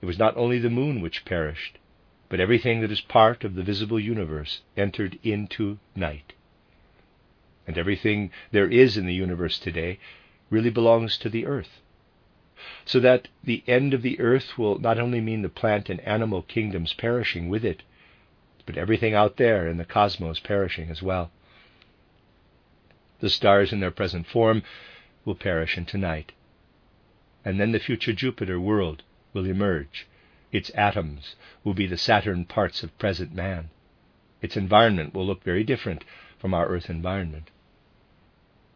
it 0.00 0.06
was 0.06 0.20
not 0.20 0.36
only 0.36 0.60
the 0.60 0.70
moon 0.70 1.00
which 1.00 1.24
perished, 1.24 1.78
but 2.28 2.38
everything 2.38 2.80
that 2.80 2.92
is 2.92 3.00
part 3.00 3.42
of 3.42 3.56
the 3.56 3.64
visible 3.64 3.98
universe 3.98 4.62
entered 4.76 5.18
into 5.24 5.80
night. 5.96 6.34
And 7.66 7.76
everything 7.76 8.30
there 8.52 8.70
is 8.70 8.96
in 8.96 9.06
the 9.06 9.14
universe 9.14 9.58
today 9.58 9.98
really 10.48 10.70
belongs 10.70 11.18
to 11.18 11.28
the 11.28 11.44
earth. 11.44 11.80
So 12.84 13.00
that 13.00 13.26
the 13.42 13.64
end 13.66 13.94
of 13.94 14.02
the 14.02 14.20
earth 14.20 14.56
will 14.56 14.78
not 14.78 15.00
only 15.00 15.20
mean 15.20 15.42
the 15.42 15.48
plant 15.48 15.90
and 15.90 15.98
animal 16.02 16.42
kingdoms 16.42 16.92
perishing 16.92 17.48
with 17.48 17.64
it, 17.64 17.82
but 18.68 18.76
everything 18.76 19.14
out 19.14 19.38
there 19.38 19.66
in 19.66 19.78
the 19.78 19.84
cosmos 19.86 20.38
perishing 20.40 20.90
as 20.90 21.02
well. 21.02 21.30
The 23.20 23.30
stars 23.30 23.72
in 23.72 23.80
their 23.80 23.90
present 23.90 24.26
form 24.26 24.62
will 25.24 25.34
perish 25.34 25.78
into 25.78 25.96
night. 25.96 26.32
And 27.46 27.58
then 27.58 27.72
the 27.72 27.78
future 27.78 28.12
Jupiter 28.12 28.60
world 28.60 29.04
will 29.32 29.46
emerge. 29.46 30.06
Its 30.52 30.68
atoms 30.74 31.34
will 31.64 31.72
be 31.72 31.86
the 31.86 31.96
Saturn 31.96 32.44
parts 32.44 32.82
of 32.82 32.98
present 32.98 33.32
man. 33.32 33.70
Its 34.42 34.54
environment 34.54 35.14
will 35.14 35.24
look 35.24 35.42
very 35.42 35.64
different 35.64 36.04
from 36.38 36.52
our 36.52 36.68
Earth 36.68 36.90
environment. 36.90 37.48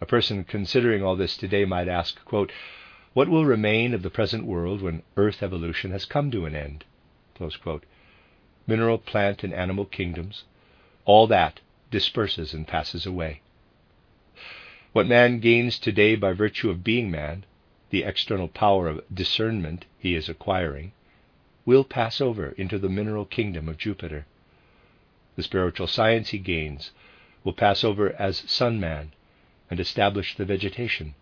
A 0.00 0.06
person 0.06 0.42
considering 0.44 1.02
all 1.02 1.16
this 1.16 1.36
today 1.36 1.66
might 1.66 1.86
ask, 1.86 2.24
quote, 2.24 2.50
What 3.12 3.28
will 3.28 3.44
remain 3.44 3.92
of 3.92 4.00
the 4.00 4.08
present 4.08 4.46
world 4.46 4.80
when 4.80 5.02
Earth 5.18 5.42
evolution 5.42 5.90
has 5.90 6.06
come 6.06 6.30
to 6.30 6.46
an 6.46 6.56
end? 6.56 6.86
Mineral, 8.66 8.98
plant, 8.98 9.42
and 9.42 9.52
animal 9.52 9.84
kingdoms, 9.84 10.44
all 11.04 11.26
that 11.26 11.60
disperses 11.90 12.54
and 12.54 12.66
passes 12.66 13.06
away. 13.06 13.40
What 14.92 15.06
man 15.06 15.40
gains 15.40 15.78
today 15.78 16.14
by 16.16 16.32
virtue 16.32 16.70
of 16.70 16.84
being 16.84 17.10
man 17.10 17.44
the 17.92 18.02
external 18.04 18.48
power 18.48 18.88
of 18.88 19.04
discernment 19.12 19.84
he 19.98 20.14
is 20.14 20.26
acquiring, 20.26 20.92
will 21.66 21.84
pass 21.84 22.22
over 22.22 22.52
into 22.52 22.78
the 22.78 22.88
mineral 22.88 23.26
kingdom 23.26 23.68
of 23.68 23.76
Jupiter. 23.76 24.24
The 25.36 25.42
spiritual 25.42 25.86
science 25.86 26.30
he 26.30 26.38
gains 26.38 26.90
will 27.44 27.52
pass 27.52 27.84
over 27.84 28.14
as 28.18 28.50
sun 28.50 28.80
man 28.80 29.12
and 29.70 29.78
establish 29.78 30.34
the 30.34 30.46
vegetation. 30.46 31.14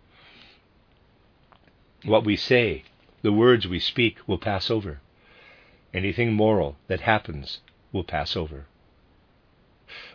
What 2.04 2.24
we 2.24 2.36
say, 2.36 2.84
the 3.22 3.32
words 3.32 3.66
we 3.66 3.80
speak, 3.80 4.18
will 4.28 4.38
pass 4.38 4.70
over. 4.70 5.00
Anything 5.92 6.34
moral 6.34 6.76
that 6.86 7.00
happens 7.00 7.60
will 7.90 8.04
pass 8.04 8.36
over. 8.36 8.66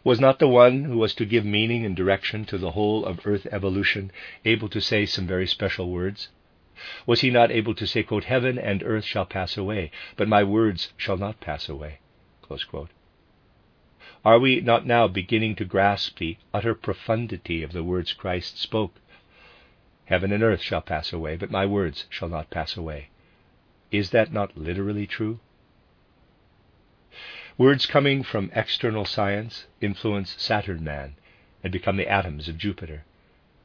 Was 0.06 0.22
not 0.22 0.40
the 0.40 0.48
one 0.48 0.86
who 0.86 0.98
was 0.98 1.14
to 1.16 1.26
give 1.26 1.44
meaning 1.44 1.86
and 1.86 1.94
direction 1.98 2.46
to 2.46 2.58
the 2.58 2.72
whole 2.72 3.04
of 3.04 3.28
earth 3.28 3.46
evolution 3.52 4.10
able 4.46 4.70
to 4.70 4.80
say 4.80 5.06
some 5.06 5.28
very 5.28 5.46
special 5.46 5.92
words? 5.92 6.30
Was 7.06 7.20
he 7.22 7.30
not 7.30 7.52
able 7.52 7.76
to 7.76 7.86
say, 7.86 8.04
quote, 8.04 8.24
Heaven 8.24 8.58
and 8.58 8.84
earth 8.84 9.04
shall 9.04 9.26
pass 9.26 9.58
away, 9.58 9.92
but 10.16 10.30
my 10.30 10.46
words 10.46 10.94
shall 10.96 11.18
not 11.18 11.42
pass 11.42 11.68
away? 11.68 12.00
Are 14.24 14.40
we 14.40 14.62
not 14.62 14.86
now 14.86 15.10
beginning 15.10 15.56
to 15.56 15.66
grasp 15.66 16.20
the 16.20 16.38
utter 16.54 16.74
profundity 16.74 17.64
of 17.64 17.74
the 17.74 17.84
words 17.84 18.14
Christ 18.14 18.58
spoke? 18.58 18.96
Heaven 20.06 20.32
and 20.32 20.42
earth 20.42 20.62
shall 20.62 20.82
pass 20.82 21.12
away, 21.12 21.36
but 21.36 21.52
my 21.52 21.66
words 21.66 22.06
shall 22.10 22.30
not 22.30 22.50
pass 22.50 22.78
away. 22.78 23.10
Is 23.92 24.12
that 24.12 24.32
not 24.32 24.56
literally 24.56 25.06
true? 25.06 25.40
Words 27.58 27.86
coming 27.86 28.22
from 28.22 28.52
external 28.54 29.06
science 29.06 29.66
influence 29.80 30.36
Saturn 30.38 30.84
man 30.84 31.16
and 31.64 31.72
become 31.72 31.96
the 31.96 32.10
atoms 32.10 32.50
of 32.50 32.58
Jupiter. 32.58 33.06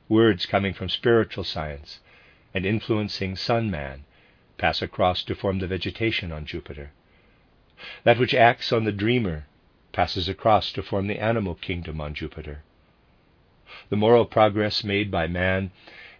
Words 0.08 0.46
coming 0.46 0.72
from 0.72 0.88
spiritual 0.88 1.42
science 1.42 1.98
and 2.54 2.64
influencing 2.64 3.34
Sun 3.34 3.68
Man 3.68 4.04
pass 4.58 4.80
across 4.80 5.24
to 5.24 5.34
form 5.34 5.58
the 5.58 5.66
vegetation 5.66 6.30
on 6.30 6.46
Jupiter. 6.46 6.92
That 8.04 8.20
which 8.20 8.32
acts 8.32 8.70
on 8.70 8.84
the 8.84 8.92
dreamer 8.92 9.46
passes 9.90 10.28
across 10.28 10.70
to 10.74 10.84
form 10.84 11.08
the 11.08 11.18
animal 11.18 11.56
kingdom 11.56 12.00
on 12.00 12.14
Jupiter. 12.14 12.62
The 13.88 13.96
moral 13.96 14.24
progress 14.24 14.84
made 14.84 15.10
by 15.10 15.26
man 15.26 15.72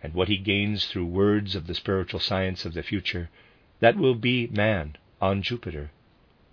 and 0.02 0.12
what 0.12 0.26
he 0.26 0.38
gains 0.38 0.86
through 0.86 1.06
words 1.06 1.54
of 1.54 1.68
the 1.68 1.76
spiritual 1.76 2.18
science 2.18 2.64
of 2.64 2.74
the 2.74 2.82
future, 2.82 3.30
that 3.78 3.96
will 3.96 4.16
be 4.16 4.48
man 4.48 4.96
on 5.20 5.40
Jupiter. 5.40 5.92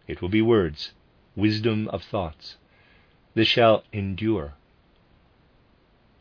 It 0.07 0.21
will 0.21 0.29
be 0.29 0.43
words, 0.43 0.91
wisdom 1.37 1.87
of 1.89 2.03
thoughts. 2.03 2.57
This 3.35 3.47
shall 3.47 3.83
endure. 3.93 4.55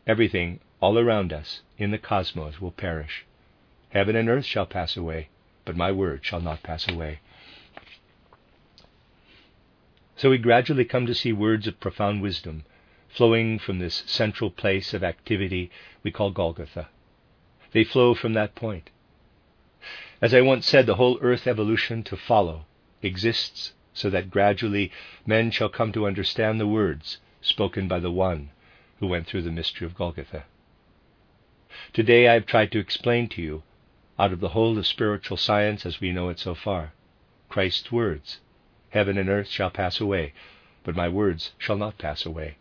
Everything 0.05 0.59
all 0.79 0.97
around 0.97 1.33
us 1.33 1.61
in 1.77 1.91
the 1.91 1.97
cosmos 1.97 2.61
will 2.61 2.71
perish. 2.71 3.25
Heaven 3.89 4.15
and 4.15 4.29
earth 4.29 4.45
shall 4.45 4.67
pass 4.67 4.95
away, 4.95 5.29
but 5.65 5.75
my 5.75 5.91
word 5.91 6.23
shall 6.23 6.39
not 6.39 6.63
pass 6.63 6.87
away. 6.87 7.19
So 10.15 10.29
we 10.29 10.37
gradually 10.37 10.85
come 10.85 11.05
to 11.07 11.15
see 11.15 11.33
words 11.33 11.67
of 11.67 11.79
profound 11.79 12.21
wisdom 12.21 12.63
flowing 13.09 13.57
from 13.57 13.79
this 13.79 14.03
central 14.05 14.51
place 14.51 14.93
of 14.93 15.03
activity 15.03 15.71
we 16.03 16.11
call 16.11 16.29
Golgotha. 16.29 16.89
They 17.71 17.83
flow 17.83 18.13
from 18.13 18.33
that 18.33 18.53
point. 18.53 18.91
As 20.21 20.33
I 20.33 20.41
once 20.41 20.67
said, 20.67 20.85
the 20.85 20.95
whole 20.95 21.17
earth 21.21 21.47
evolution 21.47 22.03
to 22.03 22.17
follow 22.17 22.65
exists 23.01 23.73
so 23.97 24.11
that 24.11 24.29
gradually 24.29 24.91
men 25.25 25.49
shall 25.49 25.69
come 25.69 25.91
to 25.91 26.05
understand 26.05 26.59
the 26.59 26.67
words 26.67 27.17
spoken 27.41 27.87
by 27.87 27.99
the 27.99 28.11
one 28.11 28.49
who 28.99 29.07
went 29.07 29.25
through 29.25 29.41
the 29.41 29.51
mystery 29.51 29.87
of 29.87 29.95
Golgotha. 29.95 30.43
Today 31.93 32.27
I 32.27 32.33
have 32.33 32.45
tried 32.45 32.71
to 32.73 32.79
explain 32.79 33.27
to 33.29 33.41
you, 33.41 33.63
out 34.19 34.31
of 34.31 34.39
the 34.39 34.49
whole 34.49 34.77
of 34.77 34.85
spiritual 34.85 35.37
science 35.37 35.85
as 35.85 35.99
we 35.99 36.11
know 36.11 36.29
it 36.29 36.37
so 36.37 36.53
far, 36.53 36.93
Christ's 37.49 37.91
words 37.91 38.39
Heaven 38.91 39.17
and 39.17 39.29
earth 39.29 39.49
shall 39.49 39.69
pass 39.69 39.99
away, 39.99 40.33
but 40.83 40.95
my 40.95 41.09
words 41.09 41.53
shall 41.57 41.77
not 41.77 41.97
pass 41.97 42.25
away. 42.25 42.57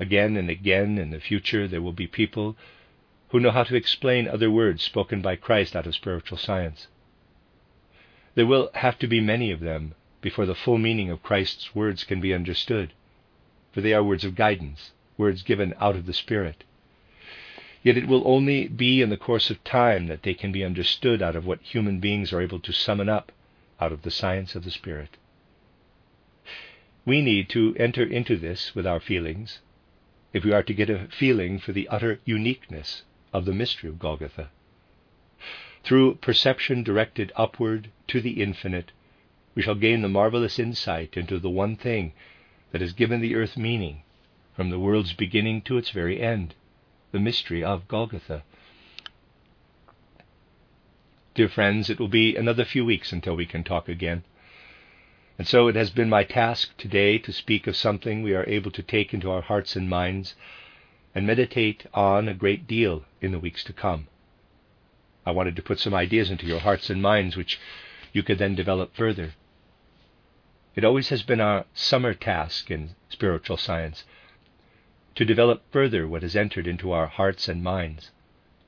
Again 0.00 0.36
and 0.36 0.50
again 0.50 0.98
in 0.98 1.10
the 1.10 1.20
future 1.20 1.68
there 1.68 1.82
will 1.82 1.92
be 1.92 2.06
people 2.06 2.56
who 3.28 3.40
know 3.40 3.50
how 3.50 3.64
to 3.64 3.76
explain 3.76 4.26
other 4.26 4.50
words 4.50 4.82
spoken 4.82 5.22
by 5.22 5.36
Christ 5.36 5.76
out 5.76 5.86
of 5.86 5.94
spiritual 5.94 6.38
science. 6.38 6.88
There 8.34 8.46
will 8.46 8.70
have 8.74 8.98
to 8.98 9.06
be 9.06 9.20
many 9.20 9.50
of 9.50 9.60
them 9.60 9.94
before 10.20 10.46
the 10.46 10.54
full 10.54 10.78
meaning 10.78 11.10
of 11.10 11.22
Christ's 11.22 11.74
words 11.74 12.04
can 12.04 12.20
be 12.20 12.34
understood, 12.34 12.92
for 13.72 13.80
they 13.80 13.92
are 13.92 14.02
words 14.02 14.24
of 14.24 14.34
guidance, 14.34 14.92
words 15.16 15.42
given 15.42 15.74
out 15.80 15.96
of 15.96 16.06
the 16.06 16.12
Spirit. 16.12 16.64
Yet 17.82 17.96
it 17.96 18.08
will 18.08 18.22
only 18.26 18.68
be 18.68 19.00
in 19.00 19.10
the 19.10 19.16
course 19.16 19.50
of 19.50 19.62
time 19.64 20.08
that 20.08 20.22
they 20.24 20.34
can 20.34 20.52
be 20.52 20.64
understood 20.64 21.22
out 21.22 21.36
of 21.36 21.46
what 21.46 21.62
human 21.62 22.00
beings 22.00 22.32
are 22.32 22.40
able 22.40 22.60
to 22.60 22.72
summon 22.72 23.08
up 23.08 23.32
out 23.80 23.92
of 23.92 24.02
the 24.02 24.10
science 24.10 24.54
of 24.54 24.64
the 24.64 24.70
Spirit. 24.70 25.16
We 27.04 27.22
need 27.22 27.48
to 27.50 27.74
enter 27.78 28.02
into 28.02 28.36
this 28.36 28.74
with 28.74 28.86
our 28.86 29.00
feelings 29.00 29.60
if 30.32 30.44
we 30.44 30.52
are 30.52 30.62
to 30.64 30.74
get 30.74 30.90
a 30.90 31.08
feeling 31.08 31.58
for 31.58 31.72
the 31.72 31.88
utter 31.88 32.20
uniqueness 32.24 33.04
of 33.32 33.44
the 33.44 33.54
mystery 33.54 33.88
of 33.88 33.98
Golgotha. 33.98 34.50
Through 35.88 36.16
perception 36.16 36.82
directed 36.82 37.32
upward 37.34 37.88
to 38.08 38.20
the 38.20 38.42
infinite, 38.42 38.92
we 39.54 39.62
shall 39.62 39.74
gain 39.74 40.02
the 40.02 40.08
marvelous 40.10 40.58
insight 40.58 41.16
into 41.16 41.38
the 41.38 41.48
one 41.48 41.76
thing 41.76 42.12
that 42.72 42.82
has 42.82 42.92
given 42.92 43.22
the 43.22 43.34
earth 43.34 43.56
meaning 43.56 44.02
from 44.54 44.68
the 44.68 44.78
world's 44.78 45.14
beginning 45.14 45.62
to 45.62 45.78
its 45.78 45.88
very 45.88 46.20
end, 46.20 46.54
the 47.10 47.18
mystery 47.18 47.64
of 47.64 47.88
Golgotha. 47.88 48.42
Dear 51.32 51.48
friends, 51.48 51.88
it 51.88 51.98
will 51.98 52.08
be 52.08 52.36
another 52.36 52.66
few 52.66 52.84
weeks 52.84 53.10
until 53.10 53.34
we 53.34 53.46
can 53.46 53.64
talk 53.64 53.88
again. 53.88 54.24
And 55.38 55.48
so 55.48 55.68
it 55.68 55.74
has 55.74 55.88
been 55.88 56.10
my 56.10 56.22
task 56.22 56.76
today 56.76 57.16
to 57.16 57.32
speak 57.32 57.66
of 57.66 57.76
something 57.76 58.22
we 58.22 58.34
are 58.34 58.44
able 58.46 58.72
to 58.72 58.82
take 58.82 59.14
into 59.14 59.30
our 59.30 59.40
hearts 59.40 59.74
and 59.74 59.88
minds 59.88 60.34
and 61.14 61.26
meditate 61.26 61.86
on 61.94 62.28
a 62.28 62.34
great 62.34 62.66
deal 62.66 63.06
in 63.22 63.32
the 63.32 63.40
weeks 63.40 63.64
to 63.64 63.72
come. 63.72 64.08
I 65.28 65.30
wanted 65.30 65.56
to 65.56 65.62
put 65.62 65.78
some 65.78 65.92
ideas 65.92 66.30
into 66.30 66.46
your 66.46 66.60
hearts 66.60 66.88
and 66.88 67.02
minds 67.02 67.36
which 67.36 67.60
you 68.14 68.22
could 68.22 68.38
then 68.38 68.54
develop 68.54 68.96
further. 68.96 69.34
It 70.74 70.84
always 70.84 71.10
has 71.10 71.22
been 71.22 71.38
our 71.38 71.66
summer 71.74 72.14
task 72.14 72.70
in 72.70 72.94
spiritual 73.10 73.58
science 73.58 74.04
to 75.16 75.26
develop 75.26 75.70
further 75.70 76.08
what 76.08 76.22
has 76.22 76.34
entered 76.34 76.66
into 76.66 76.92
our 76.92 77.08
hearts 77.08 77.46
and 77.46 77.62
minds 77.62 78.10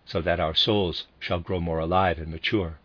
so 0.05 0.21
that 0.21 0.39
our 0.39 0.55
souls 0.55 1.07
shall 1.19 1.41
grow 1.41 1.61
more 1.61 1.79
alive 1.79 2.19
and 2.19 2.31
mature. 2.31 2.79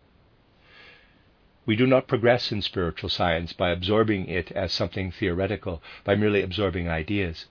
We 1.66 1.76
do 1.76 1.86
not 1.86 2.08
progress 2.08 2.50
in 2.50 2.62
spiritual 2.62 3.10
science 3.10 3.52
by 3.52 3.72
absorbing 3.72 4.26
it 4.26 4.50
as 4.52 4.72
something 4.72 5.10
theoretical, 5.10 5.82
by 6.02 6.14
merely 6.14 6.40
absorbing 6.40 6.88
ideas, 6.88 7.44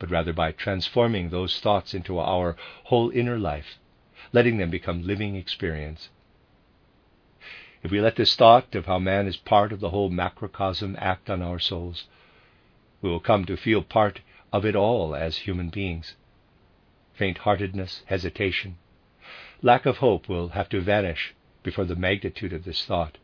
but 0.00 0.10
rather 0.10 0.32
by 0.32 0.50
transforming 0.50 1.30
those 1.30 1.60
thoughts 1.60 1.94
into 1.94 2.18
our 2.18 2.56
whole 2.90 3.10
inner 3.10 3.38
life, 3.38 3.78
letting 4.34 4.56
them 4.56 4.68
become 4.68 5.06
living 5.06 5.36
experience. 5.36 6.08
If 7.84 7.92
we 7.92 8.00
let 8.00 8.16
this 8.16 8.34
thought 8.34 8.74
of 8.74 8.86
how 8.86 8.98
man 8.98 9.28
is 9.28 9.36
part 9.36 9.72
of 9.72 9.78
the 9.78 9.90
whole 9.90 10.10
macrocosm 10.10 10.96
act 10.98 11.30
on 11.30 11.40
our 11.40 11.60
souls, 11.60 12.08
we 13.00 13.08
will 13.08 13.20
come 13.20 13.44
to 13.44 13.56
feel 13.56 13.80
part 13.80 14.22
of 14.52 14.66
it 14.66 14.74
all 14.74 15.14
as 15.14 15.36
human 15.36 15.68
beings. 15.68 16.16
Faint 17.12 17.38
heartedness, 17.38 18.02
hesitation, 18.06 18.76
lack 19.62 19.86
of 19.86 19.98
hope 19.98 20.28
will 20.28 20.48
have 20.48 20.68
to 20.70 20.80
vanish 20.80 21.32
before 21.62 21.84
the 21.84 21.94
magnitude 21.94 22.52
of 22.52 22.64
this 22.64 22.84
thought. 22.84 23.18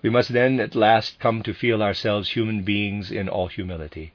We 0.00 0.08
must 0.08 0.32
then 0.32 0.60
at 0.60 0.74
last 0.74 1.18
come 1.20 1.42
to 1.42 1.52
feel 1.52 1.82
ourselves 1.82 2.30
human 2.30 2.62
beings 2.62 3.10
in 3.10 3.28
all 3.28 3.48
humility. 3.48 4.14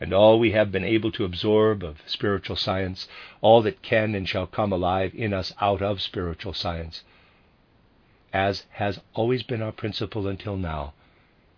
And 0.00 0.12
all 0.12 0.38
we 0.38 0.50
have 0.52 0.72
been 0.72 0.84
able 0.84 1.12
to 1.12 1.24
absorb 1.24 1.84
of 1.84 2.02
spiritual 2.06 2.56
science, 2.56 3.06
all 3.40 3.62
that 3.62 3.80
can 3.80 4.14
and 4.14 4.28
shall 4.28 4.46
come 4.46 4.72
alive 4.72 5.14
in 5.14 5.32
us 5.32 5.52
out 5.60 5.82
of 5.82 6.02
spiritual 6.02 6.52
science, 6.52 7.04
as 8.32 8.66
has 8.72 9.00
always 9.14 9.42
been 9.42 9.62
our 9.62 9.72
principle 9.72 10.26
until 10.26 10.56
now, 10.56 10.94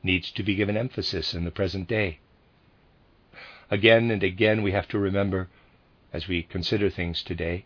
needs 0.02 0.30
to 0.32 0.42
be 0.42 0.54
given 0.54 0.76
emphasis 0.76 1.34
in 1.34 1.44
the 1.44 1.50
present 1.50 1.88
day. 1.88 2.18
Again 3.70 4.10
and 4.10 4.22
again 4.22 4.62
we 4.62 4.72
have 4.72 4.88
to 4.88 4.98
remember, 4.98 5.48
as 6.12 6.28
we 6.28 6.42
consider 6.42 6.90
things 6.90 7.22
today, 7.22 7.64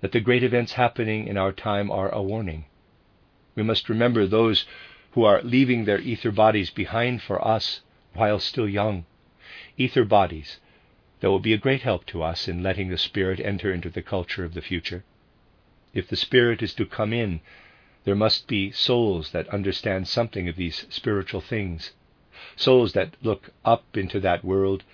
that 0.00 0.12
the 0.12 0.20
great 0.20 0.42
events 0.42 0.72
happening 0.74 1.26
in 1.26 1.38
our 1.38 1.52
time 1.52 1.90
are 1.90 2.10
a 2.10 2.22
warning. 2.22 2.66
We 3.54 3.62
must 3.62 3.88
remember 3.88 4.26
those 4.26 4.66
who 5.12 5.24
are 5.24 5.40
leaving 5.42 5.84
their 5.84 6.00
ether 6.00 6.32
bodies 6.32 6.70
behind 6.70 7.22
for 7.22 7.46
us 7.46 7.80
while 8.14 8.40
still 8.40 8.68
young. 8.68 9.06
Ether 9.76 10.04
bodies 10.04 10.60
that 11.20 11.30
will 11.30 11.40
be 11.40 11.52
a 11.52 11.58
great 11.58 11.82
help 11.82 12.06
to 12.06 12.22
us 12.22 12.46
in 12.46 12.62
letting 12.62 12.90
the 12.90 12.98
Spirit 12.98 13.40
enter 13.40 13.72
into 13.72 13.90
the 13.90 14.02
culture 14.02 14.44
of 14.44 14.54
the 14.54 14.62
future. 14.62 15.02
If 15.92 16.06
the 16.06 16.16
Spirit 16.16 16.62
is 16.62 16.74
to 16.74 16.86
come 16.86 17.12
in, 17.12 17.40
there 18.04 18.14
must 18.14 18.46
be 18.46 18.70
souls 18.70 19.32
that 19.32 19.48
understand 19.48 20.06
something 20.06 20.48
of 20.48 20.56
these 20.56 20.86
spiritual 20.90 21.40
things, 21.40 21.92
souls 22.54 22.92
that 22.92 23.16
look 23.22 23.50
up 23.64 23.96
into 23.96 24.20
that 24.20 24.44
world 24.44 24.84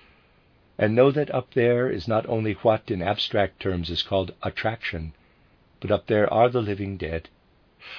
and 0.78 0.95
know 0.95 1.11
that 1.11 1.31
up 1.35 1.53
there 1.53 1.91
is 1.91 2.09
not 2.09 2.26
only 2.26 2.55
what 2.55 2.91
in 2.91 3.03
abstract 3.03 3.61
terms 3.61 3.91
is 3.91 4.03
called 4.03 4.35
attraction, 4.43 5.12
but 5.78 5.91
up 5.91 6.07
there 6.07 6.33
are 6.33 6.49
the 6.49 6.62
living 6.62 6.97
dead. 6.97 7.28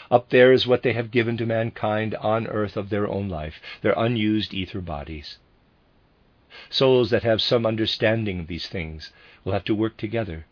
Up 0.10 0.30
there 0.30 0.52
is 0.52 0.66
what 0.66 0.82
they 0.82 0.94
have 0.94 1.12
given 1.12 1.38
to 1.38 1.46
mankind 1.46 2.16
on 2.16 2.48
earth 2.48 2.76
of 2.76 2.90
their 2.90 3.08
own 3.08 3.30
life, 3.30 3.62
their 3.82 3.94
unused 3.96 4.52
ether 4.52 4.82
bodies. 4.82 5.38
Souls 6.70 7.10
that 7.10 7.24
have 7.24 7.42
some 7.42 7.66
understanding 7.66 8.40
of 8.40 8.48
these 8.48 8.68
things 8.68 9.12
will 9.44 9.54
have 9.54 9.64
to 9.66 9.76
work 9.76 9.98
together. 9.98 10.46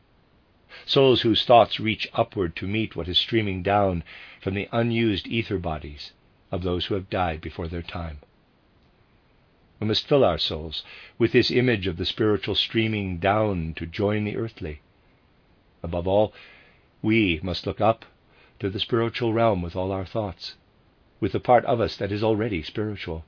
Souls 0.85 1.21
whose 1.21 1.45
thoughts 1.45 1.79
reach 1.79 2.07
upward 2.13 2.55
to 2.55 2.67
meet 2.67 2.95
what 2.95 3.07
is 3.07 3.17
streaming 3.17 3.63
down 3.63 4.03
from 4.39 4.53
the 4.53 4.69
unused 4.71 5.27
ether 5.27 5.57
bodies 5.57 6.13
of 6.51 6.63
those 6.63 6.85
who 6.85 6.95
have 6.95 7.09
died 7.09 7.41
before 7.41 7.67
their 7.67 7.81
time. 7.81 8.19
We 9.79 9.87
must 9.87 10.07
fill 10.07 10.23
our 10.23 10.37
souls 10.37 10.83
with 11.17 11.31
this 11.31 11.51
image 11.51 11.87
of 11.87 11.97
the 11.97 12.05
spiritual 12.05 12.55
streaming 12.55 13.17
down 13.17 13.73
to 13.75 13.85
join 13.85 14.25
the 14.25 14.35
earthly. 14.35 14.81
Above 15.81 16.07
all, 16.07 16.33
we 17.01 17.39
must 17.41 17.65
look 17.65 17.79
up 17.79 18.05
to 18.59 18.69
the 18.69 18.79
spiritual 18.79 19.31
realm 19.31 19.61
with 19.61 19.75
all 19.75 19.91
our 19.91 20.05
thoughts, 20.05 20.55
with 21.19 21.31
the 21.31 21.39
part 21.39 21.63
of 21.65 21.79
us 21.79 21.95
that 21.95 22.11
is 22.11 22.23
already 22.23 22.61
spiritual. 22.61 23.23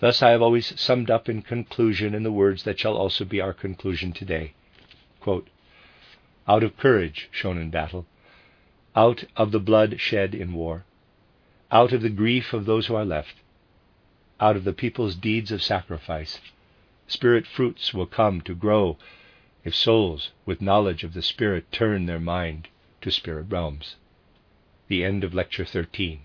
Thus 0.00 0.22
I 0.22 0.30
have 0.30 0.42
always 0.42 0.78
summed 0.78 1.10
up 1.10 1.28
in 1.28 1.42
conclusion 1.42 2.14
in 2.14 2.22
the 2.22 2.32
words 2.32 2.64
that 2.64 2.78
shall 2.78 2.96
also 2.96 3.24
be 3.24 3.40
our 3.40 3.52
conclusion 3.54 4.12
today. 4.12 4.52
Quote, 5.20 5.48
out 6.46 6.62
of 6.62 6.76
courage 6.76 7.28
shown 7.30 7.56
in 7.56 7.70
battle, 7.70 8.04
out 8.94 9.24
of 9.36 9.52
the 9.52 9.60
blood 9.60 10.00
shed 10.00 10.34
in 10.34 10.52
war, 10.52 10.84
out 11.70 11.92
of 11.92 12.02
the 12.02 12.10
grief 12.10 12.52
of 12.52 12.66
those 12.66 12.88
who 12.88 12.94
are 12.94 13.04
left, 13.04 13.36
out 14.40 14.56
of 14.56 14.64
the 14.64 14.72
people's 14.72 15.14
deeds 15.14 15.50
of 15.50 15.62
sacrifice, 15.62 16.40
spirit 17.06 17.46
fruits 17.46 17.94
will 17.94 18.06
come 18.06 18.40
to 18.40 18.54
grow 18.54 18.98
if 19.64 19.74
souls 19.74 20.32
with 20.44 20.60
knowledge 20.60 21.04
of 21.04 21.14
the 21.14 21.22
Spirit 21.22 21.70
turn 21.70 22.06
their 22.06 22.20
mind 22.20 22.68
to 23.00 23.10
spirit 23.10 23.46
realms. 23.48 23.96
The 24.88 25.04
end 25.04 25.22
of 25.24 25.32
Lecture 25.32 25.64
13. 25.64 26.20